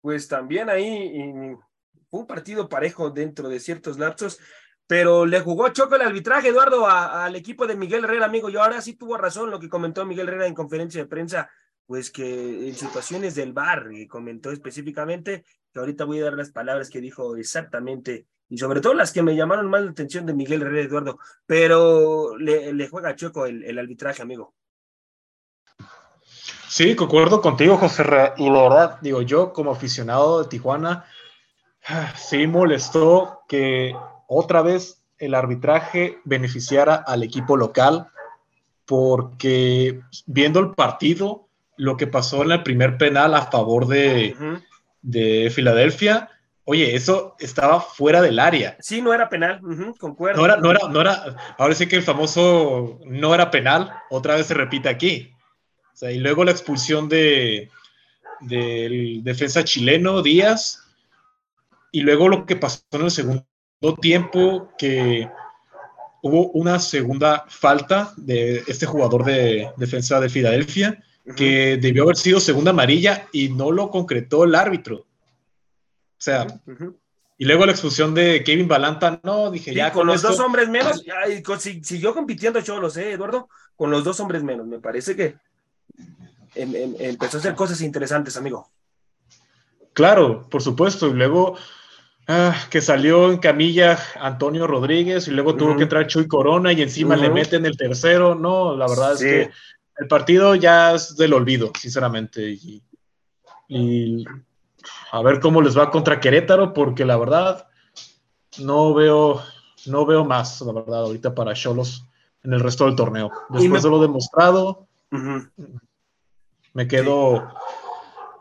pues 0.00 0.28
también 0.28 0.70
ahí 0.70 0.86
y 0.86 1.56
fue 2.10 2.20
un 2.20 2.26
partido 2.26 2.68
parejo 2.68 3.10
dentro 3.10 3.48
de 3.48 3.60
ciertos 3.60 3.98
lapsos, 3.98 4.38
pero 4.88 5.26
le 5.26 5.40
jugó 5.40 5.68
choco 5.68 5.96
el 5.96 6.02
arbitraje, 6.02 6.48
Eduardo, 6.48 6.88
al 6.88 7.36
equipo 7.36 7.66
de 7.66 7.76
Miguel 7.76 8.04
Herrera, 8.04 8.24
amigo. 8.24 8.48
Y 8.48 8.56
ahora 8.56 8.80
sí 8.80 8.94
tuvo 8.94 9.18
razón 9.18 9.50
lo 9.50 9.60
que 9.60 9.68
comentó 9.68 10.04
Miguel 10.06 10.28
Herrera 10.28 10.46
en 10.46 10.54
conferencia 10.54 11.02
de 11.02 11.06
prensa, 11.06 11.50
pues 11.86 12.10
que 12.10 12.68
en 12.68 12.74
situaciones 12.74 13.34
del 13.34 13.52
bar, 13.52 13.88
y 13.92 14.08
comentó 14.08 14.50
específicamente, 14.50 15.44
que 15.72 15.78
ahorita 15.78 16.06
voy 16.06 16.20
a 16.20 16.24
dar 16.24 16.32
las 16.32 16.50
palabras 16.50 16.88
que 16.88 17.02
dijo 17.02 17.36
exactamente 17.36 18.26
y 18.48 18.56
sobre 18.56 18.80
todo 18.80 18.94
las 18.94 19.12
que 19.12 19.22
me 19.22 19.36
llamaron 19.36 19.68
más 19.68 19.82
la 19.82 19.90
atención 19.90 20.24
de 20.24 20.32
Miguel 20.32 20.62
Herrera 20.62 20.88
Eduardo, 20.88 21.18
pero 21.44 22.36
le, 22.38 22.72
le 22.72 22.88
juega 22.88 23.14
chueco 23.14 23.44
el, 23.44 23.62
el, 23.64 23.78
arbitraje, 23.78 24.22
amigo. 24.22 24.54
Sí, 26.66 26.96
concuerdo 26.96 27.42
contigo, 27.42 27.76
José. 27.76 28.04
Y 28.38 28.48
la 28.48 28.62
verdad, 28.62 28.98
digo, 29.02 29.20
yo 29.20 29.52
como 29.52 29.72
aficionado 29.72 30.42
de 30.42 30.48
Tijuana, 30.48 31.04
sí 32.16 32.46
molestó 32.46 33.42
que 33.48 33.94
otra 34.28 34.62
vez 34.62 35.02
el 35.18 35.34
arbitraje 35.34 36.18
beneficiara 36.24 36.94
al 36.94 37.24
equipo 37.24 37.56
local, 37.56 38.06
porque 38.84 40.00
viendo 40.26 40.60
el 40.60 40.70
partido, 40.74 41.48
lo 41.76 41.96
que 41.96 42.06
pasó 42.06 42.44
en 42.44 42.52
el 42.52 42.62
primer 42.62 42.98
penal 42.98 43.34
a 43.34 43.50
favor 43.50 43.86
de, 43.86 44.36
de 45.02 45.50
Filadelfia, 45.52 46.30
oye, 46.64 46.94
eso 46.94 47.34
estaba 47.40 47.80
fuera 47.80 48.20
del 48.20 48.38
área. 48.38 48.76
Sí, 48.78 49.00
no 49.00 49.12
era 49.12 49.28
penal, 49.28 49.60
concuerdo. 49.98 50.38
No 50.38 50.44
era, 50.44 50.56
no, 50.58 50.70
era, 50.70 50.88
no 50.88 51.00
era, 51.00 51.36
ahora 51.56 51.74
sí 51.74 51.88
que 51.88 51.96
el 51.96 52.02
famoso 52.02 53.00
no 53.06 53.34
era 53.34 53.50
penal, 53.50 53.90
otra 54.10 54.36
vez 54.36 54.46
se 54.46 54.54
repite 54.54 54.88
aquí. 54.88 55.32
O 55.94 55.96
sea, 55.96 56.12
y 56.12 56.18
luego 56.18 56.44
la 56.44 56.52
expulsión 56.52 57.08
de 57.08 57.70
del 58.40 59.24
defensa 59.24 59.64
chileno, 59.64 60.22
Díaz, 60.22 60.84
y 61.90 62.02
luego 62.02 62.28
lo 62.28 62.46
que 62.46 62.54
pasó 62.54 62.82
en 62.92 63.02
el 63.02 63.10
segundo 63.10 63.47
tiempo, 64.00 64.70
que 64.78 65.28
hubo 66.22 66.50
una 66.50 66.78
segunda 66.78 67.44
falta 67.48 68.12
de 68.16 68.64
este 68.66 68.86
jugador 68.86 69.24
de 69.24 69.70
defensa 69.76 70.20
de 70.20 70.28
Filadelfia, 70.28 71.02
que 71.36 71.78
debió 71.80 72.04
haber 72.04 72.16
sido 72.16 72.40
segunda 72.40 72.70
amarilla 72.70 73.28
y 73.32 73.50
no 73.50 73.70
lo 73.70 73.90
concretó 73.90 74.44
el 74.44 74.54
árbitro. 74.54 74.96
O 74.96 76.20
sea, 76.20 76.46
y 77.36 77.44
luego 77.44 77.66
la 77.66 77.72
expulsión 77.72 78.14
de 78.14 78.42
Kevin 78.42 78.66
Balanta, 78.66 79.20
no, 79.22 79.50
dije 79.50 79.72
ya. 79.72 79.92
Con, 79.92 80.06
los 80.06 80.22
dos 80.22 80.40
hombres 80.40 80.68
menos, 80.68 81.04
siguió 81.82 82.14
compitiendo 82.14 82.60
Cholos, 82.62 82.96
¿eh, 82.96 83.12
Eduardo? 83.12 83.48
Con 83.76 83.90
los 83.90 84.02
dos 84.02 84.18
hombres 84.18 84.42
menos, 84.42 84.66
me 84.66 84.80
parece 84.80 85.14
que 85.14 85.36
em, 86.56 86.74
em, 86.74 86.94
empezó 86.98 87.36
a 87.36 87.40
hacer 87.40 87.54
cosas 87.54 87.80
interesantes, 87.80 88.36
amigo. 88.36 88.68
Claro, 89.92 90.48
por 90.48 90.62
supuesto, 90.62 91.08
y 91.08 91.12
luego 91.12 91.56
ah, 92.28 92.54
que 92.70 92.80
salió 92.80 93.30
en 93.30 93.38
camilla 93.38 93.98
Antonio 94.20 94.66
Rodríguez 94.66 95.26
y 95.26 95.32
luego 95.32 95.56
tuvo 95.56 95.76
que 95.76 95.82
entrar 95.82 96.06
Chuy 96.06 96.28
Corona 96.28 96.72
y 96.72 96.82
encima 96.82 97.16
le 97.16 97.30
meten 97.30 97.66
el 97.66 97.76
tercero, 97.76 98.34
no, 98.34 98.76
la 98.76 98.86
verdad 98.86 99.14
es 99.14 99.20
que 99.20 99.50
el 99.96 100.06
partido 100.06 100.54
ya 100.54 100.94
es 100.94 101.16
del 101.16 101.32
olvido, 101.32 101.72
sinceramente, 101.76 102.56
y 103.68 104.24
a 105.10 105.22
ver 105.22 105.40
cómo 105.40 105.60
les 105.60 105.76
va 105.76 105.90
contra 105.90 106.20
Querétaro, 106.20 106.72
porque 106.72 107.04
la 107.04 107.16
verdad 107.16 107.66
no 108.58 108.94
veo, 108.94 109.42
no 109.86 110.06
veo 110.06 110.24
más, 110.24 110.60
la 110.60 110.72
verdad, 110.72 111.00
ahorita 111.00 111.34
para 111.34 111.54
Cholos 111.54 112.04
en 112.42 112.52
el 112.52 112.60
resto 112.60 112.86
del 112.86 112.96
torneo. 112.96 113.30
Después 113.50 113.82
de 113.82 113.90
lo 113.90 114.00
demostrado, 114.00 114.86
me 116.72 116.88
quedo, 116.88 117.48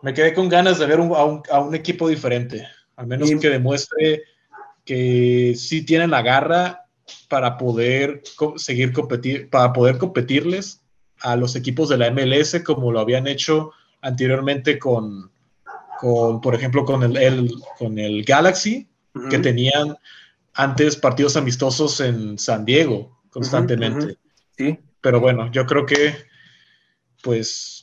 me 0.01 0.13
quedé 0.13 0.33
con 0.33 0.49
ganas 0.49 0.79
de 0.79 0.85
ver 0.85 0.99
a, 0.99 1.59
un, 1.61 1.75
equipo 1.75 2.07
diferente, 2.07 2.67
al 2.97 3.07
menos 3.07 3.29
que 3.39 3.49
demuestre 3.49 4.23
que 4.83 5.53
sí 5.55 5.83
tienen 5.83 6.11
la 6.11 6.21
garra 6.21 6.85
para 7.29 7.57
poder 7.57 8.23
seguir 8.57 8.91
competir, 8.91 9.49
para 9.49 9.71
poder 9.71 9.97
competirles 9.97 10.81
a 11.21 11.35
los 11.35 11.55
equipos 11.55 11.89
de 11.89 11.97
la 11.97 12.11
MLS 12.11 12.61
como 12.63 12.91
lo 12.91 12.99
habían 12.99 13.27
hecho 13.27 13.71
anteriormente 14.01 14.77
con, 14.77 15.31
con, 15.99 16.41
por 16.41 16.55
ejemplo, 16.55 16.85
con 16.85 17.03
el, 17.03 17.53
con 17.77 17.97
el 17.97 18.23
Galaxy, 18.23 18.87
que 19.29 19.39
tenían 19.39 19.97
antes 20.53 20.95
partidos 20.95 21.35
amistosos 21.37 21.99
en 22.01 22.37
San 22.37 22.65
Diego 22.65 23.19
constantemente. 23.29 24.17
Sí. 24.57 24.79
Pero 25.01 25.19
bueno, 25.19 25.51
yo 25.51 25.65
creo 25.65 25.85
que, 25.85 26.15
pues, 27.23 27.76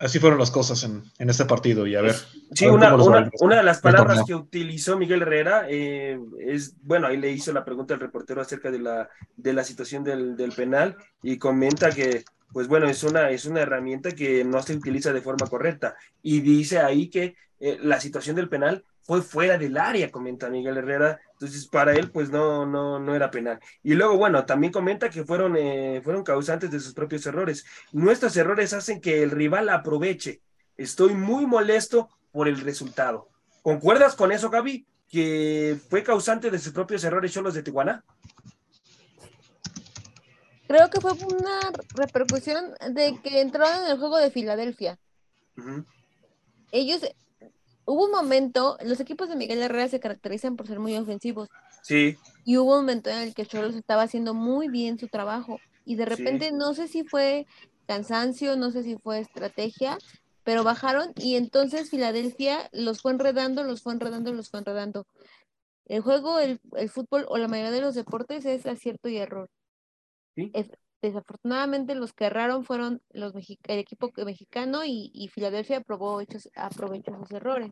así 0.00 0.18
fueron 0.18 0.38
las 0.38 0.50
cosas 0.50 0.82
en, 0.82 1.04
en 1.18 1.30
este 1.30 1.44
partido 1.44 1.86
y 1.86 1.94
a 1.94 2.02
ver. 2.02 2.16
Sí, 2.52 2.66
una, 2.66 2.96
una, 2.96 3.56
de 3.56 3.62
las 3.62 3.80
palabras 3.80 4.24
que 4.26 4.34
utilizó 4.34 4.98
Miguel 4.98 5.22
Herrera 5.22 5.66
eh, 5.68 6.18
es, 6.40 6.74
bueno, 6.82 7.06
ahí 7.06 7.18
le 7.18 7.30
hizo 7.30 7.52
la 7.52 7.64
pregunta 7.64 7.94
al 7.94 8.00
reportero 8.00 8.40
acerca 8.40 8.70
de 8.70 8.80
la, 8.80 9.08
de 9.36 9.52
la 9.52 9.62
situación 9.62 10.02
del, 10.02 10.36
del 10.36 10.52
penal 10.52 10.96
y 11.22 11.38
comenta 11.38 11.90
que 11.90 12.24
pues 12.52 12.66
bueno, 12.66 12.88
es 12.88 13.04
una, 13.04 13.30
es 13.30 13.44
una 13.44 13.60
herramienta 13.60 14.10
que 14.12 14.44
no 14.44 14.60
se 14.62 14.74
utiliza 14.74 15.12
de 15.12 15.22
forma 15.22 15.46
correcta. 15.46 15.94
Y 16.20 16.40
dice 16.40 16.80
ahí 16.80 17.08
que 17.08 17.36
eh, 17.60 17.78
la 17.80 18.00
situación 18.00 18.34
del 18.34 18.48
penal 18.48 18.84
fue 19.02 19.22
fuera 19.22 19.56
del 19.56 19.76
área, 19.76 20.10
comenta 20.10 20.50
Miguel 20.50 20.78
Herrera. 20.78 21.20
Entonces, 21.40 21.66
para 21.66 21.94
él, 21.94 22.10
pues 22.10 22.30
no, 22.30 22.66
no, 22.66 22.98
no 22.98 23.14
era 23.14 23.30
penal. 23.30 23.58
Y 23.82 23.94
luego, 23.94 24.18
bueno, 24.18 24.44
también 24.44 24.72
comenta 24.72 25.08
que 25.08 25.24
fueron, 25.24 25.56
eh, 25.56 26.02
fueron 26.04 26.22
causantes 26.22 26.70
de 26.70 26.80
sus 26.80 26.92
propios 26.92 27.24
errores. 27.24 27.64
Nuestros 27.92 28.36
errores 28.36 28.74
hacen 28.74 29.00
que 29.00 29.22
el 29.22 29.30
rival 29.30 29.70
aproveche. 29.70 30.42
Estoy 30.76 31.14
muy 31.14 31.46
molesto 31.46 32.10
por 32.30 32.46
el 32.46 32.60
resultado. 32.60 33.30
¿Concuerdas 33.62 34.14
con 34.14 34.32
eso, 34.32 34.50
Gaby? 34.50 34.86
Que 35.08 35.78
fue 35.88 36.02
causante 36.02 36.50
de 36.50 36.58
sus 36.58 36.74
propios 36.74 37.02
errores 37.04 37.32
Cholos 37.32 37.54
de 37.54 37.62
Tijuana 37.62 38.04
creo 40.70 40.88
que 40.88 41.00
fue 41.00 41.10
una 41.14 41.72
repercusión 41.96 42.72
de 42.90 43.18
que 43.24 43.40
entraron 43.40 43.86
en 43.86 43.90
el 43.90 43.98
juego 43.98 44.18
de 44.18 44.30
Filadelfia. 44.30 45.00
Ellos, 46.70 47.00
hubo 47.90 48.04
un 48.04 48.12
momento, 48.12 48.76
los 48.84 49.00
equipos 49.00 49.28
de 49.28 49.36
Miguel 49.36 49.62
Herrera 49.62 49.88
se 49.88 50.00
caracterizan 50.00 50.56
por 50.56 50.66
ser 50.66 50.78
muy 50.78 50.96
ofensivos. 50.96 51.48
Sí. 51.82 52.16
Y 52.44 52.56
hubo 52.56 52.74
un 52.74 52.80
momento 52.82 53.10
en 53.10 53.18
el 53.18 53.34
que 53.34 53.46
Cholos 53.46 53.74
estaba 53.74 54.02
haciendo 54.02 54.32
muy 54.32 54.68
bien 54.68 54.98
su 54.98 55.08
trabajo. 55.08 55.58
Y 55.84 55.96
de 55.96 56.04
repente, 56.04 56.52
no 56.52 56.74
sé 56.74 56.86
si 56.86 57.02
fue 57.02 57.46
cansancio, 57.86 58.56
no 58.56 58.70
sé 58.70 58.84
si 58.84 58.96
fue 58.96 59.18
estrategia, 59.18 59.98
pero 60.44 60.62
bajaron 60.62 61.12
y 61.16 61.34
entonces 61.34 61.90
Filadelfia 61.90 62.68
los 62.72 63.02
fue 63.02 63.12
enredando, 63.12 63.64
los 63.64 63.82
fue 63.82 63.92
enredando, 63.92 64.32
los 64.32 64.50
fue 64.50 64.60
enredando. 64.60 65.06
El 65.86 66.02
juego, 66.02 66.38
el, 66.38 66.60
el 66.76 66.88
fútbol 66.88 67.26
o 67.28 67.38
la 67.38 67.48
mayoría 67.48 67.72
de 67.72 67.80
los 67.80 67.96
deportes 67.96 68.44
es 68.44 68.66
acierto 68.66 69.08
y 69.08 69.16
error 69.16 69.50
desafortunadamente 71.02 71.94
los 71.94 72.12
que 72.12 72.26
erraron 72.26 72.64
fueron 72.64 73.02
los 73.10 73.34
el 73.34 73.78
equipo 73.78 74.10
mexicano 74.24 74.82
y, 74.84 75.30
Filadelfia 75.32 75.78
aprobó 75.78 76.20
aprovechó 76.54 77.16
sus 77.18 77.30
errores. 77.32 77.70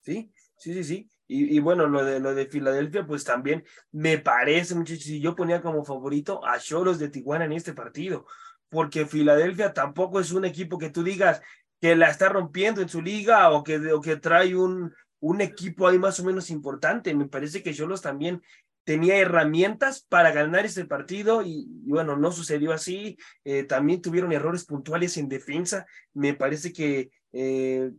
Sí, 0.00 0.30
sí, 0.56 0.74
sí, 0.74 0.84
sí. 0.84 1.10
Y, 1.26 1.58
bueno, 1.60 1.86
lo 1.86 2.04
de 2.04 2.20
lo 2.20 2.34
de 2.34 2.46
Filadelfia, 2.46 3.06
pues 3.06 3.24
también 3.24 3.64
me 3.92 4.18
parece, 4.18 4.74
muchachos, 4.74 5.04
si 5.04 5.20
yo 5.20 5.34
ponía 5.34 5.62
como 5.62 5.84
favorito 5.84 6.44
a 6.44 6.58
Cholos 6.58 6.98
de 6.98 7.08
Tijuana 7.08 7.46
en 7.46 7.52
este 7.52 7.72
partido, 7.72 8.26
porque 8.68 9.06
Filadelfia 9.06 9.72
tampoco 9.72 10.20
es 10.20 10.32
un 10.32 10.44
equipo 10.44 10.76
que 10.76 10.90
tú 10.90 11.02
digas 11.02 11.40
que 11.80 11.96
la 11.96 12.10
está 12.10 12.28
rompiendo 12.28 12.82
en 12.82 12.90
su 12.90 13.00
liga 13.00 13.50
o 13.50 13.64
que, 13.64 13.76
o 13.92 14.00
que 14.02 14.16
trae 14.16 14.54
un, 14.54 14.92
un 15.20 15.40
equipo 15.40 15.88
ahí 15.88 15.98
más 15.98 16.20
o 16.20 16.24
menos 16.24 16.50
importante. 16.50 17.14
Me 17.14 17.26
parece 17.26 17.62
que 17.62 17.72
Cholos 17.72 18.02
también 18.02 18.42
tenía 18.84 19.16
herramientas 19.16 20.06
para 20.08 20.30
ganar 20.30 20.66
este 20.66 20.84
partido 20.84 21.42
y, 21.42 21.66
bueno, 21.86 22.16
no 22.16 22.30
sucedió 22.30 22.72
así. 22.72 23.16
Eh, 23.44 23.64
también 23.64 24.02
tuvieron 24.02 24.32
errores 24.32 24.64
puntuales 24.64 25.16
en 25.16 25.28
defensa. 25.28 25.86
Me 26.12 26.34
parece 26.34 26.72
que 26.72 27.10
eh, 27.32 27.90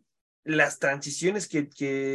las 0.44 0.80
transiciones 0.80 1.48
que, 1.48 1.70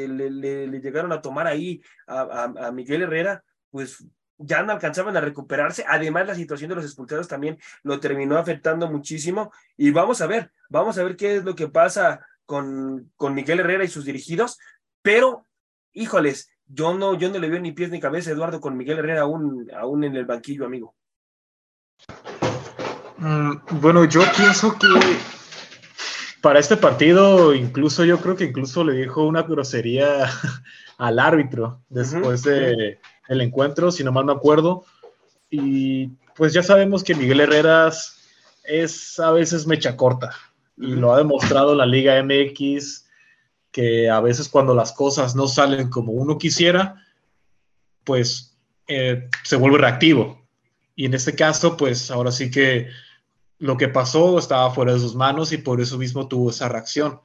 le, 0.08 0.80
llegaron 0.80 1.12
a 1.12 1.20
tomar 1.20 1.48
ahí 1.48 1.82
a, 2.06 2.70
Miguel 2.72 3.02
Herrera, 3.02 3.44
pues 3.70 4.04
ya 4.38 4.62
no 4.62 4.72
alcanzaban 4.72 5.16
a 5.16 5.20
recuperarse. 5.20 5.84
Además, 5.88 6.28
la 6.28 6.34
situación 6.36 6.70
de 6.70 6.76
los 6.76 6.84
expulsados 6.84 7.28
también 7.28 7.58
lo 7.82 7.98
terminó 7.98 8.38
afectando 8.38 8.88
muchísimo. 8.88 9.52
Y 9.76 9.90
vamos 9.90 10.20
a 10.20 10.28
ver, 10.28 10.52
vamos 10.68 10.96
a 10.96 11.02
ver 11.02 11.16
qué 11.16 11.36
es 11.36 11.44
lo 11.44 11.56
que 11.56 11.68
pasa 11.68 12.24
con, 12.46 13.12
con 13.16 13.34
Miguel 13.34 13.60
Herrera 13.60 13.84
y 13.84 13.88
sus 13.88 14.04
dirigidos. 14.04 14.58
Pero, 15.02 15.44
híjoles, 15.92 16.50
yo 16.72 16.94
no, 16.94 17.18
yo 17.18 17.30
no 17.30 17.38
le 17.38 17.48
veo 17.48 17.60
ni 17.60 17.72
pies 17.72 17.90
ni 17.90 18.00
cabeza, 18.00 18.30
Eduardo, 18.30 18.60
con 18.60 18.76
Miguel 18.76 18.98
Herrera 18.98 19.22
aún, 19.22 19.68
aún 19.76 20.04
en 20.04 20.16
el 20.16 20.24
banquillo, 20.24 20.64
amigo. 20.64 20.94
Mm, 23.18 23.52
bueno, 23.80 24.04
yo 24.04 24.22
pienso 24.36 24.78
que 24.78 24.86
para 26.40 26.60
este 26.60 26.76
partido, 26.76 27.54
incluso 27.54 28.04
yo 28.04 28.18
creo 28.18 28.36
que 28.36 28.44
incluso 28.44 28.84
le 28.84 28.94
dijo 28.94 29.26
una 29.26 29.42
grosería 29.42 30.30
al 30.98 31.18
árbitro 31.18 31.82
después 31.88 32.42
del 32.42 32.98
de 33.28 33.44
encuentro, 33.44 33.90
si 33.90 34.04
no 34.04 34.12
mal 34.12 34.24
me 34.24 34.32
acuerdo. 34.32 34.84
Y 35.50 36.08
pues 36.36 36.52
ya 36.52 36.62
sabemos 36.62 37.02
que 37.02 37.14
Miguel 37.14 37.40
Herrera 37.40 37.90
es 38.64 39.18
a 39.18 39.32
veces 39.32 39.66
mecha 39.66 39.96
corta 39.96 40.30
y 40.76 40.94
lo 40.94 41.12
ha 41.12 41.18
demostrado 41.18 41.74
la 41.74 41.84
Liga 41.84 42.22
MX 42.22 43.09
que 43.70 44.10
a 44.10 44.20
veces 44.20 44.48
cuando 44.48 44.74
las 44.74 44.92
cosas 44.92 45.34
no 45.34 45.46
salen 45.48 45.90
como 45.90 46.12
uno 46.12 46.38
quisiera, 46.38 47.04
pues 48.04 48.58
eh, 48.86 49.28
se 49.44 49.56
vuelve 49.56 49.78
reactivo. 49.78 50.46
Y 50.96 51.06
en 51.06 51.14
este 51.14 51.34
caso, 51.34 51.76
pues 51.76 52.10
ahora 52.10 52.32
sí 52.32 52.50
que 52.50 52.88
lo 53.58 53.76
que 53.76 53.88
pasó 53.88 54.38
estaba 54.38 54.70
fuera 54.72 54.92
de 54.92 54.98
sus 54.98 55.14
manos 55.14 55.52
y 55.52 55.58
por 55.58 55.80
eso 55.80 55.98
mismo 55.98 56.28
tuvo 56.28 56.50
esa 56.50 56.68
reacción. 56.68 57.20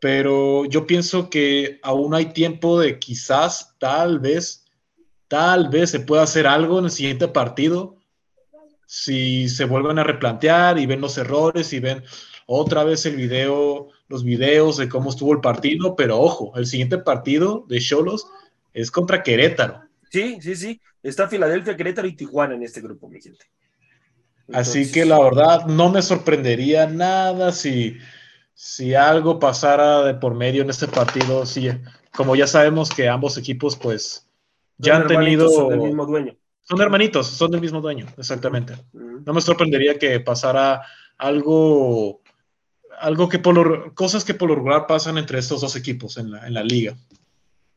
Pero 0.00 0.64
yo 0.66 0.86
pienso 0.86 1.30
que 1.30 1.80
aún 1.82 2.14
hay 2.14 2.26
tiempo 2.26 2.78
de 2.80 2.98
quizás, 2.98 3.74
tal 3.78 4.20
vez, 4.20 4.64
tal 5.28 5.68
vez 5.68 5.90
se 5.90 6.00
pueda 6.00 6.22
hacer 6.22 6.46
algo 6.46 6.78
en 6.78 6.86
el 6.86 6.90
siguiente 6.90 7.28
partido 7.28 7.96
si 8.86 9.48
se 9.48 9.64
vuelven 9.64 9.98
a 9.98 10.04
replantear 10.04 10.78
y 10.78 10.86
ven 10.86 11.00
los 11.00 11.18
errores 11.18 11.72
y 11.72 11.80
ven 11.80 12.04
otra 12.46 12.84
vez 12.84 13.04
el 13.06 13.16
video, 13.16 13.88
los 14.08 14.24
videos 14.24 14.76
de 14.76 14.88
cómo 14.88 15.10
estuvo 15.10 15.32
el 15.32 15.40
partido, 15.40 15.96
pero 15.96 16.18
ojo, 16.20 16.52
el 16.56 16.66
siguiente 16.66 16.98
partido 16.98 17.64
de 17.68 17.80
Cholos 17.80 18.26
es 18.72 18.90
contra 18.90 19.22
Querétaro. 19.22 19.82
Sí, 20.10 20.38
sí, 20.40 20.54
sí. 20.54 20.80
Está 21.02 21.28
Filadelfia, 21.28 21.76
Querétaro 21.76 22.08
y 22.08 22.16
Tijuana 22.16 22.54
en 22.54 22.62
este 22.62 22.80
grupo, 22.80 23.08
mi 23.08 23.20
gente. 23.20 23.44
Así 24.52 24.90
que 24.90 25.04
la 25.04 25.18
verdad 25.18 25.66
no 25.66 25.90
me 25.90 26.02
sorprendería 26.02 26.86
nada 26.86 27.50
si, 27.52 27.96
si 28.54 28.94
algo 28.94 29.38
pasara 29.40 30.02
de 30.02 30.14
por 30.14 30.34
medio 30.34 30.62
en 30.62 30.70
este 30.70 30.86
partido. 30.86 31.44
Sí, 31.46 31.68
como 32.14 32.36
ya 32.36 32.46
sabemos 32.46 32.90
que 32.90 33.08
ambos 33.08 33.36
equipos 33.38 33.76
pues 33.76 34.28
ya 34.78 34.96
han 34.96 35.06
tenido... 35.08 35.48
Son 35.48 35.68
del 35.68 35.80
mismo 35.80 36.06
dueño. 36.06 36.36
Son 36.62 36.80
hermanitos, 36.80 37.28
son 37.28 37.52
del 37.52 37.60
mismo 37.60 37.80
dueño, 37.80 38.06
exactamente. 38.18 38.74
No 38.92 39.32
me 39.32 39.40
sorprendería 39.40 39.98
que 39.98 40.18
pasara 40.18 40.82
algo, 41.16 42.22
algo 43.00 43.28
que 43.28 43.38
por 43.38 43.94
cosas 43.94 44.24
que 44.24 44.34
por 44.34 44.48
lo 44.48 44.56
regular 44.56 44.86
pasan 44.86 45.18
entre 45.18 45.38
estos 45.38 45.60
dos 45.60 45.76
equipos 45.76 46.16
en 46.16 46.30
la, 46.30 46.46
en 46.46 46.54
la 46.54 46.62
liga. 46.62 46.96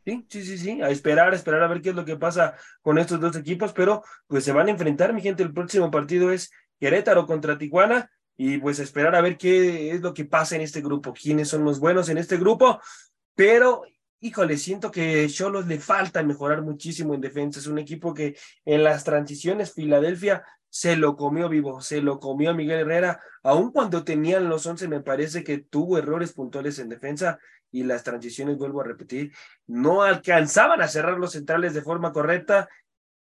Sí, 0.06 0.26
sí, 0.30 0.44
sí, 0.44 0.58
sí, 0.58 0.82
a 0.82 0.90
esperar, 0.90 1.34
a 1.34 1.36
esperar 1.36 1.62
a 1.62 1.68
ver 1.68 1.82
qué 1.82 1.90
es 1.90 1.96
lo 1.96 2.06
que 2.06 2.16
pasa 2.16 2.56
con 2.82 2.98
estos 2.98 3.20
dos 3.20 3.36
equipos, 3.36 3.74
pero 3.74 4.04
pues 4.28 4.44
se 4.44 4.52
van 4.52 4.68
a 4.68 4.72
enfrentar, 4.72 5.14
mi 5.14 5.22
gente, 5.22 5.44
el 5.44 5.54
próximo 5.54 5.92
partido 5.92 6.32
es 6.32 6.52
Querétaro 6.80 7.28
contra 7.28 7.58
Tijuana 7.58 8.10
y 8.38 8.58
pues 8.58 8.80
esperar 8.80 9.16
a 9.16 9.22
ver 9.22 9.38
qué 9.38 9.92
es 9.92 10.02
lo 10.02 10.14
que 10.14 10.26
pasa 10.26 10.56
en 10.56 10.62
este 10.62 10.82
grupo, 10.82 11.14
quiénes 11.14 11.50
son 11.50 11.64
los 11.64 11.80
buenos 11.80 12.10
en 12.10 12.18
este 12.18 12.38
grupo, 12.38 12.80
pero 13.36 13.84
híjole, 14.22 14.58
siento 14.58 14.92
que 14.92 15.28
Cholos 15.30 15.68
le 15.68 15.80
falta 15.80 16.24
mejorar 16.24 16.62
muchísimo 16.62 17.14
en 17.14 17.22
defensa. 17.22 17.60
Es 17.60 17.68
un 17.68 17.80
equipo 17.80 18.14
que 18.14 18.36
en 18.66 18.84
las 18.84 19.04
transiciones 19.04 19.74
Filadelfia 19.74 20.44
se 20.70 20.96
lo 20.96 21.16
comió 21.16 21.50
vivo, 21.50 21.82
se 21.82 22.02
lo 22.02 22.20
comió 22.20 22.54
Miguel 22.54 22.82
Herrera, 22.82 23.20
aun 23.44 23.72
cuando 23.72 24.04
tenían 24.04 24.50
los 24.50 24.66
11 24.66 24.88
me 24.88 25.02
parece 25.02 25.44
que 25.44 25.58
tuvo 25.58 25.98
errores 25.98 26.34
puntuales 26.34 26.80
en 26.80 26.90
defensa 26.90 27.40
y 27.72 27.84
las 27.84 28.04
transiciones, 28.04 28.58
vuelvo 28.58 28.82
a 28.82 28.86
repetir, 28.86 29.32
no 29.68 30.04
alcanzaban 30.04 30.82
a 30.82 30.88
cerrar 30.88 31.18
los 31.18 31.34
centrales 31.34 31.74
de 31.74 31.82
forma 31.82 32.12
correcta. 32.12 32.70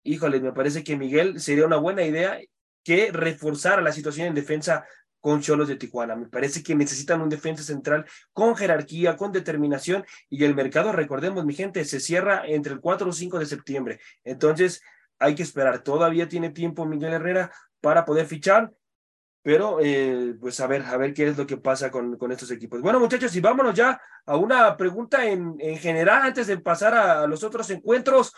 Híjole, 0.03 0.39
me 0.39 0.53
parece 0.53 0.83
que 0.83 0.97
Miguel 0.97 1.39
sería 1.39 1.65
una 1.65 1.77
buena 1.77 2.03
idea 2.03 2.39
que 2.83 3.11
reforzara 3.11 3.81
la 3.81 3.91
situación 3.91 4.27
en 4.27 4.35
defensa 4.35 4.85
con 5.19 5.41
Cholos 5.41 5.67
de 5.67 5.75
Tijuana. 5.75 6.15
Me 6.15 6.27
parece 6.27 6.61
que 6.61 6.75
necesitan 6.75 7.19
un 7.19 7.29
defensa 7.29 7.63
central 7.63 8.05
con 8.31 8.55
jerarquía, 8.55 9.17
con 9.17 9.31
determinación 9.31 10.05
y 10.29 10.43
el 10.43 10.53
mercado, 10.53 10.91
recordemos 10.91 11.45
mi 11.45 11.55
gente, 11.55 11.83
se 11.83 11.99
cierra 11.99 12.43
entre 12.45 12.73
el 12.73 12.79
4 12.79 13.09
o 13.09 13.11
5 13.11 13.39
de 13.39 13.45
septiembre. 13.47 13.99
Entonces, 14.23 14.83
hay 15.19 15.35
que 15.35 15.43
esperar. 15.43 15.83
Todavía 15.83 16.27
tiene 16.27 16.49
tiempo 16.49 16.85
Miguel 16.85 17.13
Herrera 17.13 17.51
para 17.81 18.05
poder 18.05 18.25
fichar, 18.25 18.73
pero 19.41 19.77
eh, 19.79 20.35
pues 20.39 20.59
a 20.59 20.67
ver, 20.67 20.81
a 20.83 20.97
ver 20.97 21.13
qué 21.13 21.27
es 21.27 21.37
lo 21.37 21.45
que 21.45 21.57
pasa 21.57 21.91
con, 21.91 22.17
con, 22.17 22.31
estos 22.31 22.49
equipos. 22.51 22.81
Bueno, 22.81 22.99
muchachos, 22.99 23.35
y 23.35 23.41
vámonos 23.41 23.75
ya 23.75 24.01
a 24.25 24.37
una 24.37 24.75
pregunta 24.75 25.25
en, 25.25 25.55
en 25.59 25.77
general 25.77 26.23
antes 26.23 26.47
de 26.47 26.57
pasar 26.57 26.95
a, 26.95 27.27
los 27.27 27.43
otros 27.43 27.69
encuentros. 27.69 28.33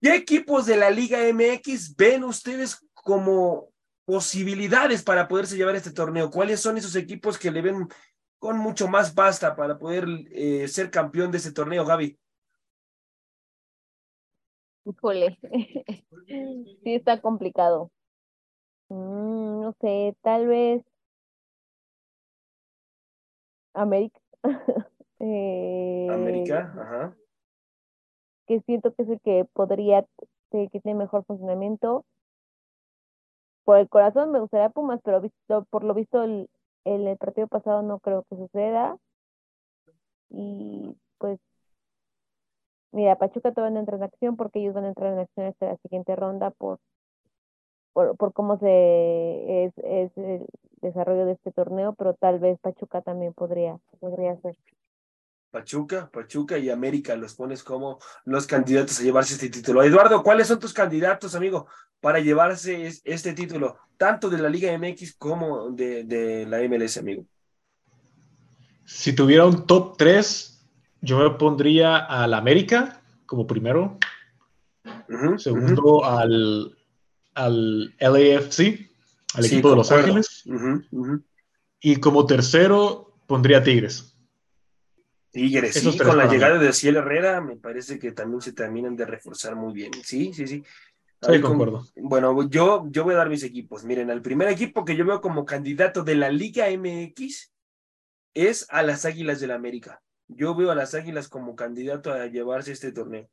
¿Qué 0.00 0.14
equipos 0.14 0.64
de 0.66 0.76
la 0.76 0.90
Liga 0.90 1.18
MX 1.32 1.96
ven 1.96 2.24
ustedes 2.24 2.78
como 2.94 3.68
posibilidades 4.06 5.02
para 5.02 5.28
poderse 5.28 5.56
llevar 5.56 5.76
este 5.76 5.90
torneo? 5.90 6.30
¿Cuáles 6.30 6.60
son 6.60 6.78
esos 6.78 6.96
equipos 6.96 7.36
que 7.36 7.50
le 7.50 7.60
ven 7.60 7.88
con 8.38 8.56
mucho 8.56 8.88
más 8.88 9.14
basta 9.14 9.54
para 9.54 9.78
poder 9.78 10.06
eh, 10.30 10.66
ser 10.68 10.90
campeón 10.90 11.30
de 11.30 11.38
este 11.38 11.52
torneo, 11.52 11.84
Gaby? 11.84 12.18
Híjole, 14.88 15.38
sí 16.26 16.94
está 16.94 17.20
complicado. 17.20 17.90
Mm, 18.88 19.60
no 19.60 19.74
sé, 19.80 20.16
tal 20.22 20.46
vez 20.46 20.82
América. 23.74 24.20
eh, 25.20 26.08
América, 26.10 26.72
ajá. 26.74 27.16
Que 28.46 28.60
siento 28.60 28.94
que 28.94 29.02
es 29.02 29.08
el 29.10 29.20
que 29.20 29.44
podría, 29.52 30.06
que 30.50 30.68
tiene 30.70 30.94
mejor 30.94 31.24
funcionamiento 31.24 32.04
por 33.68 33.76
el 33.76 33.90
corazón 33.90 34.32
me 34.32 34.40
gustaría 34.40 34.70
Pumas, 34.70 34.98
pero 35.04 35.20
visto, 35.20 35.66
por 35.68 35.84
lo 35.84 35.92
visto 35.92 36.22
el, 36.22 36.48
el, 36.86 37.14
partido 37.18 37.48
pasado 37.48 37.82
no 37.82 37.98
creo 37.98 38.22
que 38.22 38.36
suceda. 38.36 38.96
Y 40.30 40.96
pues, 41.18 41.38
mira, 42.92 43.16
Pachuca 43.16 43.52
todavía 43.52 43.74
no 43.74 43.80
entra 43.80 43.96
en 43.96 44.02
acción 44.02 44.36
porque 44.36 44.60
ellos 44.60 44.74
van 44.74 44.84
a 44.84 44.88
entrar 44.88 45.12
en 45.12 45.20
acción 45.20 45.46
hasta 45.46 45.66
la 45.66 45.76
siguiente 45.78 46.16
ronda 46.16 46.50
por, 46.50 46.78
por, 47.92 48.16
por 48.16 48.32
cómo 48.32 48.58
se 48.58 49.64
es, 49.64 49.72
es 49.78 50.16
el 50.16 50.46
desarrollo 50.80 51.26
de 51.26 51.32
este 51.32 51.52
torneo, 51.52 51.94
pero 51.94 52.14
tal 52.14 52.38
vez 52.38 52.58
Pachuca 52.60 53.02
también 53.02 53.34
podría, 53.34 53.78
podría 54.00 54.36
ser. 54.40 54.56
Pachuca, 55.50 56.10
Pachuca 56.12 56.58
y 56.58 56.68
América 56.68 57.16
los 57.16 57.34
pones 57.34 57.62
como 57.62 57.98
los 58.24 58.46
candidatos 58.46 59.00
a 59.00 59.02
llevarse 59.02 59.34
este 59.34 59.48
título. 59.48 59.82
Eduardo, 59.82 60.22
¿cuáles 60.22 60.46
son 60.46 60.58
tus 60.58 60.74
candidatos, 60.74 61.34
amigo, 61.34 61.66
para 62.00 62.20
llevarse 62.20 62.92
este 63.04 63.32
título, 63.32 63.78
tanto 63.96 64.28
de 64.28 64.38
la 64.38 64.50
Liga 64.50 64.76
MX 64.76 65.14
como 65.16 65.70
de, 65.70 66.04
de 66.04 66.46
la 66.46 66.60
MLS, 66.60 66.98
amigo? 66.98 67.24
Si 68.84 69.14
tuviera 69.14 69.46
un 69.46 69.66
top 69.66 69.96
3, 69.96 70.57
yo 71.00 71.18
me 71.18 71.30
pondría 71.36 71.96
al 71.96 72.34
América 72.34 73.00
como 73.26 73.46
primero, 73.46 73.98
uh 74.84 74.90
-huh, 75.08 75.38
segundo 75.38 75.82
uh 75.82 76.02
-huh. 76.02 76.18
al, 76.18 76.78
al 77.34 77.94
LAFC, 77.98 78.88
al 79.34 79.44
sí, 79.44 79.54
equipo 79.54 79.70
de 79.70 79.76
Los 79.76 79.92
Ángeles, 79.92 80.42
uh 80.46 80.52
-huh, 80.52 81.22
y 81.80 81.96
como 81.96 82.26
tercero 82.26 83.14
pondría 83.26 83.62
Tigres. 83.62 84.14
Tigres, 85.30 85.74
sí, 85.74 85.98
con 85.98 86.16
la 86.16 86.26
llegada 86.26 86.58
de 86.58 86.72
Ciel 86.72 86.96
Herrera, 86.96 87.40
me 87.40 87.56
parece 87.56 87.98
que 87.98 88.12
también 88.12 88.40
se 88.40 88.52
terminan 88.52 88.96
de 88.96 89.04
reforzar 89.04 89.54
muy 89.56 89.72
bien. 89.74 89.92
Sí, 90.02 90.32
sí, 90.32 90.46
sí. 90.46 90.64
Sí, 91.20 91.40
concuerdo. 91.40 91.84
Con, 91.94 92.08
bueno, 92.08 92.48
yo, 92.48 92.86
yo 92.90 93.04
voy 93.04 93.14
a 93.14 93.18
dar 93.18 93.28
mis 93.28 93.42
equipos. 93.42 93.84
Miren, 93.84 94.08
el 94.08 94.22
primer 94.22 94.48
equipo 94.48 94.84
que 94.84 94.96
yo 94.96 95.04
veo 95.04 95.20
como 95.20 95.44
candidato 95.44 96.02
de 96.02 96.14
la 96.14 96.30
Liga 96.30 96.66
MX 96.70 97.52
es 98.34 98.66
a 98.70 98.82
las 98.82 99.04
Águilas 99.04 99.40
del 99.40 99.48
la 99.48 99.56
América. 99.56 100.00
Yo 100.28 100.54
veo 100.54 100.70
a 100.70 100.74
las 100.74 100.94
Águilas 100.94 101.28
como 101.28 101.56
candidato 101.56 102.12
a 102.12 102.26
llevarse 102.26 102.72
este 102.72 102.92
torneo. 102.92 103.28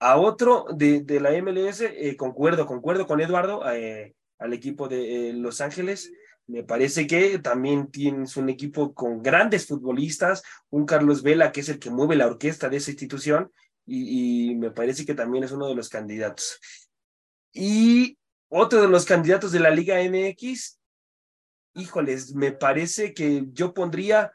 A 0.00 0.16
otro 0.16 0.66
de, 0.74 1.02
de 1.02 1.20
la 1.20 1.30
MLS, 1.42 1.82
eh, 1.82 2.16
concuerdo, 2.16 2.66
concuerdo 2.66 3.06
con 3.06 3.20
Eduardo, 3.20 3.68
eh, 3.70 4.14
al 4.38 4.52
equipo 4.52 4.88
de 4.88 5.30
eh, 5.30 5.32
Los 5.32 5.60
Ángeles. 5.60 6.12
Me 6.46 6.62
parece 6.62 7.06
que 7.06 7.38
también 7.40 7.90
tienes 7.90 8.36
un 8.36 8.48
equipo 8.48 8.94
con 8.94 9.22
grandes 9.22 9.66
futbolistas, 9.66 10.42
un 10.70 10.86
Carlos 10.86 11.22
Vela 11.22 11.52
que 11.52 11.60
es 11.60 11.68
el 11.68 11.78
que 11.78 11.90
mueve 11.90 12.16
la 12.16 12.26
orquesta 12.26 12.68
de 12.68 12.78
esa 12.78 12.90
institución 12.90 13.52
y, 13.84 14.50
y 14.50 14.54
me 14.54 14.70
parece 14.70 15.04
que 15.04 15.14
también 15.14 15.44
es 15.44 15.52
uno 15.52 15.68
de 15.68 15.74
los 15.74 15.88
candidatos. 15.88 16.58
Y 17.52 18.16
otro 18.48 18.80
de 18.80 18.88
los 18.88 19.04
candidatos 19.04 19.52
de 19.52 19.60
la 19.60 19.70
Liga 19.70 20.00
MX, 20.00 20.78
híjoles, 21.74 22.34
me 22.34 22.52
parece 22.52 23.12
que 23.12 23.44
yo 23.52 23.74
pondría, 23.74 24.32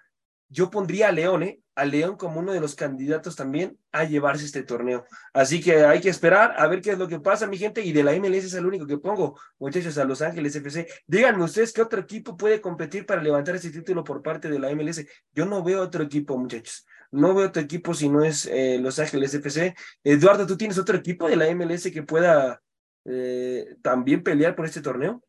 yo 0.53 0.69
pondría 0.69 1.09
a 1.09 1.11
León, 1.11 1.41
¿eh? 1.41 1.59
A 1.73 1.83
León 1.83 2.15
como 2.15 2.39
uno 2.39 2.53
de 2.53 2.59
los 2.59 2.75
candidatos 2.75 3.35
también 3.35 3.79
a 3.91 4.03
llevarse 4.03 4.45
este 4.45 4.61
torneo. 4.61 5.03
Así 5.33 5.59
que 5.61 5.83
hay 5.83 5.99
que 5.99 6.09
esperar 6.09 6.53
a 6.57 6.67
ver 6.67 6.79
qué 6.79 6.91
es 6.91 6.99
lo 6.99 7.07
que 7.07 7.19
pasa, 7.19 7.47
mi 7.47 7.57
gente. 7.57 7.81
Y 7.81 7.91
de 7.91 8.03
la 8.03 8.13
MLS 8.13 8.45
es 8.45 8.53
el 8.53 8.67
único 8.67 8.85
que 8.85 8.99
pongo, 8.99 9.39
muchachos, 9.57 9.97
a 9.97 10.05
Los 10.05 10.21
Ángeles 10.21 10.55
FC. 10.55 10.87
Díganme 11.07 11.43
ustedes 11.43 11.73
qué 11.73 11.81
otro 11.81 11.99
equipo 11.99 12.37
puede 12.37 12.61
competir 12.61 13.07
para 13.07 13.23
levantar 13.23 13.55
ese 13.55 13.71
título 13.71 14.03
por 14.03 14.21
parte 14.21 14.47
de 14.47 14.59
la 14.59 14.73
MLS. 14.75 15.03
Yo 15.33 15.45
no 15.47 15.63
veo 15.63 15.81
otro 15.81 16.03
equipo, 16.03 16.37
muchachos. 16.37 16.85
No 17.09 17.33
veo 17.33 17.47
otro 17.47 17.63
equipo 17.63 17.95
si 17.95 18.07
no 18.07 18.23
es 18.23 18.45
eh, 18.45 18.77
Los 18.79 18.99
Ángeles 18.99 19.33
FC. 19.33 19.75
Eduardo, 20.03 20.45
¿tú 20.45 20.55
tienes 20.55 20.77
otro 20.77 20.95
equipo 20.97 21.27
de 21.27 21.35
la 21.35 21.53
MLS 21.55 21.91
que 21.91 22.03
pueda 22.03 22.61
eh, 23.05 23.75
también 23.81 24.21
pelear 24.21 24.55
por 24.55 24.65
este 24.65 24.81
torneo? 24.81 25.23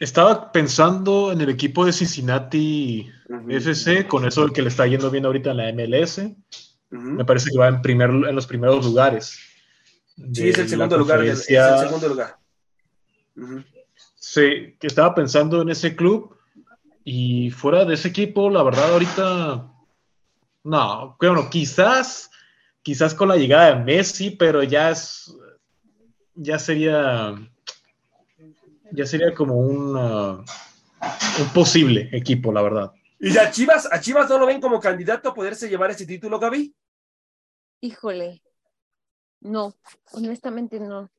Estaba 0.00 0.50
pensando 0.50 1.30
en 1.30 1.42
el 1.42 1.50
equipo 1.50 1.84
de 1.84 1.92
Cincinnati 1.92 3.12
uh 3.28 3.34
-huh. 3.34 3.56
FC, 3.56 4.08
con 4.08 4.24
eso 4.24 4.44
el 4.44 4.52
que 4.52 4.62
le 4.62 4.70
está 4.70 4.86
yendo 4.86 5.10
bien 5.10 5.26
ahorita 5.26 5.50
en 5.50 5.56
la 5.58 5.72
MLS. 5.74 6.18
Uh 6.18 6.96
-huh. 6.96 7.16
Me 7.18 7.24
parece 7.26 7.50
que 7.50 7.58
va 7.58 7.68
en, 7.68 7.82
primer, 7.82 8.08
en 8.08 8.34
los 8.34 8.46
primeros 8.46 8.82
lugares. 8.82 9.38
Sí, 10.32 10.48
es 10.48 10.58
el 10.58 10.70
segundo 10.70 10.96
lugar. 10.96 11.22
Es 11.22 11.50
el 11.50 11.78
segundo 11.78 12.08
lugar. 12.08 12.38
Uh 13.36 13.42
-huh. 13.42 13.64
Sí, 14.14 14.74
que 14.80 14.86
estaba 14.86 15.14
pensando 15.14 15.60
en 15.60 15.68
ese 15.68 15.94
club 15.94 16.34
y 17.04 17.50
fuera 17.50 17.84
de 17.84 17.94
ese 17.94 18.08
equipo, 18.08 18.48
la 18.48 18.62
verdad, 18.62 18.92
ahorita. 18.92 19.70
No, 20.64 21.16
bueno, 21.20 21.50
quizás, 21.50 22.30
quizás 22.82 23.14
con 23.14 23.28
la 23.28 23.36
llegada 23.36 23.74
de 23.74 23.84
Messi, 23.84 24.30
pero 24.30 24.62
ya 24.62 24.90
es. 24.90 25.36
Ya 26.34 26.58
sería 26.58 27.34
ya 28.92 29.06
sería 29.06 29.34
como 29.34 29.56
un, 29.56 29.96
uh, 29.96 30.44
un 31.40 31.52
posible 31.54 32.08
equipo, 32.12 32.52
la 32.52 32.62
verdad. 32.62 32.92
¿Y 33.18 33.36
a 33.36 33.50
Chivas, 33.50 33.88
a 33.92 34.00
Chivas 34.00 34.28
no 34.28 34.38
lo 34.38 34.46
ven 34.46 34.60
como 34.60 34.80
candidato 34.80 35.28
a 35.28 35.34
poderse 35.34 35.68
llevar 35.68 35.90
ese 35.90 36.06
título, 36.06 36.38
Gaby? 36.38 36.74
Híjole, 37.82 38.42
no, 39.40 39.74
honestamente 40.12 40.80
no. 40.80 41.10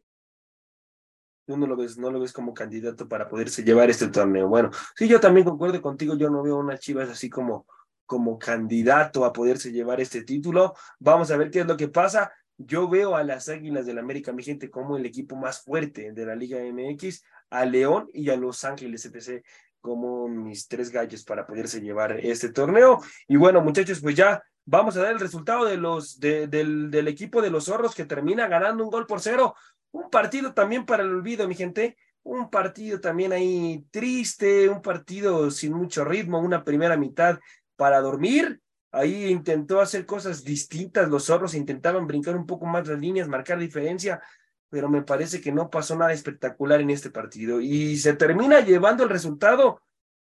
Tú 1.46 1.58
no 1.58 1.68
lo 1.68 1.76
ves, 1.76 1.98
no 1.98 2.12
lo 2.12 2.20
ves 2.20 2.34
como 2.34 2.54
candidato 2.54 3.08
para 3.08 3.28
poderse 3.28 3.64
llevar 3.64 3.90
este 3.90 4.08
torneo. 4.08 4.48
Bueno, 4.48 4.70
sí, 4.96 5.08
yo 5.08 5.20
también 5.20 5.46
concuerdo 5.46 5.82
contigo, 5.82 6.16
yo 6.16 6.30
no 6.30 6.44
veo 6.44 6.58
unas 6.58 6.80
Chivas 6.80 7.10
así 7.10 7.30
como, 7.30 7.66
como 8.06 8.38
candidato 8.38 9.26
a 9.26 9.34
poderse 9.34 9.72
llevar 9.72 10.00
este 10.00 10.24
título. 10.24 10.76
Vamos 11.00 11.32
a 11.32 11.38
ver 11.38 11.50
qué 11.50 11.62
es 11.62 11.68
lo 11.68 11.78
que 11.78 11.88
pasa. 11.88 12.32
Yo 12.66 12.90
veo 12.90 13.16
a 13.16 13.24
las 13.24 13.50
Águilas 13.50 13.86
del 13.86 14.00
América, 14.00 14.32
mi 14.32 14.44
gente, 14.44 14.70
como 14.70 14.98
el 14.98 15.06
equipo 15.06 15.36
más 15.36 15.62
fuerte 15.64 16.12
de 16.12 16.26
la 16.26 16.36
Liga 16.36 16.60
MX, 16.60 17.24
a 17.50 17.66
León 17.66 18.10
y 18.14 18.30
a 18.30 18.36
Los 18.36 18.64
Ángeles 18.64 19.06
FC 19.06 19.44
como 19.82 20.28
mis 20.28 20.68
tres 20.68 20.92
gallos 20.92 21.24
para 21.24 21.46
poderse 21.46 21.82
llevar 21.82 22.20
este 22.22 22.50
torneo. 22.50 23.02
Y 23.28 23.36
bueno, 23.36 23.62
muchachos, 23.62 24.00
pues 24.00 24.16
ya 24.16 24.42
vamos 24.64 24.96
a 24.96 25.02
dar 25.02 25.14
el 25.14 25.20
resultado 25.20 25.66
de 25.66 25.78
los, 25.78 26.20
de, 26.20 26.48
del, 26.48 26.90
del 26.92 27.08
equipo 27.08 27.42
de 27.42 27.50
los 27.50 27.66
zorros 27.66 27.96
que 27.96 28.06
termina 28.06 28.48
ganando 28.48 28.84
un 28.84 28.92
gol 28.92 29.08
por 29.08 29.20
cero. 29.20 29.56
Un 29.92 30.10
partido 30.10 30.54
también 30.54 30.86
para 30.86 31.04
el 31.04 31.10
olvido, 31.10 31.48
mi 31.48 31.56
gente. 31.56 31.98
Un 32.24 32.52
partido 32.52 33.02
también 33.02 33.34
ahí 33.34 33.84
triste, 33.90 34.70
un 34.70 34.82
partido 34.82 35.50
sin 35.50 35.74
mucho 35.74 36.06
ritmo, 36.06 36.40
una 36.40 36.64
primera 36.64 36.96
mitad 36.96 37.40
para 37.76 38.00
dormir. 38.00 38.62
Ahí 38.92 39.26
intentó 39.26 39.80
hacer 39.80 40.06
cosas 40.06 40.44
distintas, 40.44 41.10
los 41.10 41.26
zorros 41.26 41.54
intentaban 41.54 42.08
brincar 42.08 42.36
un 42.36 42.46
poco 42.46 42.66
más 42.66 42.88
las 42.88 43.00
líneas, 43.00 43.28
marcar 43.28 43.58
diferencia, 43.58 44.22
pero 44.70 44.90
me 44.90 45.02
parece 45.02 45.40
que 45.40 45.52
no 45.52 45.70
pasó 45.70 45.96
nada 45.96 46.14
espectacular 46.14 46.82
en 46.82 46.90
este 46.90 47.10
partido. 47.10 47.62
Y 47.62 47.98
se 47.98 48.14
termina 48.14 48.60
llevando 48.60 49.04
el 49.04 49.10
resultado 49.10 49.82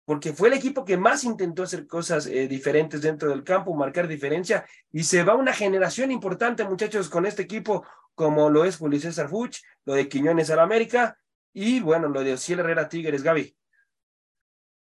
porque 0.08 0.32
fue 0.32 0.48
el 0.48 0.54
equipo 0.54 0.86
que 0.86 0.96
más 0.96 1.26
intentó 1.26 1.64
hacer 1.64 1.86
cosas 1.86 2.28
eh, 2.28 2.48
diferentes 2.48 3.02
dentro 3.02 3.30
del 3.30 3.44
campo, 3.44 3.76
marcar 3.76 4.08
diferencia, 4.08 4.66
y 4.90 5.04
se 5.04 5.22
va 5.22 5.36
una 5.36 5.52
generación 5.52 6.12
importante, 6.12 6.64
muchachos, 6.64 7.10
con 7.10 7.26
este 7.26 7.42
equipo, 7.42 7.86
como 8.16 8.50
lo 8.50 8.64
es 8.64 8.78
Julio 8.78 9.02
César 9.02 9.28
Fuch, 9.28 9.58
lo 9.84 9.96
de 9.96 10.08
Quiñones 10.08 10.50
al 10.50 10.62
América, 10.62 11.20
y 11.52 11.82
bueno, 11.82 12.08
lo 12.08 12.24
de 12.24 12.32
Ociel 12.32 12.60
Herrera 12.60 12.88
Tigres, 12.88 13.22
Gaby. 13.22 13.54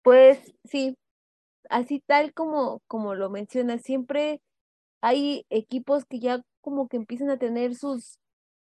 Pues 0.02 0.38
sí, 0.62 0.96
así 1.70 2.02
tal 2.06 2.34
como, 2.34 2.80
como 2.88 3.14
lo 3.16 3.30
mencionas, 3.30 3.82
siempre 3.82 4.40
hay 5.02 5.46
equipos 5.50 6.04
que 6.06 6.20
ya 6.20 6.42
como 6.62 6.88
que 6.88 6.96
empiezan 6.98 7.30
a 7.30 7.38
tener 7.38 7.74
sus, 7.76 8.18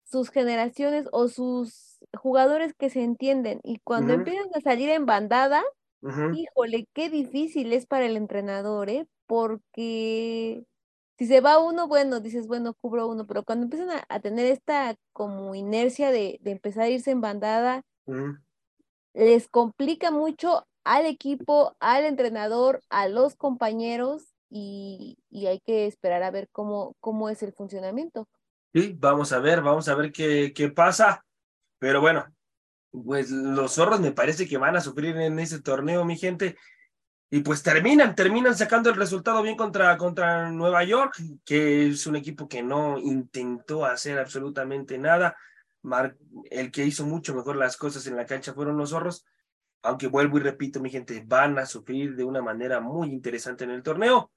sus 0.05 0.29
generaciones 0.31 1.07
o 1.13 1.27
sus 1.29 1.99
jugadores 2.17 2.73
que 2.77 2.89
se 2.91 3.03
entienden 3.03 3.61
y 3.63 3.79
cuando 3.83 4.13
empiezan 4.13 4.47
a 4.55 4.61
salir 4.61 4.89
en 4.91 5.05
bandada, 5.07 5.63
híjole, 6.29 6.85
qué 6.93 7.09
difícil 7.09 7.73
es 7.73 7.85
para 7.87 8.05
el 8.05 8.17
entrenador, 8.17 8.89
¿eh? 8.89 9.07
Porque 9.27 10.63
si 11.19 11.27
se 11.27 11.41
va 11.41 11.59
uno, 11.59 11.87
bueno, 11.87 12.19
dices, 12.21 12.47
bueno, 12.47 12.73
cubro 12.81 13.07
uno, 13.07 13.27
pero 13.27 13.43
cuando 13.43 13.65
empiezan 13.65 13.91
a, 13.91 14.05
a 14.09 14.19
tener 14.21 14.45
esta 14.47 14.95
como 15.13 15.55
inercia 15.55 16.11
de, 16.11 16.37
de 16.41 16.51
empezar 16.51 16.83
a 16.85 16.89
irse 16.89 17.11
en 17.11 17.21
bandada, 17.21 17.83
les 19.13 19.47
complica 19.49 20.11
mucho 20.11 20.63
al 20.95 21.05
equipo, 21.05 21.75
al 21.79 22.05
entrenador, 22.05 22.81
a 22.89 23.07
los 23.07 23.35
compañeros 23.35 24.33
y, 24.49 25.17
y 25.29 25.47
hay 25.47 25.59
que 25.59 25.85
esperar 25.85 26.23
a 26.23 26.31
ver 26.31 26.47
cómo, 26.51 26.95
cómo 26.99 27.29
es 27.29 27.43
el 27.43 27.53
funcionamiento. 27.53 28.27
Sí, 28.73 28.95
vamos 28.97 29.31
a 29.33 29.39
ver, 29.39 29.61
vamos 29.61 29.87
a 29.89 29.95
ver 29.95 30.11
qué, 30.11 30.53
qué 30.55 30.69
pasa. 30.69 31.25
Pero 31.79 31.99
bueno, 31.99 32.25
pues 32.91 33.29
los 33.29 33.73
zorros 33.73 33.99
me 33.99 34.11
parece 34.11 34.47
que 34.47 34.57
van 34.57 34.75
a 34.75 34.81
sufrir 34.81 35.17
en 35.17 35.39
ese 35.39 35.61
torneo, 35.61 36.05
mi 36.05 36.17
gente. 36.17 36.55
Y 37.29 37.41
pues 37.41 37.61
terminan, 37.61 38.15
terminan 38.15 38.55
sacando 38.55 38.89
el 38.89 38.95
resultado 38.95 39.41
bien 39.43 39.57
contra, 39.57 39.97
contra 39.97 40.49
Nueva 40.49 40.85
York, 40.85 41.15
que 41.43 41.87
es 41.87 42.07
un 42.07 42.15
equipo 42.15 42.47
que 42.47 42.63
no 42.63 42.97
intentó 42.97 43.85
hacer 43.85 44.17
absolutamente 44.17 44.97
nada. 44.97 45.35
Mar- 45.81 46.15
el 46.49 46.71
que 46.71 46.85
hizo 46.85 47.05
mucho 47.05 47.35
mejor 47.35 47.57
las 47.57 47.75
cosas 47.75 48.07
en 48.07 48.15
la 48.15 48.25
cancha 48.25 48.53
fueron 48.53 48.77
los 48.77 48.91
zorros. 48.91 49.25
Aunque 49.83 50.07
vuelvo 50.07 50.37
y 50.37 50.41
repito, 50.41 50.79
mi 50.79 50.89
gente, 50.89 51.23
van 51.25 51.57
a 51.59 51.65
sufrir 51.65 52.15
de 52.15 52.23
una 52.23 52.41
manera 52.41 52.79
muy 52.79 53.09
interesante 53.09 53.63
en 53.63 53.71
el 53.71 53.83
torneo. 53.83 54.31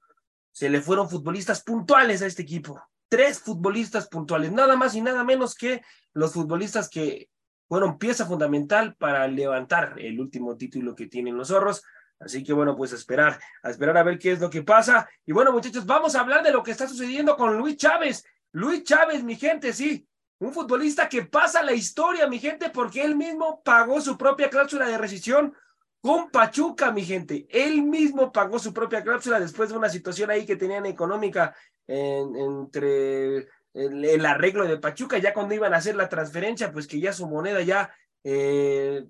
Se 0.51 0.69
le 0.69 0.81
fueron 0.81 1.09
futbolistas 1.09 1.63
puntuales 1.63 2.21
a 2.21 2.27
este 2.27 2.43
equipo. 2.43 2.81
Tres 3.09 3.39
futbolistas 3.39 4.07
puntuales, 4.07 4.51
nada 4.51 4.75
más 4.75 4.95
y 4.95 5.01
nada 5.01 5.23
menos 5.23 5.55
que 5.55 5.81
los 6.13 6.33
futbolistas 6.33 6.89
que 6.89 7.29
fueron 7.67 7.97
pieza 7.97 8.25
fundamental 8.25 8.95
para 8.95 9.27
levantar 9.27 9.95
el 9.97 10.19
último 10.19 10.57
título 10.57 10.95
que 10.95 11.07
tienen 11.07 11.37
los 11.37 11.49
zorros. 11.49 11.83
Así 12.19 12.43
que 12.43 12.53
bueno, 12.53 12.75
pues 12.75 12.93
a 12.93 12.95
esperar, 12.95 13.39
a 13.63 13.69
esperar 13.69 13.97
a 13.97 14.03
ver 14.03 14.19
qué 14.19 14.33
es 14.33 14.39
lo 14.39 14.49
que 14.49 14.61
pasa. 14.61 15.09
Y 15.25 15.31
bueno, 15.31 15.51
muchachos, 15.51 15.85
vamos 15.85 16.15
a 16.15 16.19
hablar 16.19 16.43
de 16.43 16.51
lo 16.51 16.63
que 16.63 16.71
está 16.71 16.87
sucediendo 16.87 17.35
con 17.35 17.57
Luis 17.57 17.77
Chávez. 17.77 18.23
Luis 18.51 18.83
Chávez, 18.83 19.23
mi 19.23 19.35
gente, 19.35 19.73
sí, 19.73 20.07
un 20.41 20.53
futbolista 20.53 21.07
que 21.07 21.23
pasa 21.23 21.61
la 21.61 21.73
historia, 21.73 22.27
mi 22.27 22.39
gente, 22.39 22.71
porque 22.71 23.03
él 23.03 23.15
mismo 23.15 23.61
pagó 23.63 24.01
su 24.01 24.17
propia 24.17 24.49
cláusula 24.49 24.87
de 24.87 24.97
rescisión 24.97 25.53
con 26.01 26.31
Pachuca, 26.31 26.91
mi 26.91 27.05
gente. 27.05 27.45
Él 27.49 27.83
mismo 27.83 28.31
pagó 28.31 28.57
su 28.57 28.73
propia 28.73 29.03
cláusula 29.03 29.39
después 29.39 29.69
de 29.69 29.77
una 29.77 29.87
situación 29.87 30.31
ahí 30.31 30.45
que 30.47 30.55
tenían 30.55 30.87
económica 30.87 31.55
en- 31.87 32.35
entre 32.35 33.47
el, 33.73 34.25
arreglo 34.25 34.65
de 34.65 34.77
Pachuca, 34.77 35.19
ya 35.19 35.31
cuando 35.31 35.53
iban 35.53 35.75
a 35.75 35.77
hacer 35.77 35.95
la 35.95 36.09
transferencia, 36.09 36.71
pues 36.71 36.87
que 36.87 36.99
ya 36.99 37.13
su 37.13 37.27
moneda 37.27 37.61
ya 37.61 37.93
eh, 38.23 39.05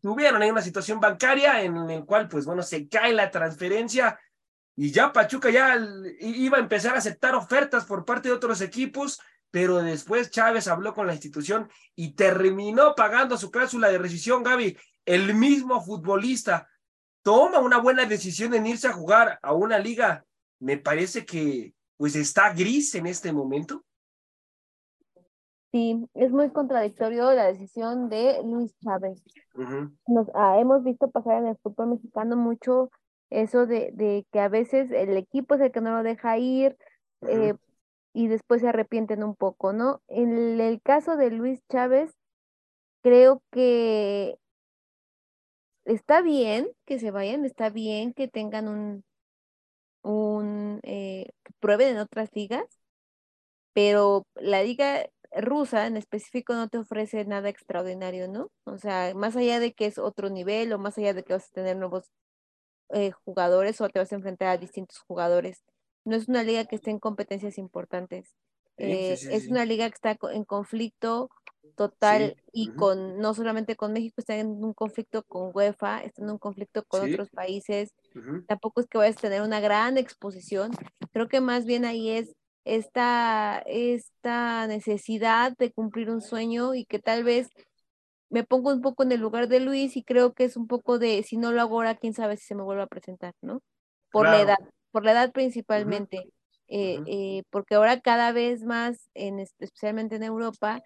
tuvieron 0.00 0.42
ahí 0.42 0.50
una 0.50 0.62
situación 0.62 0.98
bancaria 0.98 1.62
en 1.62 1.76
el 1.90 2.04
cual, 2.04 2.26
pues 2.28 2.44
bueno, 2.44 2.62
se 2.64 2.88
cae 2.88 3.12
la 3.12 3.30
transferencia 3.30 4.18
y 4.74 4.90
ya 4.90 5.12
Pachuca 5.12 5.50
ya 5.50 5.78
iba 6.20 6.58
a 6.58 6.60
empezar 6.60 6.96
a 6.96 6.98
aceptar 6.98 7.36
ofertas 7.36 7.84
por 7.84 8.04
parte 8.04 8.28
de 8.28 8.34
otros 8.34 8.60
equipos, 8.62 9.20
pero 9.52 9.82
después 9.82 10.30
Chávez 10.30 10.66
habló 10.66 10.94
con 10.94 11.06
la 11.06 11.12
institución 11.12 11.68
y 11.94 12.14
terminó 12.14 12.94
pagando 12.96 13.36
su 13.36 13.50
cláusula 13.50 13.90
de 13.90 13.98
rescisión, 13.98 14.42
Gaby. 14.42 14.76
El 15.04 15.34
mismo 15.34 15.80
futbolista 15.82 16.66
toma 17.22 17.60
una 17.60 17.78
buena 17.78 18.06
decisión 18.06 18.54
en 18.54 18.66
irse 18.66 18.88
a 18.88 18.94
jugar 18.94 19.38
a 19.42 19.52
una 19.52 19.78
liga. 19.78 20.24
Me 20.58 20.78
parece 20.78 21.26
que 21.26 21.74
pues 21.98 22.16
está 22.16 22.54
gris 22.54 22.94
en 22.94 23.06
este 23.06 23.30
momento. 23.30 23.84
Sí, 25.70 26.02
es 26.14 26.32
muy 26.32 26.50
contradictorio 26.50 27.32
la 27.32 27.44
decisión 27.44 28.08
de 28.08 28.40
Luis 28.42 28.74
Chávez. 28.78 29.22
Nos, 30.06 30.28
ah, 30.34 30.58
hemos 30.60 30.82
visto 30.82 31.10
pasar 31.10 31.42
en 31.42 31.48
el 31.48 31.58
fútbol 31.58 31.88
mexicano 31.88 32.36
mucho 32.36 32.90
eso 33.28 33.66
de, 33.66 33.90
de 33.92 34.26
que 34.32 34.40
a 34.40 34.48
veces 34.48 34.90
el 34.92 35.16
equipo 35.16 35.54
es 35.54 35.60
el 35.60 35.72
que 35.72 35.80
no 35.82 35.90
lo 35.96 36.02
deja 36.02 36.38
ir 36.38 36.76
eh, 37.22 37.54
y 38.12 38.28
después 38.28 38.60
se 38.62 38.68
arrepienten 38.68 39.24
un 39.24 39.34
poco, 39.34 39.72
¿no? 39.72 40.02
En 40.08 40.60
el 40.60 40.80
caso 40.82 41.16
de 41.16 41.30
Luis 41.30 41.60
Chávez, 41.70 42.12
creo 43.02 43.42
que 43.52 44.36
está 45.84 46.22
bien 46.22 46.68
que 46.86 46.98
se 46.98 47.10
vayan, 47.10 47.44
está 47.44 47.70
bien 47.70 48.12
que 48.14 48.28
tengan 48.28 48.68
un, 48.68 49.04
un 50.02 50.80
eh, 50.84 51.30
que 51.44 51.52
prueben 51.60 51.90
en 51.90 51.98
otras 51.98 52.30
ligas, 52.34 52.64
pero 53.72 54.26
la 54.34 54.62
liga 54.62 55.06
rusa 55.32 55.86
en 55.86 55.96
específico 55.96 56.54
no 56.54 56.68
te 56.68 56.78
ofrece 56.78 57.24
nada 57.24 57.48
extraordinario, 57.48 58.28
¿no? 58.28 58.50
O 58.64 58.78
sea, 58.78 59.14
más 59.14 59.36
allá 59.36 59.60
de 59.60 59.72
que 59.72 59.86
es 59.86 59.98
otro 59.98 60.28
nivel 60.30 60.72
o 60.72 60.78
más 60.78 60.98
allá 60.98 61.14
de 61.14 61.24
que 61.24 61.32
vas 61.32 61.46
a 61.48 61.52
tener 61.52 61.76
nuevos 61.76 62.10
eh, 62.90 63.12
jugadores 63.24 63.80
o 63.80 63.88
te 63.88 63.98
vas 64.00 64.12
a 64.12 64.16
enfrentar 64.16 64.48
a 64.48 64.58
distintos 64.58 65.00
jugadores, 65.00 65.62
no 66.04 66.16
es 66.16 66.28
una 66.28 66.42
liga 66.42 66.64
que 66.64 66.76
esté 66.76 66.90
en 66.90 66.98
competencias 66.98 67.58
importantes. 67.58 68.34
Sí, 68.78 68.84
Eh, 68.84 69.16
sí, 69.16 69.28
sí, 69.28 69.34
es 69.34 69.48
una 69.48 69.64
liga 69.64 69.88
que 69.88 69.94
está 69.94 70.16
en 70.32 70.44
conflicto 70.44 71.30
total 71.76 72.36
y 72.52 72.68
con 72.68 73.18
no 73.18 73.34
solamente 73.34 73.76
con 73.76 73.92
México, 73.92 74.14
está 74.18 74.36
en 74.36 74.64
un 74.64 74.74
conflicto 74.74 75.22
con 75.24 75.50
UEFA, 75.54 76.02
está 76.02 76.22
en 76.22 76.30
un 76.30 76.38
conflicto 76.38 76.84
con 76.84 77.02
otros 77.02 77.30
países. 77.30 77.94
Tampoco 78.46 78.80
es 78.80 78.86
que 78.88 78.98
vayas 78.98 79.16
a 79.18 79.20
tener 79.20 79.42
una 79.42 79.60
gran 79.60 79.98
exposición. 79.98 80.70
Creo 81.12 81.28
que 81.28 81.40
más 81.40 81.64
bien 81.64 81.84
ahí 81.84 82.10
es 82.10 82.34
esta, 82.64 83.62
esta 83.66 84.66
necesidad 84.66 85.56
de 85.56 85.72
cumplir 85.72 86.10
un 86.10 86.20
sueño 86.20 86.74
y 86.74 86.84
que 86.84 86.98
tal 86.98 87.24
vez 87.24 87.48
me 88.30 88.44
pongo 88.44 88.72
un 88.72 88.80
poco 88.80 89.02
en 89.02 89.12
el 89.12 89.20
lugar 89.20 89.48
de 89.48 89.60
Luis 89.60 89.96
y 89.96 90.04
creo 90.04 90.32
que 90.32 90.44
es 90.44 90.56
un 90.56 90.66
poco 90.66 90.98
de 90.98 91.22
si 91.22 91.36
no 91.36 91.52
lo 91.52 91.60
hago 91.60 91.76
ahora, 91.76 91.96
quién 91.96 92.14
sabe 92.14 92.36
si 92.36 92.46
se 92.46 92.54
me 92.54 92.62
vuelve 92.62 92.82
a 92.82 92.86
presentar, 92.86 93.34
¿no? 93.42 93.62
Por 94.10 94.28
la 94.28 94.40
edad, 94.40 94.58
por 94.92 95.04
la 95.04 95.12
edad 95.12 95.32
principalmente, 95.32 96.32
eh, 96.68 97.00
eh, 97.06 97.42
porque 97.50 97.74
ahora 97.74 98.00
cada 98.00 98.32
vez 98.32 98.62
más, 98.64 99.10
en, 99.14 99.40
es- 99.40 99.54
especialmente 99.58 100.16
en 100.16 100.22
Europa, 100.22 100.82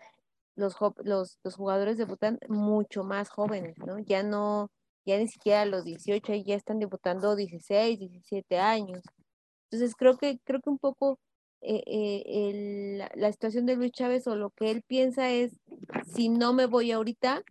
los, 0.56 0.76
los 1.44 1.54
jugadores 1.56 1.98
debutan 1.98 2.38
mucho 2.48 3.04
más 3.04 3.28
jóvenes, 3.28 3.76
¿no? 3.78 3.98
Ya 3.98 4.22
no, 4.22 4.70
ya 5.04 5.18
ni 5.18 5.28
siquiera 5.28 5.62
a 5.62 5.66
los 5.66 5.84
18, 5.84 6.32
ya 6.34 6.54
están 6.54 6.78
debutando 6.78 7.36
16, 7.36 7.98
17 7.98 8.58
años. 8.58 9.02
Entonces 9.70 9.94
creo 9.96 10.16
que, 10.16 10.38
creo 10.44 10.60
que 10.60 10.70
un 10.70 10.78
poco 10.78 11.18
eh, 11.60 11.82
eh, 11.86 12.22
el- 12.26 12.98
la, 12.98 13.10
la 13.14 13.32
situación 13.32 13.66
de 13.66 13.76
Luis 13.76 13.92
Chávez 13.92 14.26
o 14.26 14.36
lo 14.36 14.50
que 14.50 14.70
él 14.70 14.82
piensa 14.86 15.30
es, 15.30 15.52
si 16.04 16.28
no 16.28 16.52
me 16.52 16.66
voy 16.66 16.92
ahorita, 16.92 17.42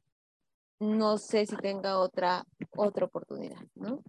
no 0.80 1.18
sé 1.18 1.46
si 1.46 1.56
tenga 1.58 2.00
otra, 2.00 2.44
otra 2.76 3.06
oportunidad, 3.06 3.62
¿no? 3.76 4.02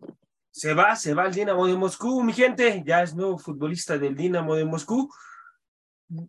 Se 0.57 0.73
va, 0.73 0.97
se 0.97 1.13
va 1.13 1.25
al 1.25 1.35
Dinamo 1.35 1.67
de 1.67 1.77
Moscú, 1.77 2.23
mi 2.25 2.33
gente. 2.33 2.83
Ya 2.87 3.03
es 3.03 3.15
nuevo 3.15 3.37
futbolista 3.37 3.99
del 3.99 4.17
Dinamo 4.17 4.55
de 4.55 4.65
Moscú. 4.65 5.13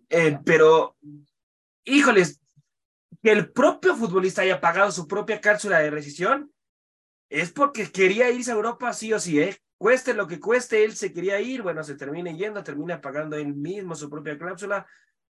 eh, 0.10 0.38
pero, 0.44 0.98
híjoles, 1.86 2.42
que 3.24 3.32
el 3.32 3.50
propio 3.54 3.96
futbolista 3.96 4.42
haya 4.42 4.60
pagado 4.60 4.92
su 4.92 5.08
propia 5.08 5.40
cápsula 5.40 5.80
de 5.80 5.92
rescisión 5.92 6.52
es 7.30 7.54
porque 7.54 7.90
quería 7.90 8.30
irse 8.30 8.52
a 8.52 8.56
Europa 8.56 8.92
sí 8.92 9.14
o 9.14 9.20
sí, 9.22 9.40
¿eh? 9.40 9.58
Cueste 9.78 10.14
lo 10.14 10.28
que 10.28 10.42
cueste, 10.42 10.84
él 10.84 10.94
se 10.98 11.14
quería 11.14 11.40
ir, 11.40 11.62
bueno, 11.62 11.82
se 11.86 11.96
termina 11.96 12.30
yendo, 12.30 12.62
termina 12.66 13.00
pagando 13.00 13.38
él 13.38 13.56
mismo 13.56 13.96
su 13.96 14.10
propia 14.10 14.38
cláusula, 14.38 14.86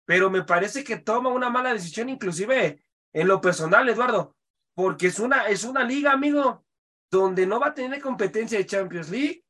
pero 0.06 0.30
me 0.30 0.42
parece 0.42 0.82
que 0.84 0.96
toma 0.96 1.28
una 1.28 1.50
mala 1.50 1.74
decisión, 1.74 2.08
inclusive 2.08 2.82
en 3.12 3.28
lo 3.28 3.42
personal, 3.42 3.86
Eduardo, 3.90 4.34
porque 4.74 5.08
es 5.08 5.18
una, 5.18 5.48
es 5.48 5.64
una 5.64 5.84
liga, 5.84 6.12
amigo, 6.12 6.65
donde 7.10 7.46
no 7.46 7.60
va 7.60 7.68
a 7.68 7.74
tener 7.74 8.00
competencia 8.00 8.58
de 8.58 8.66
Champions 8.66 9.10
League, 9.10 9.44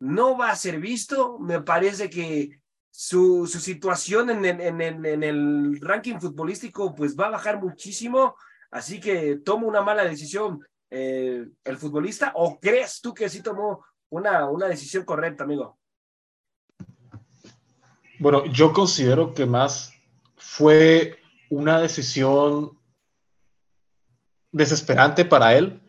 no 0.00 0.36
va 0.36 0.50
a 0.50 0.56
ser 0.56 0.78
visto, 0.78 1.38
me 1.38 1.60
parece 1.62 2.10
que 2.10 2.60
su, 2.90 3.46
su 3.46 3.60
situación 3.60 4.30
en 4.30 4.44
en, 4.44 4.80
en 4.80 5.22
el 5.22 5.80
ranking 5.80 6.18
futbolístico 6.18 6.94
pues 6.94 7.16
va 7.16 7.26
a 7.26 7.30
bajar 7.30 7.60
muchísimo, 7.60 8.36
así 8.70 9.00
que 9.00 9.36
toma 9.36 9.66
una 9.66 9.82
mala 9.82 10.04
decisión 10.04 10.60
eh, 10.90 11.46
el 11.64 11.76
futbolista 11.78 12.32
o 12.36 12.60
crees 12.60 13.00
tú 13.00 13.12
que 13.12 13.28
sí 13.28 13.42
tomó 13.42 13.84
una, 14.08 14.48
una 14.48 14.66
decisión 14.66 15.04
correcta, 15.04 15.44
amigo? 15.44 15.78
Bueno, 18.20 18.46
yo 18.46 18.72
considero 18.72 19.34
que 19.34 19.46
más 19.46 19.92
fue 20.36 21.18
una 21.50 21.80
decisión 21.80 22.78
desesperante 24.52 25.24
para 25.24 25.54
él, 25.54 25.82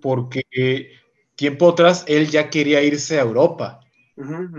porque 0.00 0.90
tiempo 1.36 1.70
atrás 1.70 2.04
él 2.06 2.28
ya 2.28 2.50
quería 2.50 2.82
irse 2.82 3.18
a 3.18 3.22
Europa, 3.22 3.80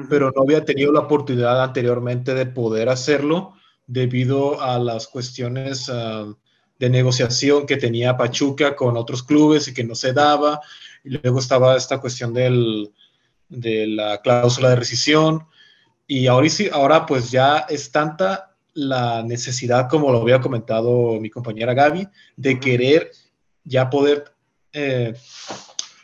pero 0.09 0.31
no 0.35 0.41
había 0.43 0.65
tenido 0.65 0.91
la 0.91 1.01
oportunidad 1.01 1.63
anteriormente 1.63 2.33
de 2.33 2.45
poder 2.45 2.89
hacerlo 2.89 3.53
debido 3.87 4.61
a 4.61 4.79
las 4.79 5.07
cuestiones 5.07 5.89
ah, 5.89 6.33
de 6.79 6.89
negociación 6.89 7.65
que 7.65 7.77
tenía 7.77 8.17
Pachuca 8.17 8.75
con 8.75 8.97
otros 8.97 9.23
clubes 9.23 9.67
y 9.67 9.73
que 9.73 9.83
no 9.83 9.95
se 9.95 10.13
daba. 10.13 10.59
Y 11.03 11.11
luego 11.11 11.39
estaba 11.39 11.77
esta 11.77 11.99
cuestión 11.99 12.33
del, 12.33 12.91
de 13.47 13.87
la 13.87 14.21
cláusula 14.21 14.69
de 14.69 14.75
rescisión. 14.75 15.45
Y 16.07 16.27
ahora, 16.27 16.49
sí, 16.49 16.69
ahora 16.71 17.05
pues 17.05 17.31
ya 17.31 17.59
es 17.69 17.91
tanta 17.91 18.55
la 18.73 19.23
necesidad, 19.23 19.87
como 19.89 20.11
lo 20.11 20.21
había 20.21 20.41
comentado 20.41 21.19
mi 21.19 21.29
compañera 21.29 21.73
Gaby, 21.73 22.07
de 22.35 22.59
querer 22.59 23.11
ya 23.63 23.89
poder, 23.89 24.34
eh, 24.75 25.13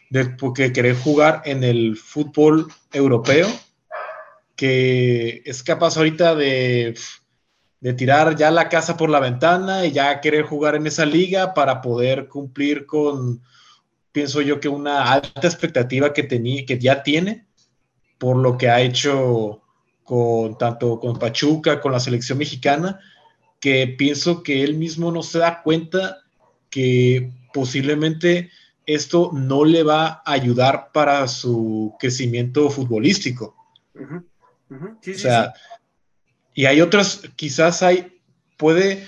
de, 0.10 0.26
porque 0.26 0.74
querer 0.74 0.96
jugar 0.96 1.44
en 1.46 1.64
el 1.64 1.96
fútbol 1.96 2.68
europeo, 2.92 3.48
que 4.56 5.44
es 5.46 5.62
capaz 5.62 5.98
ahorita 5.98 6.34
de 6.36 6.96
de 7.82 7.94
tirar 7.94 8.36
ya 8.36 8.52
la 8.52 8.70
casa 8.70 8.96
por 8.96 9.10
la 9.10 9.20
ventana 9.20 9.86
y 9.86 9.92
ya 9.92 10.22
querer 10.22 10.46
jugar 10.46 10.76
en 10.76 10.86
esa 10.86 11.06
liga 11.06 11.54
para 11.56 11.82
poder 11.82 12.28
cumplir 12.28 12.86
con, 12.86 13.42
pienso 14.12 14.40
yo 14.42 14.60
que 14.60 14.70
una 14.70 15.12
alta 15.12 15.48
expectativa 15.48 16.14
que, 16.14 16.24
tenía, 16.24 16.64
que 16.66 16.78
ya 16.78 17.02
tiene 17.02 17.48
por 18.20 18.38
lo 18.38 18.56
que 18.56 18.70
ha 18.70 18.82
hecho 18.82 19.64
con 20.04 20.58
tanto 20.60 21.00
con 21.00 21.18
Pachuca, 21.18 21.82
con 21.82 21.92
la 21.92 22.00
selección 22.00 22.38
mexicana, 22.38 23.00
que 23.60 23.88
pienso 23.98 24.44
que 24.44 24.64
él 24.64 24.76
mismo 24.76 25.12
no 25.12 25.24
se 25.24 25.40
da 25.40 25.64
cuenta 25.64 26.20
que 26.70 27.32
posiblemente 27.52 28.52
esto 28.86 29.32
no 29.34 29.66
le 29.66 29.84
va 29.84 30.22
a 30.26 30.32
ayudar 30.32 30.92
para 30.94 31.28
su 31.28 31.96
crecimiento 32.00 32.70
futbolístico. 32.70 33.56
o 33.96 35.14
sea, 35.14 35.54
y 36.54 36.66
hay 36.66 36.82
otras, 36.82 37.22
quizás 37.36 37.84
hay, 37.84 38.22
puede 38.58 39.06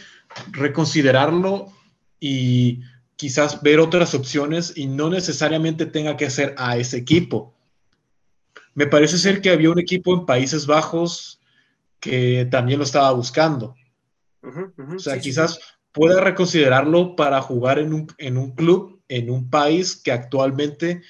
reconsiderarlo 0.51 1.71
y 2.19 2.81
quizás 3.15 3.61
ver 3.61 3.79
otras 3.79 4.13
opciones 4.13 4.73
y 4.75 4.87
no 4.87 5.09
necesariamente 5.09 5.85
tenga 5.85 6.17
que 6.17 6.29
ser 6.29 6.55
a 6.57 6.77
ese 6.77 6.97
equipo. 6.97 7.53
Me 8.73 8.87
parece 8.87 9.17
ser 9.17 9.41
que 9.41 9.51
había 9.51 9.69
un 9.69 9.79
equipo 9.79 10.13
en 10.13 10.25
Países 10.25 10.65
Bajos 10.65 11.39
que 11.99 12.47
también 12.49 12.79
lo 12.79 12.85
estaba 12.85 13.11
buscando. 13.11 13.75
o 14.41 14.99
sea, 14.99 15.19
quizás 15.19 15.59
pueda 15.93 16.19
reconsiderarlo 16.19 17.15
para 17.15 17.41
jugar 17.41 17.79
en 17.79 17.93
un, 17.93 18.07
en 18.17 18.37
un 18.37 18.55
club, 18.55 18.92
en 19.13 19.29
un 19.29 19.49
país 19.49 19.95
que 19.95 20.11
actualmente 20.11 21.03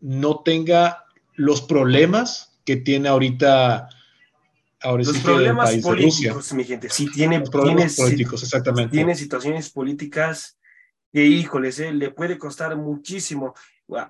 no 0.00 0.42
tenga 0.42 1.04
los 1.34 1.62
problemas 1.62 2.60
que 2.64 2.76
tiene 2.76 3.08
ahorita 3.08 3.88
los 4.84 5.18
problemas 5.18 5.74
políticos, 5.78 6.52
mi 6.52 6.62
gente, 6.62 6.88
sí 6.88 7.10
tiene 7.10 7.40
problemas 7.40 7.96
políticos, 7.96 8.42
exactamente. 8.42 8.92
Tiene 8.92 9.16
situaciones 9.16 9.70
políticas 9.70 10.58
que, 11.12 11.24
híjoles, 11.24 11.80
eh, 11.80 11.92
le 11.92 12.10
puede 12.10 12.38
costar 12.38 12.76
muchísimo 12.76 13.54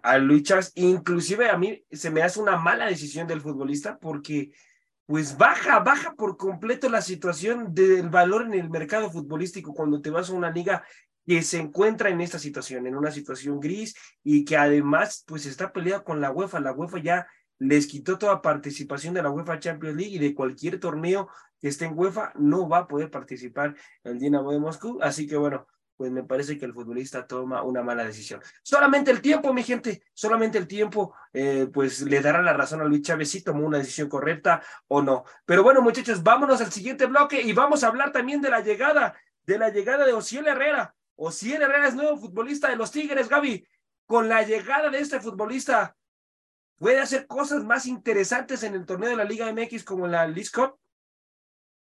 a 0.03 0.19
Luis 0.19 0.43
Chávez. 0.43 0.73
Inclusive 0.75 1.49
a 1.49 1.57
mí 1.57 1.83
se 1.91 2.11
me 2.11 2.23
hace 2.23 2.41
una 2.41 2.59
mala 2.59 2.87
decisión 2.87 3.27
del 3.27 3.41
futbolista 3.41 3.99
porque 3.99 4.51
pues 5.07 5.39
baja, 5.39 5.79
baja 5.79 6.15
por 6.17 6.37
completo 6.37 6.91
la 6.91 7.01
situación 7.01 7.73
del 7.73 8.11
valor 8.11 8.43
en 8.43 8.53
el 8.53 8.69
mercado 8.69 9.11
futbolístico 9.11 9.73
cuando 9.73 10.03
te 10.03 10.11
vas 10.11 10.29
a 10.29 10.35
una 10.35 10.51
liga 10.51 10.85
que 11.29 11.43
se 11.43 11.59
encuentra 11.59 12.09
en 12.09 12.23
esta 12.23 12.39
situación, 12.39 12.87
en 12.87 12.97
una 12.97 13.11
situación 13.11 13.61
gris 13.61 13.95
y 14.25 14.47
que 14.47 14.57
además 14.57 15.25
pues 15.27 15.45
está 15.45 15.75
peleada 15.75 16.03
con 16.03 16.23
la 16.23 16.31
UEFA. 16.31 16.59
La 16.59 16.73
UEFA 16.73 17.03
ya 17.03 17.27
les 17.59 17.87
quitó 17.87 18.17
toda 18.17 18.41
participación 18.41 19.13
de 19.13 19.21
la 19.21 19.29
UEFA 19.29 19.61
Champions 19.61 19.95
League 19.95 20.17
y 20.17 20.19
de 20.19 20.35
cualquier 20.35 20.81
torneo 20.81 21.29
que 21.61 21.69
esté 21.69 21.85
en 21.85 21.99
UEFA 21.99 22.33
no 22.37 22.67
va 22.67 22.79
a 22.79 22.89
poder 22.89 23.11
participar 23.11 23.77
el 24.05 24.19
Dinamo 24.19 24.53
de 24.53 24.59
Moscú. 24.59 25.01
Así 25.03 25.27
que 25.27 25.37
bueno, 25.37 25.67
pues 25.99 26.11
me 26.11 26.25
parece 26.25 26.57
que 26.57 26.65
el 26.65 26.73
futbolista 26.73 27.27
toma 27.27 27.63
una 27.63 27.83
mala 27.83 28.05
decisión. 28.05 28.41
Solamente 28.63 29.11
el 29.11 29.21
tiempo, 29.21 29.53
mi 29.53 29.63
gente, 29.63 30.05
solamente 30.15 30.57
el 30.57 30.67
tiempo, 30.67 31.15
eh, 31.35 31.69
pues 31.71 32.01
le 32.01 32.23
dará 32.23 32.41
la 32.41 32.55
razón 32.55 32.81
a 32.81 32.85
Luis 32.85 33.03
Chávez 33.03 33.31
si 33.31 33.45
tomó 33.45 33.67
una 33.67 33.77
decisión 33.77 34.09
correcta 34.09 34.63
o 34.87 35.03
no. 35.03 35.25
Pero 35.45 35.63
bueno, 35.63 35.83
muchachos, 35.83 36.23
vámonos 36.23 36.63
al 36.63 36.73
siguiente 36.73 37.05
bloque 37.05 37.43
y 37.43 37.53
vamos 37.53 37.85
a 37.85 37.89
hablar 37.89 38.13
también 38.13 38.41
de 38.41 38.49
la 38.49 38.63
llegada, 38.63 39.15
de 39.45 39.59
la 39.59 39.69
llegada 39.69 40.07
de 40.07 40.15
Ociel 40.15 40.47
Herrera. 40.47 40.95
Ociel 41.21 41.63
Herrera 41.63 41.89
es 41.89 41.97
nuevo 41.97 42.17
futbolista 42.17 42.71
de 42.71 42.77
los 42.77 42.93
Tigres, 42.93 43.29
Gaby. 43.29 43.67
Con 44.07 44.29
la 44.29 44.45
llegada 44.45 44.89
de 44.89 45.01
este 45.01 45.19
futbolista, 45.21 45.97
puede 46.79 47.01
hacer 47.01 47.27
cosas 47.27 47.65
más 47.65 47.87
interesantes 47.87 48.63
en 48.63 48.75
el 48.75 48.87
torneo 48.87 49.11
de 49.11 49.17
la 49.17 49.25
Liga 49.25 49.53
MX 49.53 49.85
como 49.85 50.07
la 50.07 50.27
League 50.29 50.49
Cup? 50.55 50.79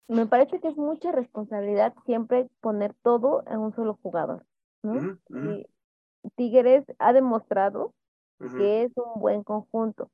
Me 0.06 0.26
parece 0.26 0.60
que 0.60 0.68
es 0.68 0.76
mucha 0.76 1.12
responsabilidad 1.12 1.94
siempre 2.04 2.48
poner 2.60 2.94
todo 3.02 3.42
en 3.46 3.58
un 3.58 3.74
solo 3.74 3.98
jugador. 4.02 4.44
¿no? 4.82 5.18
Y 5.30 5.66
Tigres 6.36 6.84
ha 6.98 7.14
demostrado 7.14 7.94
que 8.38 8.84
es 8.84 8.92
un 8.96 9.20
buen 9.20 9.44
conjunto. 9.44 10.10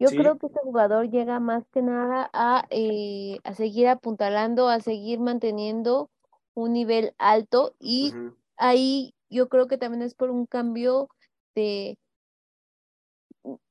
Yo 0.00 0.08
creo 0.08 0.38
que 0.38 0.46
este 0.46 0.60
jugador 0.62 1.10
llega 1.10 1.38
más 1.38 1.64
que 1.72 1.82
nada 1.82 2.28
a, 2.32 2.66
eh, 2.70 3.38
a 3.44 3.54
seguir 3.54 3.88
apuntalando, 3.88 4.68
a 4.68 4.80
seguir 4.80 5.20
manteniendo 5.20 6.10
un 6.54 6.72
nivel 6.72 7.14
alto 7.18 7.74
y 7.78 8.12
ahí 8.58 9.14
yo 9.30 9.48
creo 9.48 9.66
que 9.66 9.78
también 9.78 10.02
es 10.02 10.14
por 10.14 10.30
un 10.30 10.46
cambio 10.46 11.08
de, 11.54 11.96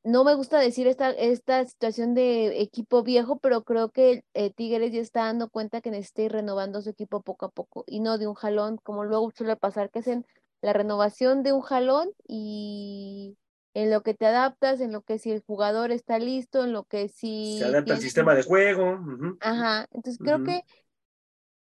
no 0.04 0.24
me 0.24 0.36
gusta 0.36 0.60
decir 0.60 0.88
esta, 0.88 1.12
esta 1.12 1.66
situación 1.66 2.14
de 2.14 2.62
equipo 2.62 3.04
viejo, 3.04 3.40
pero 3.40 3.64
creo 3.64 3.90
que 3.90 4.24
eh, 4.34 4.52
Tigres 4.54 4.92
ya 4.94 5.02
está 5.02 5.26
dando 5.26 5.50
cuenta 5.50 5.82
que 5.82 5.92
necesita 5.92 6.24
ir 6.24 6.32
renovando 6.32 6.82
su 6.82 6.90
equipo 6.90 7.22
poco 7.22 7.46
a 7.46 7.50
poco 7.50 7.84
y 7.88 8.00
no 8.00 8.18
de 8.18 8.28
un 8.28 8.34
jalón, 8.34 8.78
como 8.84 9.04
luego 9.04 9.32
suele 9.36 9.56
pasar, 9.56 9.90
que 9.90 10.00
hacen 10.00 10.26
la 10.62 10.74
renovación 10.74 11.44
de 11.44 11.54
un 11.54 11.62
jalón 11.62 12.10
y 12.28 13.38
en 13.74 13.92
lo 13.92 14.02
que 14.02 14.16
te 14.16 14.26
adaptas, 14.26 14.82
en 14.82 14.92
lo 14.92 15.02
que 15.02 15.20
si 15.20 15.32
el 15.32 15.44
jugador 15.46 15.92
está 15.92 16.18
listo, 16.18 16.64
en 16.64 16.74
lo 16.74 16.86
que 16.86 17.10
si... 17.10 17.60
Se 17.60 17.66
adapta 17.66 17.94
al 17.94 18.02
sistema 18.02 18.34
de 18.34 18.44
juego. 18.44 19.00
Ajá, 19.40 19.88
entonces 19.92 20.18
creo 20.18 20.44
que 20.44 20.64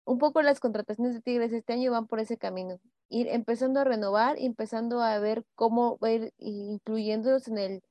un 0.05 0.17
poco 0.17 0.41
las 0.41 0.59
contrataciones 0.59 1.13
de 1.13 1.21
Tigres 1.21 1.53
este 1.53 1.73
año 1.73 1.91
van 1.91 2.07
por 2.07 2.19
ese 2.19 2.37
camino, 2.37 2.79
ir 3.09 3.27
empezando 3.27 3.79
a 3.79 3.83
renovar, 3.83 4.37
empezando 4.39 5.01
a 5.01 5.19
ver 5.19 5.45
cómo 5.55 5.97
ir 6.01 6.33
incluyéndolos 6.37 7.47
en 7.47 7.57
el 7.57 7.83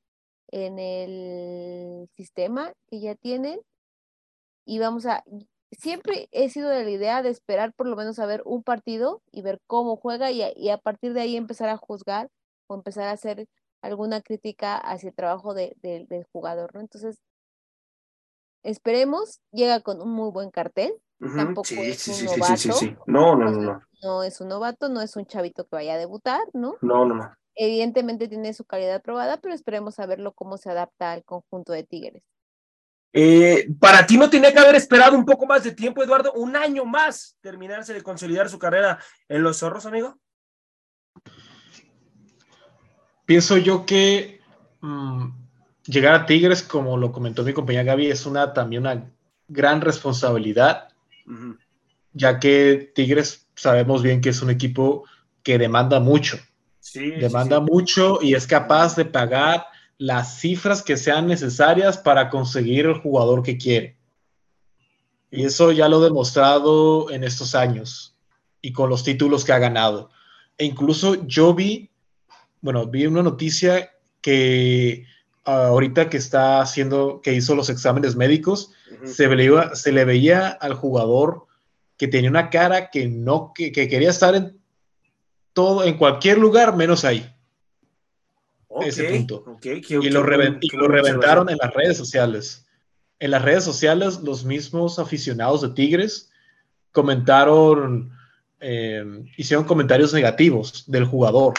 en 0.52 0.78
el 0.78 2.08
sistema 2.14 2.72
que 2.88 3.00
ya 3.00 3.14
tienen 3.14 3.60
y 4.64 4.78
vamos 4.78 5.06
a, 5.06 5.24
siempre 5.72 6.28
he 6.30 6.48
sido 6.50 6.68
de 6.68 6.84
la 6.84 6.90
idea 6.90 7.22
de 7.22 7.30
esperar 7.30 7.72
por 7.72 7.86
lo 7.88 7.96
menos 7.96 8.18
a 8.18 8.26
ver 8.26 8.42
un 8.44 8.62
partido 8.62 9.22
y 9.32 9.42
ver 9.42 9.60
cómo 9.66 9.96
juega 9.96 10.30
y 10.30 10.68
a, 10.70 10.78
partir 10.78 11.14
de 11.14 11.22
ahí 11.22 11.36
empezar 11.36 11.68
a 11.68 11.76
juzgar 11.78 12.28
o 12.68 12.74
empezar 12.74 13.04
a 13.08 13.12
hacer 13.12 13.48
alguna 13.80 14.20
crítica 14.20 14.76
hacia 14.76 15.08
el 15.08 15.14
trabajo 15.14 15.54
de, 15.54 15.74
del 15.80 16.24
jugador, 16.32 16.74
¿no? 16.74 16.80
Entonces, 16.80 17.18
esperemos, 18.62 19.40
llega 19.50 19.80
con 19.80 20.00
un 20.00 20.10
muy 20.12 20.30
buen 20.30 20.50
cartel, 20.50 20.92
tampoco 21.36 21.68
es 21.70 22.08
un 22.08 22.24
novato. 22.26 22.96
No, 23.06 23.36
no, 23.36 23.50
no, 23.50 23.60
no. 23.60 23.82
No 24.02 24.22
es 24.22 24.40
un 24.40 24.48
novato, 24.48 24.88
no 24.88 25.00
es 25.00 25.16
un 25.16 25.26
chavito 25.26 25.64
que 25.64 25.76
vaya 25.76 25.94
a 25.94 25.98
debutar, 25.98 26.40
¿no? 26.52 26.76
No, 26.80 27.04
no, 27.04 27.14
no. 27.14 27.36
Evidentemente 27.54 28.28
tiene 28.28 28.54
su 28.54 28.64
calidad 28.64 29.02
probada, 29.02 29.36
pero 29.36 29.54
esperemos 29.54 29.98
a 29.98 30.06
verlo 30.06 30.32
cómo 30.32 30.56
se 30.56 30.70
adapta 30.70 31.12
al 31.12 31.24
conjunto 31.24 31.72
de 31.72 31.84
Tigres. 31.84 32.22
Eh, 33.12 33.68
para 33.78 34.06
ti 34.06 34.16
no 34.16 34.30
tenía 34.30 34.52
que 34.52 34.58
haber 34.58 34.74
esperado 34.74 35.16
un 35.16 35.26
poco 35.26 35.46
más 35.46 35.62
de 35.62 35.72
tiempo, 35.72 36.02
Eduardo, 36.02 36.32
un 36.32 36.56
año 36.56 36.86
más 36.86 37.36
terminarse 37.42 37.92
de 37.92 38.02
consolidar 38.02 38.48
su 38.48 38.58
carrera 38.58 38.98
en 39.28 39.42
los 39.42 39.58
zorros, 39.58 39.84
amigo. 39.84 40.18
Pienso 43.26 43.58
yo 43.58 43.84
que 43.84 44.40
mm, 44.80 45.28
llegar 45.84 46.14
a 46.14 46.26
Tigres, 46.26 46.62
como 46.62 46.96
lo 46.96 47.12
comentó 47.12 47.44
mi 47.44 47.52
compañera 47.52 47.84
Gaby, 47.84 48.10
es 48.10 48.24
una 48.24 48.52
también 48.54 48.82
una 48.82 49.12
gran 49.46 49.82
responsabilidad, 49.82 50.88
ya 52.12 52.38
que 52.38 52.92
Tigres 52.94 53.48
sabemos 53.54 54.02
bien 54.02 54.20
que 54.20 54.30
es 54.30 54.42
un 54.42 54.50
equipo 54.50 55.04
que 55.42 55.58
demanda 55.58 56.00
mucho. 56.00 56.38
demanda 56.94 57.60
mucho 57.60 58.18
y 58.20 58.34
es 58.34 58.46
capaz 58.46 58.96
de 58.96 59.04
pagar 59.04 59.66
las 59.98 60.40
cifras 60.40 60.82
que 60.82 60.96
sean 60.96 61.26
necesarias 61.26 61.96
para 61.96 62.28
conseguir 62.28 62.86
el 62.86 62.94
jugador 62.94 63.42
que 63.42 63.56
quiere. 63.56 63.96
Y 65.30 65.44
eso 65.44 65.72
ya 65.72 65.88
lo 65.88 66.00
he 66.00 66.04
demostrado 66.04 67.10
en 67.10 67.24
estos 67.24 67.54
años 67.54 68.16
y 68.60 68.72
con 68.72 68.90
los 68.90 69.04
títulos 69.04 69.44
que 69.44 69.52
ha 69.52 69.58
ganado. 69.58 70.10
E 70.58 70.64
incluso 70.64 71.26
yo 71.26 71.54
vi, 71.54 71.90
bueno, 72.60 72.86
vi 72.86 73.06
una 73.06 73.22
noticia 73.22 73.90
que 74.20 75.06
ahorita 75.44 76.08
que 76.08 76.16
está 76.16 76.60
haciendo, 76.60 77.20
que 77.22 77.34
hizo 77.34 77.54
los 77.54 77.68
exámenes 77.68 78.16
médicos, 78.16 78.72
se, 79.04 79.26
veía, 79.26 79.74
se 79.74 79.92
le 79.92 80.04
veía 80.04 80.48
al 80.48 80.74
jugador 80.74 81.46
que 81.96 82.08
tenía 82.08 82.30
una 82.30 82.50
cara 82.50 82.90
que 82.90 83.08
no, 83.08 83.52
que, 83.54 83.72
quería 83.72 84.10
estar 84.10 84.34
en 84.34 84.58
todo, 85.52 85.84
en 85.84 85.96
cualquier 85.98 86.38
lugar 86.38 86.76
menos 86.76 87.04
ahí. 87.04 87.28
ese 88.84 89.04
punto. 89.04 89.58
y 89.62 90.10
lo, 90.10 90.22
reventaron 90.22 91.48
en 91.50 91.58
las 91.58 91.74
redes 91.74 91.96
sociales. 91.96 92.66
En 93.18 93.30
las 93.30 93.42
redes 93.42 93.64
sociales, 93.64 94.20
los 94.22 94.44
mismos 94.44 94.98
aficionados 94.98 95.62
de 95.62 95.70
Tigres 95.70 96.30
comentaron, 96.90 98.10
eh, 98.60 99.24
hicieron 99.36 99.64
comentarios 99.64 100.12
negativos 100.12 100.84
del 100.88 101.04
jugador 101.04 101.54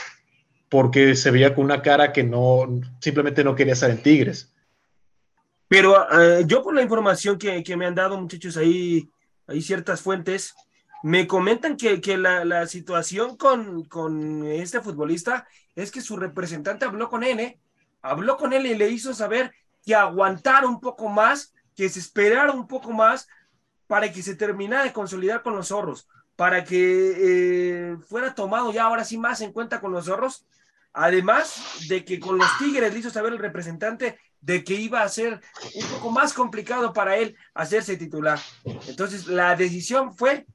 porque 0.74 1.16
se 1.16 1.30
veía 1.30 1.54
con 1.54 1.66
una 1.66 1.84
cara 1.84 2.12
que 2.12 2.24
no, 2.24 2.68
simplemente 3.00 3.44
no 3.44 3.54
quería 3.54 3.74
estar 3.74 3.92
en 3.92 4.02
Tigres. 4.02 4.52
Pero 5.68 5.96
eh, 6.20 6.46
yo 6.48 6.64
por 6.64 6.74
la 6.74 6.82
información 6.82 7.38
que, 7.38 7.78
me 7.78 7.86
han 7.86 7.94
dado, 7.94 8.20
muchachos, 8.20 8.58
ahí 8.58 9.08
hay 9.46 9.62
ciertas 9.62 10.02
fuentes, 10.02 10.56
me 11.04 11.28
comentan 11.28 11.78
que, 11.78 12.18
la, 12.18 12.66
situación 12.66 13.38
con, 13.38 13.84
con, 13.84 14.48
este 14.48 14.82
futbolista 14.82 15.46
es 15.76 15.92
que 15.92 16.02
su 16.02 16.18
representante 16.18 16.86
habló 16.86 17.08
con 17.08 17.24
él, 17.24 17.40
¿eh? 17.40 17.60
habló 18.02 18.36
con 18.36 18.52
él 18.52 18.66
y 18.66 18.74
le 18.74 18.90
hizo 18.90 19.14
saber 19.14 19.52
que 19.86 19.94
aguantara 19.94 20.66
un 20.66 20.80
poco 20.80 21.08
más, 21.08 21.54
que 21.76 21.88
se 21.88 22.00
esperara 22.00 22.52
un 22.52 22.66
poco 22.66 22.92
más 22.92 23.28
para 23.86 24.12
que 24.12 24.24
se 24.24 24.34
terminara 24.34 24.86
de 24.86 24.94
consolidar 24.94 25.44
con 25.44 25.56
los 25.56 25.68
zorros, 25.68 26.08
para 26.36 26.64
que 26.64 27.92
eh, 27.92 27.98
fuera 28.10 28.34
tomado 28.34 28.74
ya 28.74 28.86
ahora 28.86 29.06
sí 29.06 29.20
más 29.20 29.40
en 29.42 29.54
cuenta 29.54 29.80
con 29.80 29.92
los 29.92 30.06
zorros 30.06 30.48
Además 30.94 31.88
de 31.88 32.06
que 32.06 32.20
con 32.20 32.38
los 32.38 32.58
Tigres 32.58 32.94
le 32.94 33.00
hizo 33.00 33.10
saber 33.10 33.34
el 33.34 33.40
representante 33.40 34.20
de 34.42 34.64
que 34.64 34.74
iba 34.74 35.02
a 35.02 35.10
ser 35.10 35.42
un 35.76 35.88
poco 35.88 36.12
más 36.12 36.34
complicado 36.34 36.94
para 36.94 37.18
él 37.18 37.36
hacerse 37.54 37.98
titular. 37.98 38.40
Entonces, 38.88 39.28
la 39.28 39.56
decisión 39.56 40.16
fue 40.16 40.46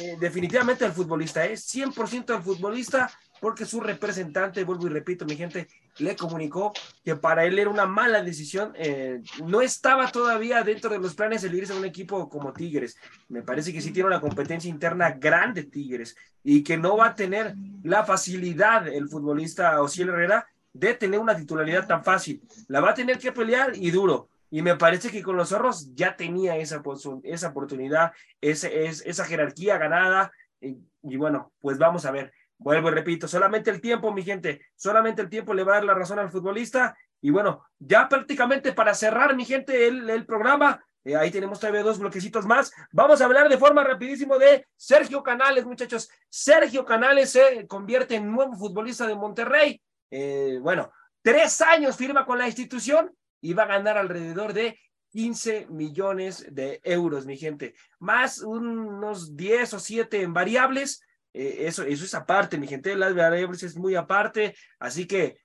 eh, 0.00 0.16
definitivamente 0.20 0.84
del 0.84 0.92
futbolista, 0.94 1.44
es 1.44 1.74
¿eh? 1.74 1.84
100% 1.84 2.26
del 2.26 2.42
futbolista 2.42 3.10
porque 3.40 3.66
su 3.66 3.80
representante, 3.80 4.64
vuelvo 4.64 4.86
y 4.86 4.90
repito, 4.90 5.26
mi 5.26 5.36
gente, 5.36 5.68
le 5.98 6.16
comunicó 6.16 6.72
que 7.04 7.16
para 7.16 7.44
él 7.44 7.58
era 7.58 7.70
una 7.70 7.86
mala 7.86 8.22
decisión. 8.22 8.72
Eh, 8.76 9.22
no 9.44 9.60
estaba 9.60 10.10
todavía 10.10 10.62
dentro 10.62 10.90
de 10.90 10.98
los 10.98 11.14
planes 11.14 11.44
el 11.44 11.54
irse 11.54 11.72
a 11.72 11.76
un 11.76 11.84
equipo 11.84 12.28
como 12.28 12.52
Tigres. 12.52 12.96
Me 13.28 13.42
parece 13.42 13.72
que 13.72 13.80
sí 13.80 13.92
tiene 13.92 14.08
una 14.08 14.20
competencia 14.20 14.68
interna 14.68 15.10
grande 15.12 15.64
Tigres 15.64 16.16
y 16.42 16.62
que 16.62 16.76
no 16.76 16.96
va 16.96 17.08
a 17.08 17.14
tener 17.14 17.54
la 17.82 18.04
facilidad 18.04 18.88
el 18.88 19.08
futbolista 19.08 19.80
Osiel 19.80 20.08
Herrera 20.08 20.46
de 20.72 20.94
tener 20.94 21.20
una 21.20 21.36
titularidad 21.36 21.86
tan 21.86 22.02
fácil. 22.02 22.42
La 22.68 22.80
va 22.80 22.90
a 22.90 22.94
tener 22.94 23.18
que 23.18 23.32
pelear 23.32 23.72
y 23.74 23.90
duro. 23.90 24.28
Y 24.50 24.62
me 24.62 24.76
parece 24.76 25.10
que 25.10 25.22
con 25.22 25.36
los 25.36 25.48
zorros 25.48 25.94
ya 25.94 26.16
tenía 26.16 26.56
esa, 26.56 26.82
esa 27.24 27.48
oportunidad, 27.48 28.12
esa, 28.40 28.68
esa 28.68 29.24
jerarquía 29.24 29.78
ganada. 29.78 30.32
y 30.60 31.16
bueno, 31.16 31.52
pues 31.60 31.78
vamos 31.78 32.04
a 32.06 32.10
ver. 32.10 32.32
Vuelvo 32.58 32.88
y 32.88 32.92
repito, 32.92 33.28
solamente 33.28 33.70
el 33.70 33.80
tiempo, 33.80 34.12
mi 34.12 34.22
gente, 34.22 34.60
solamente 34.76 35.22
el 35.22 35.28
tiempo 35.28 35.54
le 35.54 35.64
va 35.64 35.72
a 35.72 35.74
dar 35.76 35.84
la 35.84 35.94
razón 35.94 36.18
al 36.18 36.30
futbolista. 36.30 36.96
Y 37.20 37.30
bueno, 37.30 37.64
ya 37.78 38.08
prácticamente 38.08 38.72
para 38.72 38.94
cerrar, 38.94 39.34
mi 39.34 39.44
gente, 39.44 39.86
el, 39.86 40.26
programa, 40.26 40.82
eh, 41.04 41.16
ahí 41.16 41.30
tenemos 41.30 41.58
todavía 41.58 41.82
dos 41.82 41.98
bloquecitos 41.98 42.46
más. 42.46 42.72
Vamos 42.92 43.20
a 43.20 43.24
hablar 43.24 43.48
de 43.48 43.58
forma 43.58 43.82
rapidísimo 43.82 44.38
de 44.38 44.66
Sergio 44.76 45.22
Canales, 45.22 45.64
muchachos. 45.64 46.08
Sergio 46.28 46.84
Canales 46.84 47.30
se 47.30 47.66
convierte 47.66 48.16
en 48.16 48.30
nuevo 48.30 48.54
futbolista 48.54 49.06
de 49.06 49.14
Monterrey. 49.14 49.82
Eh, 50.10 50.58
bueno, 50.62 50.92
tres 51.22 51.60
años 51.60 51.96
firma 51.96 52.24
con 52.24 52.38
la 52.38 52.46
institución 52.46 53.14
y 53.40 53.52
va 53.52 53.64
a 53.64 53.68
ganar 53.68 53.98
alrededor 53.98 54.52
de 54.52 54.78
15 55.14 55.66
millones 55.70 56.46
de 56.50 56.80
euros, 56.82 57.24
mi 57.24 57.36
gente. 57.36 57.74
Más 57.98 58.40
unos 58.40 59.36
10 59.36 59.74
o 59.74 59.78
7 59.78 60.22
en 60.22 60.32
variables 60.32 61.03
eh, 61.34 61.66
eso, 61.66 61.82
eso 61.82 62.04
es 62.04 62.14
aparte, 62.14 62.56
mi 62.58 62.68
gente, 62.68 62.94
las 62.94 63.14
variables 63.14 63.64
es 63.64 63.76
muy 63.76 63.96
aparte, 63.96 64.56
así 64.78 65.06
que 65.06 65.40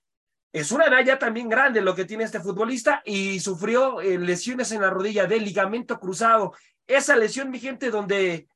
es 0.53 0.71
una 0.71 0.85
raya 0.85 1.17
también 1.17 1.49
grande 1.49 1.81
lo 1.81 1.95
que 1.95 2.05
tiene 2.05 2.23
este 2.23 2.39
futbolista 2.39 3.01
y 3.05 3.39
sufrió 3.39 3.99
eh, 3.99 4.17
lesiones 4.19 4.71
en 4.71 4.81
la 4.81 4.91
rodilla 4.91 5.25
de 5.25 5.39
ligamento 5.39 5.99
cruzado. 5.99 6.53
Esa 6.87 7.15
lesión, 7.15 7.49
mi 7.49 7.59
gente, 7.59 7.89
donde 7.89 8.47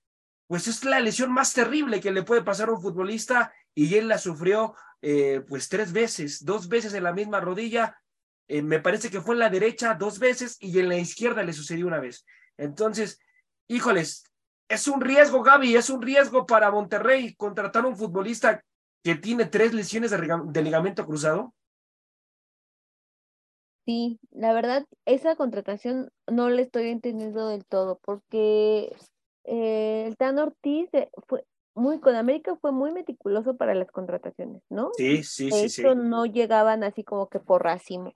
pues 0.47 0.67
es 0.67 0.86
la 0.86 0.99
lesión 0.99 1.31
más 1.31 1.53
terrible 1.53 1.99
que 1.99 2.11
le 2.11 2.23
puede 2.23 2.43
pasar 2.43 2.69
a 2.69 2.73
un 2.73 2.81
futbolista 2.81 3.51
y 3.73 3.95
él 3.95 4.07
la 4.07 4.19
sufrió 4.19 4.75
eh, 5.01 5.41
pues 5.47 5.69
tres 5.69 5.91
veces, 5.91 6.45
dos 6.45 6.67
veces 6.67 6.93
en 6.93 7.03
la 7.03 7.13
misma 7.13 7.39
rodilla. 7.39 7.99
me 8.47 8.79
parece 8.79 9.09
que 9.09 9.21
fue 9.21 9.36
en 9.36 9.39
la 9.39 9.49
derecha 9.49 9.95
dos 9.95 10.19
veces 10.19 10.57
y 10.59 10.77
en 10.79 10.89
la 10.89 10.97
izquierda 10.97 11.43
le 11.43 11.53
sucedió 11.53 11.88
una 11.88 11.99
vez. 11.99 12.25
Entonces, 12.57 13.19
híjoles, 13.67 14.25
es 14.70 14.88
un 14.88 15.01
riesgo, 15.01 15.43
Gaby, 15.43 15.76
es 15.76 15.89
un 15.89 16.01
riesgo 16.01 16.45
para 16.45 16.72
Monterrey 16.72 17.36
contratar 17.36 17.86
un 17.86 17.95
futbolista 17.95 18.64
que 19.03 19.16
tiene 19.16 19.45
tres 19.45 19.74
lesiones 19.74 20.11
de, 20.11 20.61
ligamento 20.61 21.05
cruzado. 21.05 21.53
Sí, 23.86 24.20
la 24.32 24.53
verdad, 24.53 24.86
esa 25.05 25.36
contratación 25.36 26.09
no 26.26 26.49
le 26.49 26.61
estoy 26.61 26.88
entendiendo 26.89 27.49
del 27.49 27.66
todo, 27.66 27.99
porque 28.03 28.95
eh, 29.43 30.05
el 30.07 30.16
Tan 30.16 30.39
Ortiz 30.39 30.89
fue 31.28 31.43
muy, 31.76 31.99
con 31.99 32.16
América 32.16 32.55
fue 32.55 32.72
muy 32.72 32.91
meticuloso 32.91 33.57
para 33.57 33.74
las 33.74 33.91
contrataciones, 33.91 34.61
¿no? 34.70 34.91
Sí, 34.95 35.24
sí, 35.24 35.51
sí, 35.51 35.70
sí. 35.70 35.84
no 35.95 36.26
llegaban 36.26 36.84
así 36.84 37.03
como 37.03 37.28
que 37.28 37.39
por 37.39 37.64
racimo. 37.64 38.14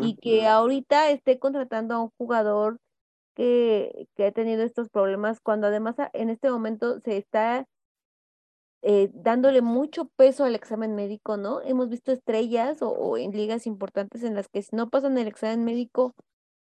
y 0.00 0.16
que 0.16 0.46
ahorita 0.46 1.10
esté 1.10 1.40
contratando 1.40 1.94
a 1.94 2.02
un 2.02 2.10
jugador 2.16 2.78
que, 3.34 4.08
que 4.14 4.26
ha 4.26 4.32
tenido 4.32 4.62
estos 4.62 4.88
problemas, 4.88 5.40
cuando 5.40 5.66
además 5.66 5.96
en 6.12 6.30
este 6.30 6.50
momento 6.50 7.00
se 7.00 7.16
está 7.16 7.66
eh, 8.84 9.10
dándole 9.14 9.62
mucho 9.62 10.06
peso 10.16 10.44
al 10.44 10.56
examen 10.56 10.96
médico, 10.96 11.36
¿no? 11.36 11.60
Hemos 11.62 11.88
visto 11.88 12.10
estrellas 12.10 12.78
o, 12.80 13.16
en 13.16 13.30
ligas 13.30 13.66
importantes 13.68 14.24
en 14.24 14.34
las 14.34 14.48
que 14.48 14.60
si 14.62 14.74
no 14.74 14.90
pasan 14.90 15.16
el 15.18 15.28
examen 15.28 15.64
médico, 15.64 16.14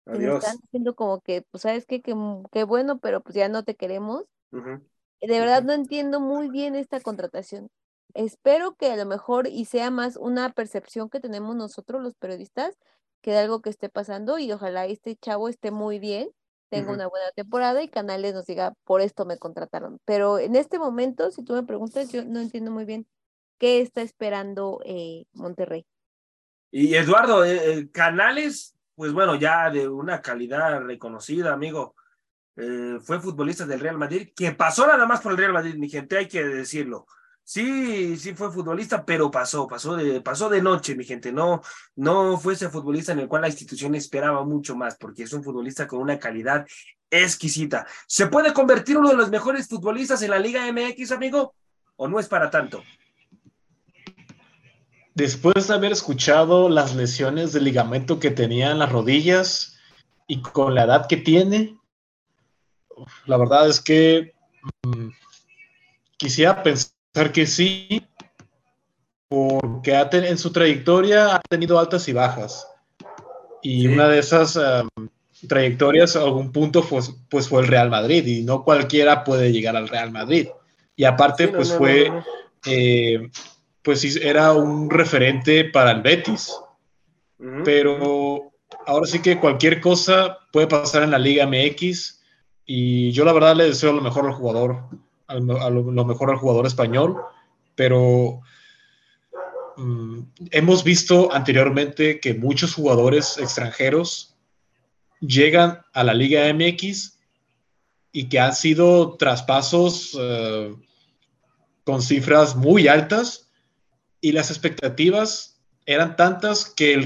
están 0.06 0.58
diciendo 0.62 0.94
como 0.96 1.22
que, 1.22 1.44
pues 1.50 1.64
sabes 1.64 1.86
qué, 1.88 2.02
que, 2.02 2.16
que, 2.52 2.64
bueno, 2.64 3.00
pero 3.00 3.22
pues 3.22 3.36
ya 3.36 3.50
no 3.50 3.64
te 3.64 3.76
queremos. 3.76 4.26
De 4.52 5.40
verdad 5.40 5.64
no 5.64 5.74
entiendo 5.74 6.20
muy 6.20 6.50
bien 6.50 6.76
esta 6.76 7.00
contratación. 7.00 7.70
Espero 8.14 8.76
que 8.76 8.92
a 8.92 8.98
lo 8.98 9.06
mejor 9.06 9.48
y 9.48 9.66
sea 9.66 9.90
más 9.90 10.18
una 10.18 10.50
percepción 10.52 11.10
que 11.10 11.20
tenemos 11.20 11.56
nosotros 11.56 12.04
los 12.04 12.16
periodistas 12.16 12.78
que 13.22 13.32
de 13.32 13.40
algo 13.40 13.62
que 13.62 13.70
esté 13.70 13.90
pasando 13.90 14.38
y 14.38 14.52
ojalá 14.52 14.86
este 14.86 15.16
chavo 15.16 15.48
esté 15.48 15.72
muy 15.72 16.00
bien 16.00 16.30
tenga 16.72 16.94
una 16.94 17.08
buena 17.08 17.30
temporada 17.36 17.84
y 17.84 17.90
Canales 17.90 18.34
nos 18.34 18.46
diga, 18.46 18.74
por 18.86 19.02
esto 19.02 19.26
me 19.26 19.38
contrataron. 19.38 20.00
Pero 20.06 20.40
en 20.40 20.56
este 20.56 20.80
momento, 20.80 21.30
si 21.30 21.44
tú 21.44 21.54
me 21.54 21.64
preguntas, 21.64 22.12
yo 22.12 22.24
no 22.24 22.40
entiendo 22.40 22.72
muy 22.72 22.86
bien 22.86 23.06
qué 23.60 23.82
está 23.82 24.02
esperando 24.02 24.80
eh, 24.86 25.26
Monterrey. 25.34 25.86
Y 26.72 26.96
Eduardo, 26.96 27.44
eh, 27.44 27.74
eh, 27.74 27.92
Canales, 27.92 28.74
pues 28.96 29.12
bueno, 29.12 29.36
ya 29.36 29.70
de 29.70 29.90
una 29.90 30.22
calidad 30.22 30.82
reconocida, 30.82 31.54
amigo. 31.54 31.96
fue 32.56 33.20
futbolista 33.20 33.66
del 33.66 33.80
Real 33.80 33.98
Madrid, 33.98 34.30
que 34.36 34.52
pasó 34.54 34.88
nada 34.88 35.06
más 35.06 35.20
por 35.22 35.34
el 35.34 35.38
Real 35.38 35.54
Madrid, 35.54 35.76
mi 35.76 35.90
gente, 35.90 36.18
hay 36.18 36.28
que 36.28 36.44
decirlo. 36.44 37.06
Sí, 37.44 38.18
sí 38.18 38.34
fue 38.34 38.52
futbolista, 38.52 39.06
pero 39.06 39.30
pasó, 39.30 39.68
pasó 39.68 39.96
de, 39.96 40.22
pasó 40.22 40.48
de 40.50 40.62
noche, 40.62 40.96
mi 40.96 41.04
gente. 41.04 41.32
No, 41.32 41.62
no 41.96 42.38
fue 42.38 42.54
ese 42.54 42.70
futbolista 42.70 43.12
en 43.12 43.20
el 43.20 43.28
cual 43.28 43.42
la 43.42 43.50
institución 43.50 43.96
esperaba 43.96 44.44
mucho 44.46 44.76
más, 44.76 44.96
porque 44.96 45.24
es 45.24 45.34
un 45.34 45.44
futbolista 45.44 45.88
con 45.88 46.00
una 46.00 46.18
calidad 46.20 46.66
exquisita. 47.10 47.86
¿Se 48.08 48.28
puede 48.28 48.54
convertir 48.54 48.98
uno 48.98 49.10
de 49.10 49.16
los 49.16 49.30
mejores 49.30 49.68
futbolistas 49.68 50.22
en 50.22 50.32
la 50.32 50.40
Liga 50.40 50.72
MX, 50.72 51.12
amigo? 51.12 51.54
¿O 51.98 52.08
no 52.08 52.20
es 52.20 52.28
para 52.28 52.50
tanto? 52.50 52.84
Después 55.14 55.68
de 55.68 55.74
haber 55.74 55.92
escuchado 55.92 56.70
las 56.70 56.96
lesiones 56.96 57.52
de 57.52 57.60
ligamento 57.60 58.20
que 58.20 58.32
tenía 58.32 58.72
en 58.72 58.80
las 58.80 58.92
rodillas 58.92 59.78
y 60.26 60.42
con 60.42 60.74
la 60.74 60.86
edad 60.86 61.08
que 61.08 61.18
tiene, 61.18 61.78
la 63.26 63.38
verdad 63.38 63.68
es 63.68 63.82
que 63.82 64.34
mm, 64.84 65.10
quisiera 66.16 66.64
pensar 66.64 67.01
que 67.34 67.46
sí, 67.46 68.04
porque 69.28 69.94
en 69.94 70.38
su 70.38 70.52
trayectoria 70.52 71.36
ha 71.36 71.42
tenido 71.42 71.80
altas 71.80 72.08
y 72.08 72.14
bajas. 72.14 72.68
Y 73.62 73.88
una 73.88 74.08
de 74.08 74.20
esas 74.20 74.56
um, 74.56 75.08
trayectorias 75.48 76.16
a 76.16 76.22
algún 76.22 76.52
punto 76.52 76.84
pues, 76.84 77.14
pues 77.30 77.48
fue 77.48 77.62
el 77.62 77.68
Real 77.68 77.90
Madrid 77.90 78.26
y 78.26 78.44
no 78.44 78.64
cualquiera 78.64 79.24
puede 79.24 79.52
llegar 79.52 79.76
al 79.76 79.88
Real 79.88 80.12
Madrid. 80.12 80.48
Y 80.96 81.04
aparte 81.04 81.48
pues 81.48 81.72
fue, 81.72 82.12
eh, 82.66 83.30
pues 83.82 84.04
era 84.16 84.54
un 84.54 84.90
referente 84.90 85.66
para 85.66 85.92
el 85.92 86.02
Betis. 86.02 86.54
Pero 87.64 88.52
ahora 88.86 89.08
sí 89.08 89.20
que 89.20 89.40
cualquier 89.40 89.82
cosa 89.82 90.38
puede 90.52 90.68
pasar 90.68 91.04
en 91.04 91.12
la 91.12 91.18
Liga 91.18 91.48
MX 91.48 92.22
y 92.66 93.12
yo 93.12 93.26
la 93.26 93.34
verdad 93.34 93.56
le 93.56 93.66
deseo 93.66 93.94
lo 93.94 94.02
mejor 94.02 94.28
al 94.28 94.34
jugador, 94.34 94.84
a 95.32 95.70
lo, 95.70 96.06
mejor 96.06 96.30
al 96.30 96.38
jugador 96.38 96.66
español, 96.66 97.18
pero 97.76 98.42
mm, 99.78 100.20
hemos 100.52 100.84
visto 100.84 101.34
anteriormente 101.34 102.20
que 102.20 102.34
muchos 102.34 102.74
jugadores 102.74 103.38
extranjeros 103.38 104.36
llegan 105.20 105.82
a 105.94 106.04
la 106.04 106.14
Liga 106.14 106.52
MX 106.54 107.20
y 108.12 108.28
que 108.28 108.40
han 108.40 108.54
sido 108.54 109.16
traspasos 109.16 110.18
eh, 110.20 110.76
con 111.84 112.02
cifras 112.02 112.56
muy 112.56 112.88
altas 112.88 113.50
y 114.20 114.34
las 114.34 114.50
expectativas 114.52 115.62
eran 115.86 116.16
tantas 116.16 116.66
que 116.66 116.94
el 116.94 117.06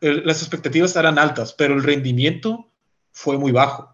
las 0.00 0.42
expectativas 0.42 0.96
eran 0.96 1.18
altas, 1.18 1.52
pero 1.52 1.74
el 1.74 1.84
rendimiento 1.84 2.72
fue 3.12 3.38
muy 3.38 3.52
bajo. 3.52 3.88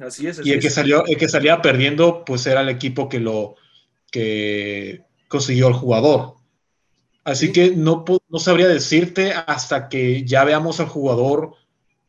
Así 0.00 0.26
es. 0.26 0.40
y 0.44 0.52
el 0.52 0.60
que, 0.60 0.70
salió, 0.70 1.04
el 1.06 1.16
que 1.16 1.28
salía 1.28 1.60
perdiendo, 1.60 2.24
pues 2.24 2.46
era 2.46 2.60
el 2.60 2.68
equipo 2.68 3.08
que 3.08 3.20
lo 3.20 3.56
que 4.10 5.02
consiguió 5.28 5.68
el 5.68 5.74
jugador. 5.74 6.34
Así 7.24 7.52
que 7.52 7.70
no, 7.70 8.04
no 8.28 8.38
sabría 8.38 8.68
decirte 8.68 9.32
hasta 9.32 9.88
que 9.88 10.24
ya 10.24 10.44
veamos 10.44 10.78
al 10.78 10.86
jugador 10.86 11.54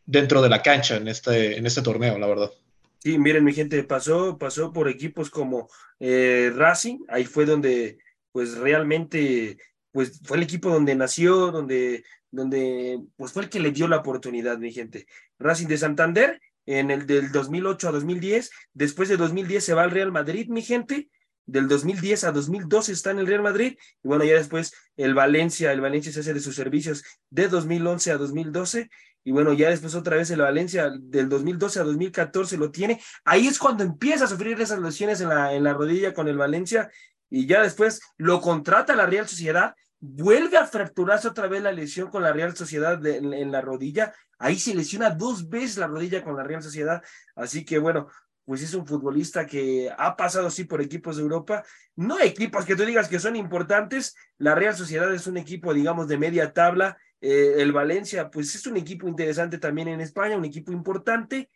dentro 0.05 0.41
de 0.41 0.49
la 0.49 0.61
cancha 0.61 0.97
en 0.97 1.07
este, 1.07 1.57
en 1.57 1.65
este 1.65 1.82
torneo, 1.82 2.19
la 2.19 2.28
verdad. 2.28 2.51
Sí, 2.99 3.17
miren, 3.17 3.43
mi 3.43 3.53
gente, 3.53 3.84
pasó, 3.84 4.38
pasó 4.38 4.73
por 4.73 4.89
equipos 4.89 5.30
como 5.30 5.69
eh, 5.99 6.51
Racing, 6.53 6.99
ahí 7.07 7.23
fue 7.26 7.45
donde, 7.45 7.99
pues 8.32 8.57
realmente, 8.57 9.57
pues 9.91 10.19
fue 10.23 10.38
el 10.38 10.43
equipo 10.43 10.69
donde 10.69 10.95
nació, 10.95 11.51
donde, 11.51 12.03
donde, 12.32 12.99
pues 13.15 13.32
fue 13.32 13.43
el 13.43 13.49
que 13.49 13.59
le 13.59 13.71
dio 13.71 13.88
la 13.88 13.97
oportunidad, 13.97 14.57
mi 14.57 14.71
gente. 14.71 15.07
Racing 15.39 15.67
de 15.67 15.78
Santander, 15.78 16.41
en 16.66 16.91
el 16.91 17.05
del 17.05 17.32
2008 17.32 17.89
a 17.89 17.91
2010, 17.91 18.51
después 18.74 19.09
de 19.09 19.18
2010 19.18 19.63
se 19.63 19.74
va 19.74 19.84
al 19.84 19.91
Real 19.91 20.11
Madrid, 20.11 20.47
mi 20.49 20.61
gente, 20.61 21.09
del 21.45 21.68
2010 21.68 22.24
a 22.24 22.32
2012 22.32 22.91
está 22.91 23.11
en 23.11 23.20
el 23.20 23.28
Real 23.28 23.43
Madrid, 23.43 23.78
y 24.03 24.07
bueno, 24.07 24.24
ya 24.24 24.34
después 24.34 24.74
el 24.97 25.13
Valencia, 25.13 25.72
el 25.72 25.82
Valencia 25.82 26.11
se 26.11 26.22
hace 26.22 26.34
de 26.34 26.39
sus 26.39 26.55
servicios 26.55 27.03
de 27.30 27.47
2011 27.47 28.11
a 28.11 28.18
2012, 28.18 28.89
y 29.24 29.32
bueno, 29.32 29.53
ya 29.53 29.70
después 29.70 29.95
otra 29.95 30.18
vez 30.18 30.30
el 30.30 30.41
Valencia 30.41 30.91
del 30.99 31.30
2012 31.30 31.80
a 31.80 31.84
2014 31.84 32.57
lo 32.57 32.70
tiene. 32.70 33.01
Ahí 33.24 33.47
es 33.47 33.57
cuando 33.57 33.84
empieza 33.84 34.26
a 34.26 34.28
sufrir 34.28 34.61
esas 34.61 34.80
lesiones 34.80 35.20
en 35.20 35.30
la, 35.30 35.51
en 35.53 35.63
la 35.63 35.74
rodilla 35.74 36.13
con 36.13 36.28
el 36.28 36.38
Valencia. 36.38 36.91
Y 37.32 37.47
ya 37.47 37.63
después 37.63 38.01
lo 38.18 38.39
contrata 38.39 38.95
la 38.95 39.07
Real 39.07 39.28
Sociedad, 39.28 39.74
vuelve 39.99 40.57
a 40.57 40.68
fracturarse 40.68 41.28
otra 41.28 41.47
vez 41.47 41.63
la 41.63 41.72
lesión 41.72 42.09
con 42.09 42.22
la 42.22 42.34
Real 42.34 42.55
Sociedad 42.55 43.03
en, 43.05 43.51
la 43.51 43.61
rodilla. 43.61 44.13
Ahí 44.38 44.59
se 44.59 44.75
lesiona 44.75 45.09
dos 45.09 45.49
veces 45.49 45.77
la 45.77 45.88
rodilla 45.88 46.23
con 46.23 46.36
la 46.36 46.43
Real 46.43 46.61
Sociedad. 46.61 47.01
Así 47.36 47.63
que 47.65 47.79
bueno, 47.79 48.07
pues 48.45 48.61
es 48.61 48.73
un 48.73 48.86
futbolista 48.86 49.45
que 49.45 49.91
ha 49.97 50.15
pasado 50.15 50.49
sí 50.51 50.65
por 50.65 50.81
equipos 50.81 51.17
de 51.17 51.23
Europa, 51.23 51.63
no 51.95 52.19
equipos 52.19 52.65
que 52.65 52.75
tú 52.75 52.86
digas 52.86 53.09
que 53.09 53.19
son 53.19 53.36
importantes, 53.36 54.15
la 54.38 54.53
Real 54.53 54.75
Sociedad 54.75 55.11
es 55.13 55.25
un 55.25 55.38
equipo, 55.38 55.73
digamos, 55.73 56.07
de 56.07 56.17
media 56.17 56.53
tabla, 56.53 56.97
eh, 57.21 57.55
el 57.57 57.71
Valencia, 57.71 58.29
pues 58.29 58.53
es 58.53 58.67
un 58.67 58.77
equipo 58.77 59.07
interesante 59.07 59.57
también 59.57 59.88
en 59.88 59.99
España, 59.99 60.38
un 60.38 60.45
equipo 60.45 60.71
importante, 60.71 61.49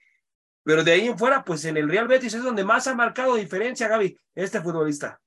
pero 0.63 0.83
de 0.83 0.91
ahí 0.91 1.07
en 1.07 1.17
fuera, 1.17 1.43
pues 1.43 1.63
en 1.65 1.77
el 1.77 1.87
Real 1.87 2.07
Betis 2.07 2.33
es 2.33 2.43
donde 2.43 2.63
más 2.63 2.87
ha 2.87 2.95
marcado 2.95 3.35
diferencia, 3.35 3.87
Gaby, 3.87 4.17
este 4.33 4.61
futbolista. 4.61 5.21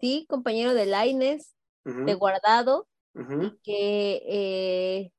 Sí, 0.00 0.26
compañero 0.28 0.74
de 0.74 0.86
Laines, 0.86 1.54
de 1.84 2.14
Guardado, 2.14 2.88
que 3.62 4.22
eh, 4.26 5.12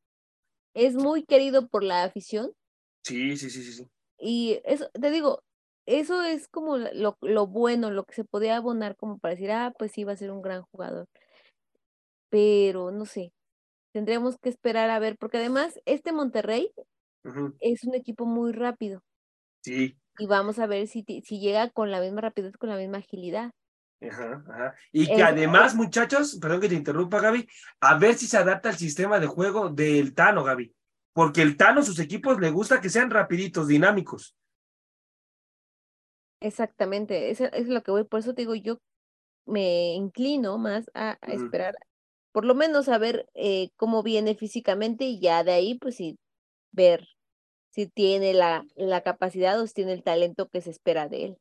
es 0.74 0.95
muy 0.95 1.24
querido 1.26 1.67
por 1.67 1.84
la 1.84 2.03
afición. 2.03 2.53
Sí, 3.03 3.38
sí, 3.38 3.49
sí, 3.49 3.63
sí. 3.63 3.74
sí. 3.74 3.89
Y 4.19 4.61
eso, 4.65 4.89
te 4.93 5.11
digo, 5.11 5.43
eso 5.86 6.24
es 6.24 6.47
como 6.47 6.78
lo, 6.78 7.17
lo 7.21 7.47
bueno, 7.47 7.91
lo 7.91 8.05
que 8.05 8.13
se 8.15 8.24
podía 8.26 8.57
abonar 8.57 8.95
como 8.95 9.19
para 9.19 9.36
decir, 9.36 9.51
ah, 9.51 9.74
pues 9.78 9.91
sí, 9.91 10.03
va 10.03 10.13
a 10.13 10.17
ser 10.17 10.32
un 10.32 10.41
gran 10.41 10.63
jugador. 10.71 11.07
Pero 12.30 12.91
no 12.91 13.05
sé, 13.05 13.32
tendríamos 13.93 14.38
que 14.39 14.49
esperar 14.49 14.89
a 14.91 14.99
ver, 14.99 15.17
porque 15.19 15.38
además 15.38 15.80
este 15.86 16.13
Monterrey 16.13 16.71
es 17.59 17.84
un 17.86 17.95
equipo 17.95 18.26
muy 18.26 18.53
rápido. 18.53 19.01
Sí. 19.61 19.97
Y 20.17 20.28
vamos 20.28 20.59
a 20.59 20.67
ver 20.67 20.88
si, 20.88 21.03
si 21.24 21.39
llega 21.39 21.69
con 21.69 21.91
la 21.91 21.99
misma 21.99 22.21
rapidez, 22.21 22.57
con 22.57 22.69
la 22.69 22.78
misma 22.78 22.99
agilidad. 22.99 23.51
Ajá, 24.10 24.43
ajá. 24.49 24.76
Y 24.91 25.08
que 25.08 25.24
además, 25.24 25.76
muchachos, 25.76 26.38
perdón 26.41 26.62
que 26.62 26.70
te 26.70 26.76
interrumpa, 26.76 27.22
Gaby, 27.22 27.47
a 27.80 27.97
ver 27.97 28.16
si 28.16 28.28
se 28.28 28.38
adapta 28.38 28.70
al 28.70 28.78
sistema 28.78 29.20
de 29.20 29.28
juego 29.28 29.70
del 29.70 30.14
Tano, 30.14 30.43
Gaby. 30.43 30.74
Porque 31.14 31.41
el 31.41 31.58
Tano, 31.58 31.84
sus 31.84 31.99
equipos 31.99 32.39
le 32.39 32.51
gusta 32.51 32.82
que 32.82 32.89
sean 32.89 33.10
rapiditos, 33.10 33.68
dinámicos. 33.68 34.36
Exactamente, 36.39 37.30
eso 37.30 37.45
es 37.45 37.68
lo 37.68 37.84
que 37.84 37.91
voy, 37.91 38.04
por 38.04 38.20
eso 38.20 38.34
te 38.34 38.41
digo, 38.41 38.56
yo 38.56 38.78
me 39.45 39.93
inclino 39.93 40.58
más 40.58 40.91
a, 40.93 41.18
esperar 41.28 41.76
por 42.34 42.45
lo 42.45 42.56
menos 42.56 42.86
saber 42.86 43.30
eh, 43.34 43.70
cómo 43.78 44.04
viene 44.04 44.36
físicamente 44.36 45.06
y 45.06 45.20
ya 45.20 45.43
de 45.43 45.54
ahí, 45.54 45.76
pues 45.78 45.95
sí, 45.95 46.18
ver 46.72 47.08
si 47.70 47.88
tiene 47.88 48.34
la, 48.34 48.66
la 48.76 49.01
capacidad 49.01 49.60
o 49.62 49.68
si 49.68 49.74
tiene 49.74 49.93
el 49.93 50.04
talento 50.04 50.49
que 50.49 50.60
se 50.60 50.72
espera 50.72 51.08
de 51.08 51.26
él. 51.26 51.38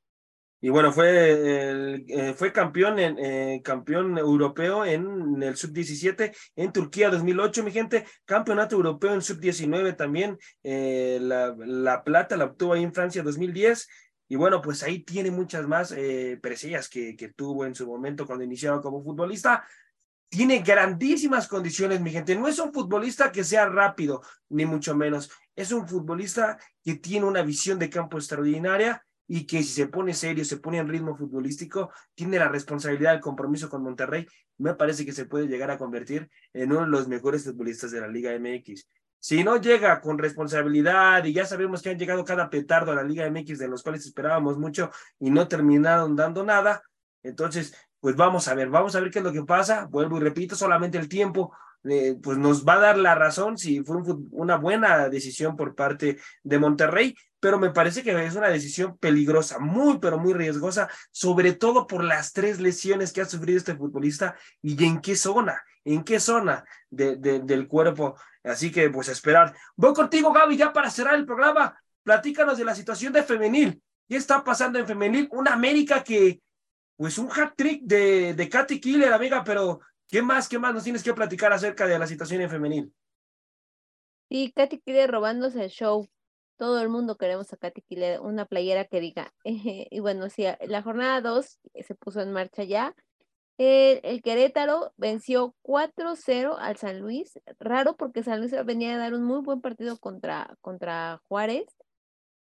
Y 0.64 0.68
bueno, 0.68 0.92
fue, 0.92 1.98
eh, 2.06 2.34
fue 2.34 2.52
campeón, 2.52 3.00
en, 3.00 3.18
eh, 3.18 3.60
campeón 3.64 4.16
europeo 4.16 4.84
en 4.84 5.42
el 5.42 5.56
sub-17 5.56 6.32
en 6.54 6.72
Turquía 6.72 7.10
2008, 7.10 7.64
mi 7.64 7.72
gente. 7.72 8.06
Campeonato 8.24 8.76
europeo 8.76 9.12
en 9.12 9.22
sub-19 9.22 9.96
también. 9.96 10.38
la, 10.62 11.52
la, 11.58 12.04
plata 12.04 12.36
la 12.36 12.44
obtuvo 12.44 12.74
ahí 12.74 12.84
en 12.84 12.94
Francia 12.94 13.24
2010. 13.24 13.88
Y 14.28 14.36
bueno, 14.36 14.62
pues 14.62 14.84
ahí 14.84 15.00
tiene 15.00 15.32
muchas 15.32 15.66
más 15.66 15.92
eh, 15.92 16.38
presillas 16.40 16.88
que, 16.88 17.16
que 17.16 17.30
tuvo 17.30 17.66
en 17.66 17.74
su 17.74 17.84
momento 17.84 18.24
cuando 18.24 18.44
iniciaba 18.44 18.80
como 18.80 19.02
futbolista 19.02 19.66
tiene 20.28 20.60
grandísimas 20.60 21.46
condiciones, 21.48 22.00
mi 22.00 22.10
gente. 22.10 22.34
No 22.36 22.48
es 22.48 22.58
un 22.58 22.72
futbolista 22.72 23.30
que 23.30 23.44
sea 23.44 23.66
rápido, 23.66 24.22
ni 24.48 24.64
mucho 24.64 24.94
menos. 24.94 25.30
Es 25.54 25.72
un 25.72 25.86
futbolista 25.86 26.56
que 26.82 26.94
tiene 26.94 27.26
una 27.26 27.42
visión 27.42 27.78
de 27.78 27.90
campo 27.90 28.16
extraordinaria 28.16 29.04
y 29.26 29.46
que 29.46 29.62
si 29.62 29.70
se 29.70 29.86
pone 29.86 30.14
serio, 30.14 30.44
se 30.44 30.58
pone 30.58 30.78
en 30.78 30.88
ritmo 30.88 31.16
futbolístico, 31.16 31.90
tiene 32.14 32.38
la 32.38 32.48
responsabilidad 32.48 33.12
del 33.12 33.20
compromiso 33.20 33.68
con 33.68 33.82
Monterrey, 33.82 34.26
me 34.58 34.74
parece 34.74 35.04
que 35.06 35.12
se 35.12 35.26
puede 35.26 35.46
llegar 35.46 35.70
a 35.70 35.78
convertir 35.78 36.28
en 36.52 36.72
uno 36.72 36.82
de 36.82 36.88
los 36.88 37.08
mejores 37.08 37.44
futbolistas 37.44 37.90
de 37.90 38.00
la 38.00 38.08
Liga 38.08 38.32
MX. 38.38 38.86
Si 39.18 39.44
no 39.44 39.56
llega 39.56 40.00
con 40.00 40.18
responsabilidad 40.18 41.24
y 41.24 41.32
ya 41.32 41.46
sabemos 41.46 41.80
que 41.80 41.90
han 41.90 41.98
llegado 41.98 42.24
cada 42.24 42.50
petardo 42.50 42.90
a 42.90 42.96
la 42.96 43.04
Liga 43.04 43.30
MX 43.30 43.58
de 43.58 43.68
los 43.68 43.82
cuales 43.82 44.04
esperábamos 44.04 44.58
mucho 44.58 44.90
y 45.20 45.30
no 45.30 45.46
terminaron 45.46 46.16
dando 46.16 46.44
nada, 46.44 46.82
entonces 47.22 47.72
pues 48.02 48.16
vamos 48.16 48.48
a 48.48 48.54
ver, 48.54 48.68
vamos 48.68 48.96
a 48.96 49.00
ver 49.00 49.12
qué 49.12 49.20
es 49.20 49.24
lo 49.24 49.32
que 49.32 49.44
pasa. 49.44 49.86
Vuelvo 49.88 50.16
y 50.16 50.20
repito, 50.20 50.56
solamente 50.56 50.98
el 50.98 51.08
tiempo 51.08 51.54
eh, 51.88 52.16
pues 52.20 52.36
nos 52.36 52.66
va 52.66 52.74
a 52.74 52.80
dar 52.80 52.98
la 52.98 53.14
razón 53.14 53.56
si 53.56 53.84
fue 53.84 53.98
una 54.32 54.56
buena 54.56 55.08
decisión 55.08 55.54
por 55.54 55.76
parte 55.76 56.18
de 56.42 56.58
Monterrey, 56.58 57.14
pero 57.38 57.60
me 57.60 57.70
parece 57.70 58.02
que 58.02 58.10
es 58.24 58.34
una 58.34 58.48
decisión 58.48 58.98
peligrosa, 58.98 59.60
muy, 59.60 60.00
pero 60.00 60.18
muy 60.18 60.32
riesgosa, 60.32 60.88
sobre 61.12 61.52
todo 61.52 61.86
por 61.86 62.02
las 62.02 62.32
tres 62.32 62.60
lesiones 62.60 63.12
que 63.12 63.20
ha 63.20 63.24
sufrido 63.24 63.58
este 63.58 63.76
futbolista 63.76 64.34
y 64.60 64.84
en 64.84 65.00
qué 65.00 65.14
zona, 65.14 65.62
en 65.84 66.02
qué 66.02 66.18
zona 66.18 66.64
de, 66.90 67.14
del 67.16 67.68
cuerpo. 67.68 68.16
Así 68.42 68.72
que 68.72 68.90
pues 68.90 69.08
esperar. 69.08 69.54
Voy 69.76 69.94
contigo, 69.94 70.32
Gaby, 70.32 70.56
ya 70.56 70.72
para 70.72 70.90
cerrar 70.90 71.14
el 71.14 71.24
programa. 71.24 71.80
Platícanos 72.02 72.58
de 72.58 72.64
la 72.64 72.74
situación 72.74 73.12
de 73.12 73.22
femenil. 73.22 73.80
¿Qué 74.08 74.16
está 74.16 74.42
pasando 74.42 74.80
en 74.80 74.88
femenil? 74.88 75.28
Una 75.30 75.52
América 75.52 76.02
que 76.02 76.40
pues 77.02 77.18
un 77.18 77.28
hat 77.32 77.54
trick 77.56 77.82
de, 77.82 78.32
de 78.32 78.48
Katy 78.48 78.80
Killer, 78.80 79.12
amiga, 79.12 79.42
pero 79.42 79.80
¿qué 80.06 80.22
más, 80.22 80.48
qué 80.48 80.60
más 80.60 80.72
nos 80.72 80.84
tienes 80.84 81.02
que 81.02 81.12
platicar 81.12 81.52
acerca 81.52 81.84
de 81.84 81.98
la 81.98 82.06
situación 82.06 82.42
en 82.42 82.48
femenil? 82.48 82.94
Sí, 84.28 84.52
Katy 84.54 84.78
Killer 84.78 85.10
robándose 85.10 85.64
el 85.64 85.70
show. 85.70 86.08
Todo 86.56 86.80
el 86.80 86.88
mundo 86.88 87.16
queremos 87.16 87.52
a 87.52 87.56
Katy 87.56 87.82
Killer, 87.82 88.20
una 88.20 88.46
playera 88.46 88.84
que 88.84 89.00
diga. 89.00 89.34
y 89.42 89.98
bueno, 89.98 90.30
sí, 90.30 90.44
la 90.60 90.82
jornada 90.82 91.20
2 91.20 91.58
se 91.84 91.94
puso 91.96 92.20
en 92.20 92.30
marcha 92.30 92.62
ya. 92.62 92.94
El, 93.58 94.22
Querétaro 94.22 94.92
venció 94.96 95.56
4-0 95.62 96.54
al 96.56 96.76
San 96.76 97.00
Luis. 97.00 97.36
Raro 97.58 97.96
porque 97.96 98.22
San 98.22 98.38
Luis 98.38 98.54
venía 98.64 98.94
a 98.94 98.98
dar 98.98 99.12
un 99.14 99.24
muy 99.24 99.40
buen 99.40 99.60
partido 99.60 99.98
contra, 99.98 100.56
contra 100.60 101.20
Juárez 101.26 101.66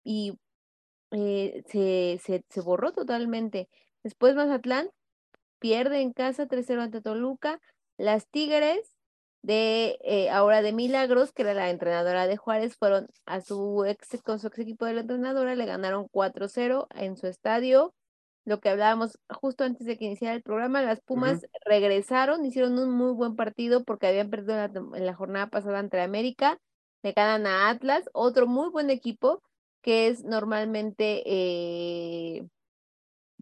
y 0.03 0.37
eh, 1.11 1.63
se, 1.67 2.43
se, 2.49 2.59
borró 2.59 2.91
totalmente. 2.91 3.69
Después 4.03 4.35
Mazatlán 4.35 4.89
pierde 5.59 6.01
en 6.01 6.13
casa 6.13 6.47
3-0 6.47 6.81
ante 6.81 7.01
Toluca. 7.01 7.59
Las 7.97 8.27
Tigres 8.27 8.97
de 9.43 9.97
eh, 10.03 10.29
ahora 10.29 10.61
de 10.61 10.73
Milagros, 10.73 11.31
que 11.31 11.43
era 11.43 11.53
la 11.53 11.69
entrenadora 11.69 12.27
de 12.27 12.37
Juárez, 12.37 12.75
fueron 12.77 13.07
a 13.25 13.41
su 13.41 13.85
ex, 13.85 14.21
con 14.23 14.39
su 14.39 14.47
ex 14.47 14.59
equipo 14.59 14.85
de 14.85 14.93
la 14.93 15.01
entrenadora, 15.01 15.55
le 15.55 15.65
ganaron 15.65 16.07
4-0 16.09 16.87
en 16.95 17.17
su 17.17 17.27
estadio. 17.27 17.93
Lo 18.43 18.59
que 18.59 18.69
hablábamos 18.69 19.19
justo 19.29 19.63
antes 19.63 19.85
de 19.85 19.97
que 19.97 20.05
iniciara 20.05 20.35
el 20.35 20.41
programa, 20.41 20.81
las 20.81 20.99
Pumas 21.01 21.45
regresaron, 21.65 22.43
hicieron 22.43 22.77
un 22.79 22.89
muy 22.89 23.13
buen 23.13 23.35
partido 23.35 23.83
porque 23.83 24.07
habían 24.07 24.31
perdido 24.31 24.57
en 24.95 25.05
la 25.05 25.13
jornada 25.13 25.47
pasada 25.47 25.79
entre 25.79 26.01
América, 26.01 26.57
le 27.03 27.11
ganan 27.11 27.45
a 27.45 27.69
Atlas, 27.69 28.09
otro 28.13 28.47
muy 28.47 28.69
buen 28.69 28.89
equipo 28.89 29.43
que 29.83 30.07
es 30.07 30.23
normalmente 30.23 31.23
eh, 31.25 32.47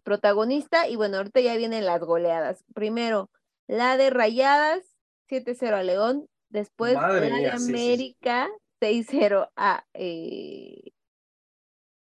protagonista 0.00 0.88
y 0.88 0.96
bueno, 0.96 1.18
ahorita 1.18 1.40
ya 1.40 1.56
vienen 1.56 1.86
las 1.86 2.00
goleadas. 2.00 2.64
Primero, 2.74 3.30
la 3.66 3.96
de 3.96 4.10
Rayadas, 4.10 4.84
7-0 5.28 5.74
a 5.74 5.82
León, 5.82 6.26
después 6.48 6.94
la 6.94 7.12
de 7.12 7.50
América, 7.50 8.48
6-0 8.80 9.50
a, 9.56 9.84
eh, 9.94 10.92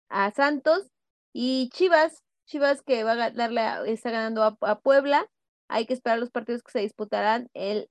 a 0.09 0.31
Santos 0.31 0.89
y 1.33 1.69
Chivas 1.73 2.23
Chivas 2.47 2.81
que 2.81 3.03
va 3.03 3.11
a 3.11 3.31
darle 3.31 3.91
está 3.91 4.09
ganando 4.09 4.43
a, 4.43 4.79
Puebla. 4.79 5.29
Hay 5.67 5.85
que 5.85 5.93
esperar 5.93 6.17
los 6.17 6.31
partidos 6.31 6.63
que 6.63 6.71
se 6.71 6.79
disputarán 6.79 7.49
el 7.53 7.89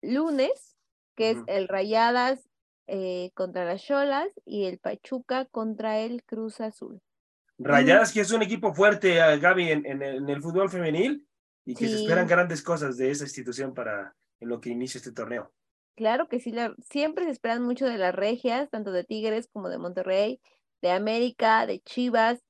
lunes, 0.00 0.76
que 1.16 1.30
es 1.30 1.38
el 1.48 1.66
Rayadas 1.66 2.48
eh, 2.86 3.32
contra 3.34 3.64
las 3.64 3.82
Cholas 3.82 4.28
y 4.44 4.66
el 4.66 4.78
Pachuca 4.78 5.44
contra 5.46 5.98
el 5.98 6.22
Cruz 6.22 6.60
Azul. 6.60 7.02
Rayadas, 7.58 8.12
que 8.12 8.20
es 8.20 8.30
un 8.32 8.42
equipo 8.42 8.74
fuerte, 8.74 9.18
eh, 9.18 9.38
Gaby, 9.38 9.70
en, 9.70 10.02
el, 10.02 10.42
fútbol 10.42 10.70
femenil 10.70 11.26
y 11.64 11.74
que 11.74 11.88
se 11.88 11.96
esperan 11.96 12.26
grandes 12.26 12.62
cosas 12.62 12.96
de 12.96 13.10
esa 13.10 13.24
institución 13.24 13.74
para 13.74 14.14
en 14.40 14.48
lo 14.48 14.60
que 14.60 14.70
inicia 14.70 14.98
este 14.98 15.12
torneo. 15.12 15.52
Claro 15.96 16.28
que 16.28 16.40
sí, 16.40 16.54
siempre 16.90 17.24
se 17.24 17.30
esperan 17.30 17.62
mucho 17.62 17.86
de 17.86 17.96
las 17.96 18.14
regias, 18.14 18.68
tanto 18.68 18.92
de 18.92 19.04
Tigres 19.04 19.48
como 19.50 19.70
de 19.70 19.78
Monterrey, 19.78 20.40
de 20.82 20.90
América, 20.90 21.66
de 21.66 21.80
Chivas, 21.80 22.40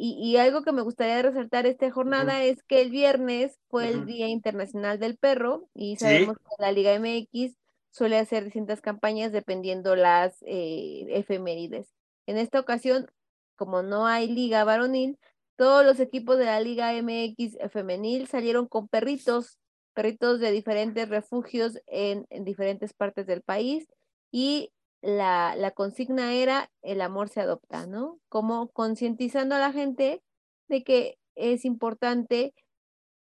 y, 0.00 0.36
algo 0.36 0.62
que 0.62 0.70
me 0.70 0.82
gustaría 0.82 1.20
resaltar 1.22 1.66
esta 1.66 1.90
jornada 1.90 2.44
es 2.44 2.62
que 2.62 2.80
el 2.80 2.90
viernes 2.90 3.58
fue 3.68 3.88
el 3.88 4.06
Día 4.06 4.28
Internacional 4.28 5.00
del 5.00 5.18
Perro 5.18 5.68
y 5.74 5.96
sabemos 5.96 6.36
que 6.38 6.62
la 6.62 6.70
Liga 6.70 6.96
MX 6.96 7.56
suele 7.90 8.16
hacer 8.16 8.44
distintas 8.44 8.80
campañas 8.80 9.32
dependiendo 9.32 9.96
las 9.96 10.36
eh, 10.46 11.04
efemérides. 11.08 11.92
En 12.26 12.38
esta 12.38 12.60
ocasión, 12.60 13.10
como 13.58 13.82
no 13.82 14.06
hay 14.06 14.28
liga 14.28 14.64
varonil, 14.64 15.18
todos 15.56 15.84
los 15.84 16.00
equipos 16.00 16.38
de 16.38 16.44
la 16.44 16.60
Liga 16.60 16.94
MX 16.94 17.58
femenil 17.70 18.28
salieron 18.28 18.68
con 18.68 18.86
perritos, 18.88 19.58
perritos 19.92 20.38
de 20.38 20.52
diferentes 20.52 21.08
refugios 21.08 21.80
en, 21.86 22.26
en 22.30 22.44
diferentes 22.44 22.94
partes 22.94 23.26
del 23.26 23.42
país 23.42 23.88
y 24.30 24.70
la, 25.02 25.72
consigna 25.74 26.32
era 26.34 26.70
el 26.82 27.00
amor 27.00 27.28
se 27.28 27.40
adopta, 27.40 27.86
¿no? 27.86 28.20
Como 28.28 28.68
concientizando 28.68 29.54
a 29.54 29.58
la 29.58 29.72
gente 29.72 30.22
de 30.68 30.84
que 30.84 31.18
es 31.34 31.64
importante 31.64 32.54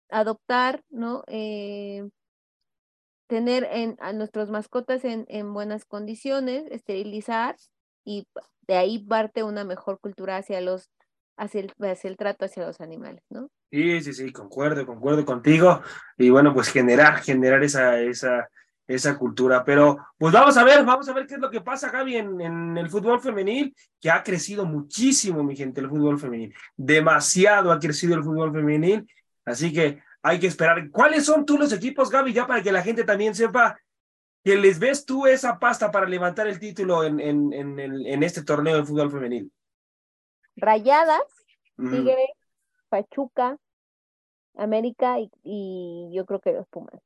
adoptar, 0.10 0.84
¿no? 0.90 1.24
Eh, 1.28 2.10
tener 3.28 3.68
en, 3.72 3.96
a 4.00 4.14
nuestros 4.14 4.50
mascotas 4.50 5.04
en, 5.06 5.54
buenas 5.54 5.86
condiciones, 5.86 6.66
esterilizar 6.72 7.56
y 8.06 8.28
de 8.68 8.76
ahí 8.76 9.00
parte 9.00 9.44
una 9.44 9.64
mejor 9.64 10.00
cultura 10.00 10.38
hacia 10.38 10.62
los 10.62 10.90
hacia 11.38 11.62
el, 11.62 11.74
hacia 11.80 12.10
el 12.10 12.18
trato 12.18 12.46
hacia 12.46 12.66
los 12.66 12.80
animales, 12.82 13.24
¿no? 13.30 13.50
Sí, 13.72 14.02
sí, 14.02 14.14
sí, 14.14 14.32
concuerdo, 14.32 14.86
concuerdo 14.86 15.26
contigo. 15.26 15.82
Y 16.18 16.30
bueno, 16.30 16.54
pues 16.54 16.70
generar, 16.70 17.22
generar 17.22 17.64
esa, 17.64 18.00
esa, 18.00 18.48
esa 18.88 19.18
cultura. 19.18 19.64
Pero 19.64 19.98
pues 20.18 20.32
vamos 20.32 20.56
a 20.58 20.64
ver, 20.64 20.86
vamos 20.86 21.10
a 21.10 21.14
ver 21.14 21.26
qué 21.26 21.36
es 21.36 21.40
lo 21.40 21.50
que 21.50 21.62
pasa, 21.62 21.90
Gaby, 21.90 22.18
en, 22.18 22.42
en, 22.42 22.78
el 22.78 22.90
fútbol 22.90 23.20
femenil, 23.20 23.76
que 24.00 24.12
ha 24.12 24.22
crecido 24.22 24.66
muchísimo, 24.66 25.44
mi 25.44 25.56
gente, 25.56 25.82
el 25.82 25.90
fútbol 25.90 26.20
femenil. 26.20 26.54
Demasiado 26.76 27.72
ha 27.72 27.80
crecido 27.80 28.16
el 28.16 28.24
fútbol 28.24 28.52
femenil. 28.52 29.08
Así 29.44 29.74
que 29.74 30.04
hay 30.22 30.40
que 30.40 30.48
esperar. 30.48 30.90
¿Cuáles 30.92 31.26
son 31.26 31.46
tú 31.46 31.58
los 31.58 31.74
equipos, 31.74 32.10
Gaby, 32.10 32.32
ya 32.32 32.46
para 32.46 32.62
que 32.62 32.72
la 32.72 32.84
gente 32.84 33.04
también 33.04 33.34
sepa 33.34 33.78
que 34.44 34.58
les 34.58 34.80
ves 34.80 35.06
tú 35.06 35.26
esa 35.26 35.60
pasta 35.60 35.92
para 35.92 36.08
levantar 36.08 36.48
el 36.48 36.60
título 36.60 37.04
en, 37.04 37.20
en, 37.20 37.54
en, 37.54 37.80
en 37.80 38.24
este 38.24 38.44
torneo 38.44 38.78
de 38.78 38.84
fútbol 38.84 39.12
femenil? 39.12 39.52
Rayadas, 40.56 41.24
Tigre, 41.78 42.34
Pachuca, 42.90 43.58
América 44.56 45.20
y, 45.20 45.32
y 45.44 46.12
yo 46.14 46.26
creo 46.26 46.40
que 46.40 46.54
los 46.54 46.68
Pumas. 46.68 47.02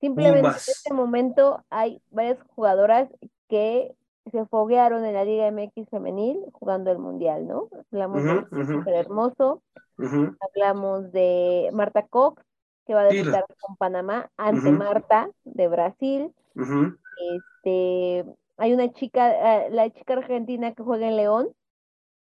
Simplemente 0.00 0.48
en 0.48 0.54
este 0.54 0.92
momento 0.92 1.64
hay 1.70 2.02
varias 2.10 2.38
jugadoras 2.54 3.08
que 3.48 3.94
se 4.30 4.46
foguearon 4.46 5.04
en 5.04 5.14
la 5.14 5.24
Liga 5.24 5.50
MX 5.50 5.90
femenil 5.90 6.38
jugando 6.52 6.90
el 6.90 6.98
Mundial, 6.98 7.46
¿no? 7.46 7.68
Hablamos 7.92 8.22
de 8.22 8.98
Hermoso, 8.98 9.62
hablamos 9.98 11.12
de 11.12 11.70
Marta 11.72 12.06
Cox, 12.06 12.42
que 12.86 12.94
va 12.94 13.02
a 13.02 13.08
debutar 13.08 13.44
con 13.60 13.76
Panamá 13.76 14.30
ante 14.36 14.70
Marta 14.70 15.30
de 15.44 15.68
Brasil. 15.68 16.34
Este, 16.54 18.24
hay 18.56 18.72
una 18.72 18.92
chica, 18.92 19.66
eh, 19.66 19.70
la 19.70 19.90
chica 19.90 20.14
argentina 20.14 20.72
que 20.74 20.82
juega 20.82 21.08
en 21.08 21.16
León, 21.16 21.48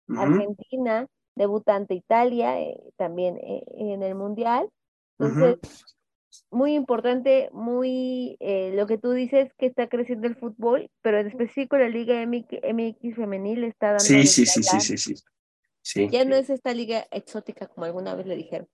Argentina, 0.09 1.07
debuta 1.35 1.75
ante 1.75 1.95
Italia, 1.95 2.61
eh, 2.61 2.79
también 2.97 3.39
eh, 3.39 3.65
en 3.77 4.03
el 4.03 4.15
Mundial. 4.15 4.69
Entonces, 5.19 5.59
muy 6.51 6.75
importante, 6.75 7.49
muy 7.53 8.37
eh, 8.41 8.73
lo 8.75 8.87
que 8.87 8.99
tú 8.99 9.13
dices 9.13 9.53
que 9.59 9.67
está 9.67 9.89
creciendo 9.89 10.27
el 10.27 10.37
fútbol, 10.37 10.91
pero 11.03 11.19
en 11.19 11.29
específico 11.29 11.77
la 11.77 11.89
Liga 11.89 12.23
MX, 12.23 13.17
femenil 13.17 13.65
está 13.65 13.89
dando. 13.89 14.05
Sí, 14.05 14.27
sí, 14.27 14.47
sí, 14.47 14.63
sí, 14.63 14.97
sí, 14.99 15.15
sí, 15.83 16.09
Ya 16.09 16.25
no 16.25 16.37
es 16.37 16.51
esta 16.51 16.73
liga 16.73 17.07
exótica 17.11 17.67
como 17.67 17.85
alguna 17.85 18.15
vez 18.15 18.27
le 18.27 18.37
dijeron. 18.37 18.69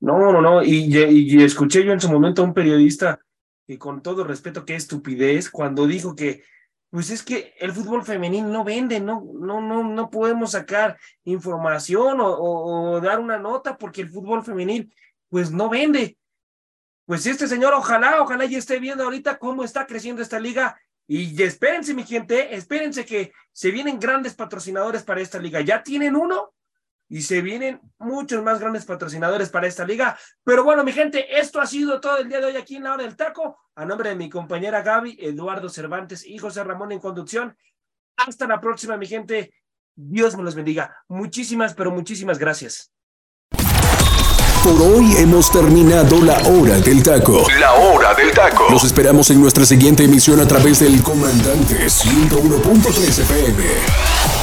No, 0.00 0.32
no, 0.32 0.40
no. 0.40 0.62
Y, 0.62 0.94
y, 0.94 1.42
escuché 1.42 1.84
yo 1.84 1.92
en 1.92 2.00
su 2.00 2.10
momento 2.10 2.42
a 2.42 2.44
un 2.44 2.54
periodista 2.54 3.20
que 3.66 3.78
con 3.78 4.02
todo 4.02 4.24
respeto, 4.24 4.64
qué 4.64 4.74
estupidez, 4.74 5.50
cuando 5.50 5.86
dijo 5.86 6.14
que, 6.14 6.44
pues 6.90 7.10
es 7.10 7.22
que 7.22 7.54
el 7.58 7.72
fútbol 7.72 8.04
femenil 8.04 8.50
no 8.50 8.64
vende, 8.64 9.00
no, 9.00 9.24
no, 9.38 9.60
no, 9.60 9.84
no 9.84 10.10
podemos 10.10 10.52
sacar 10.52 10.98
información 11.24 12.20
o, 12.20 12.28
o 12.28 13.00
dar 13.00 13.20
una 13.20 13.38
nota 13.38 13.76
porque 13.76 14.00
el 14.00 14.08
fútbol 14.08 14.42
femenil, 14.42 14.92
pues 15.28 15.50
no 15.50 15.68
vende 15.68 16.18
pues 17.08 17.24
este 17.24 17.48
señor, 17.48 17.72
ojalá, 17.72 18.20
ojalá 18.20 18.44
ya 18.44 18.58
esté 18.58 18.78
viendo 18.78 19.02
ahorita 19.02 19.38
cómo 19.38 19.64
está 19.64 19.86
creciendo 19.86 20.20
esta 20.20 20.38
liga. 20.38 20.78
Y 21.06 21.42
espérense, 21.42 21.94
mi 21.94 22.04
gente, 22.04 22.54
espérense 22.54 23.06
que 23.06 23.32
se 23.50 23.70
vienen 23.70 23.98
grandes 23.98 24.34
patrocinadores 24.34 25.04
para 25.04 25.22
esta 25.22 25.38
liga. 25.38 25.62
Ya 25.62 25.82
tienen 25.82 26.14
uno 26.14 26.52
y 27.08 27.22
se 27.22 27.40
vienen 27.40 27.80
muchos 27.98 28.42
más 28.42 28.60
grandes 28.60 28.84
patrocinadores 28.84 29.48
para 29.48 29.66
esta 29.66 29.84
liga. 29.84 30.18
Pero 30.44 30.64
bueno, 30.64 30.84
mi 30.84 30.92
gente, 30.92 31.38
esto 31.38 31.60
ha 31.60 31.66
sido 31.66 32.00
todo 32.00 32.18
el 32.18 32.28
día 32.28 32.40
de 32.40 32.46
hoy 32.46 32.56
aquí 32.56 32.76
en 32.76 32.84
la 32.84 32.94
hora 32.94 33.04
del 33.04 33.16
taco. 33.16 33.58
A 33.74 33.84
nombre 33.84 34.10
de 34.10 34.16
mi 34.16 34.28
compañera 34.28 34.82
Gaby, 34.82 35.18
Eduardo 35.20 35.68
Cervantes 35.68 36.26
y 36.26 36.38
José 36.38 36.64
Ramón 36.64 36.92
en 36.92 37.00
conducción. 37.00 37.56
Hasta 38.16 38.46
la 38.46 38.60
próxima, 38.60 38.96
mi 38.96 39.06
gente. 39.06 39.52
Dios 39.94 40.36
me 40.36 40.42
los 40.42 40.54
bendiga. 40.54 40.96
Muchísimas, 41.08 41.74
pero 41.74 41.90
muchísimas 41.90 42.38
gracias. 42.38 42.92
Por 44.64 44.82
hoy 44.82 45.16
hemos 45.16 45.50
terminado 45.50 46.20
la 46.22 46.36
hora 46.48 46.78
del 46.80 47.02
taco. 47.02 47.46
La 47.58 47.72
hora 47.74 48.12
del 48.14 48.32
taco. 48.32 48.66
Los 48.70 48.84
esperamos 48.84 49.30
en 49.30 49.40
nuestra 49.40 49.64
siguiente 49.64 50.04
emisión 50.04 50.40
a 50.40 50.46
través 50.46 50.80
del 50.80 51.02
Comandante 51.02 51.86
101.3 51.86 53.20
FM. 53.20 54.37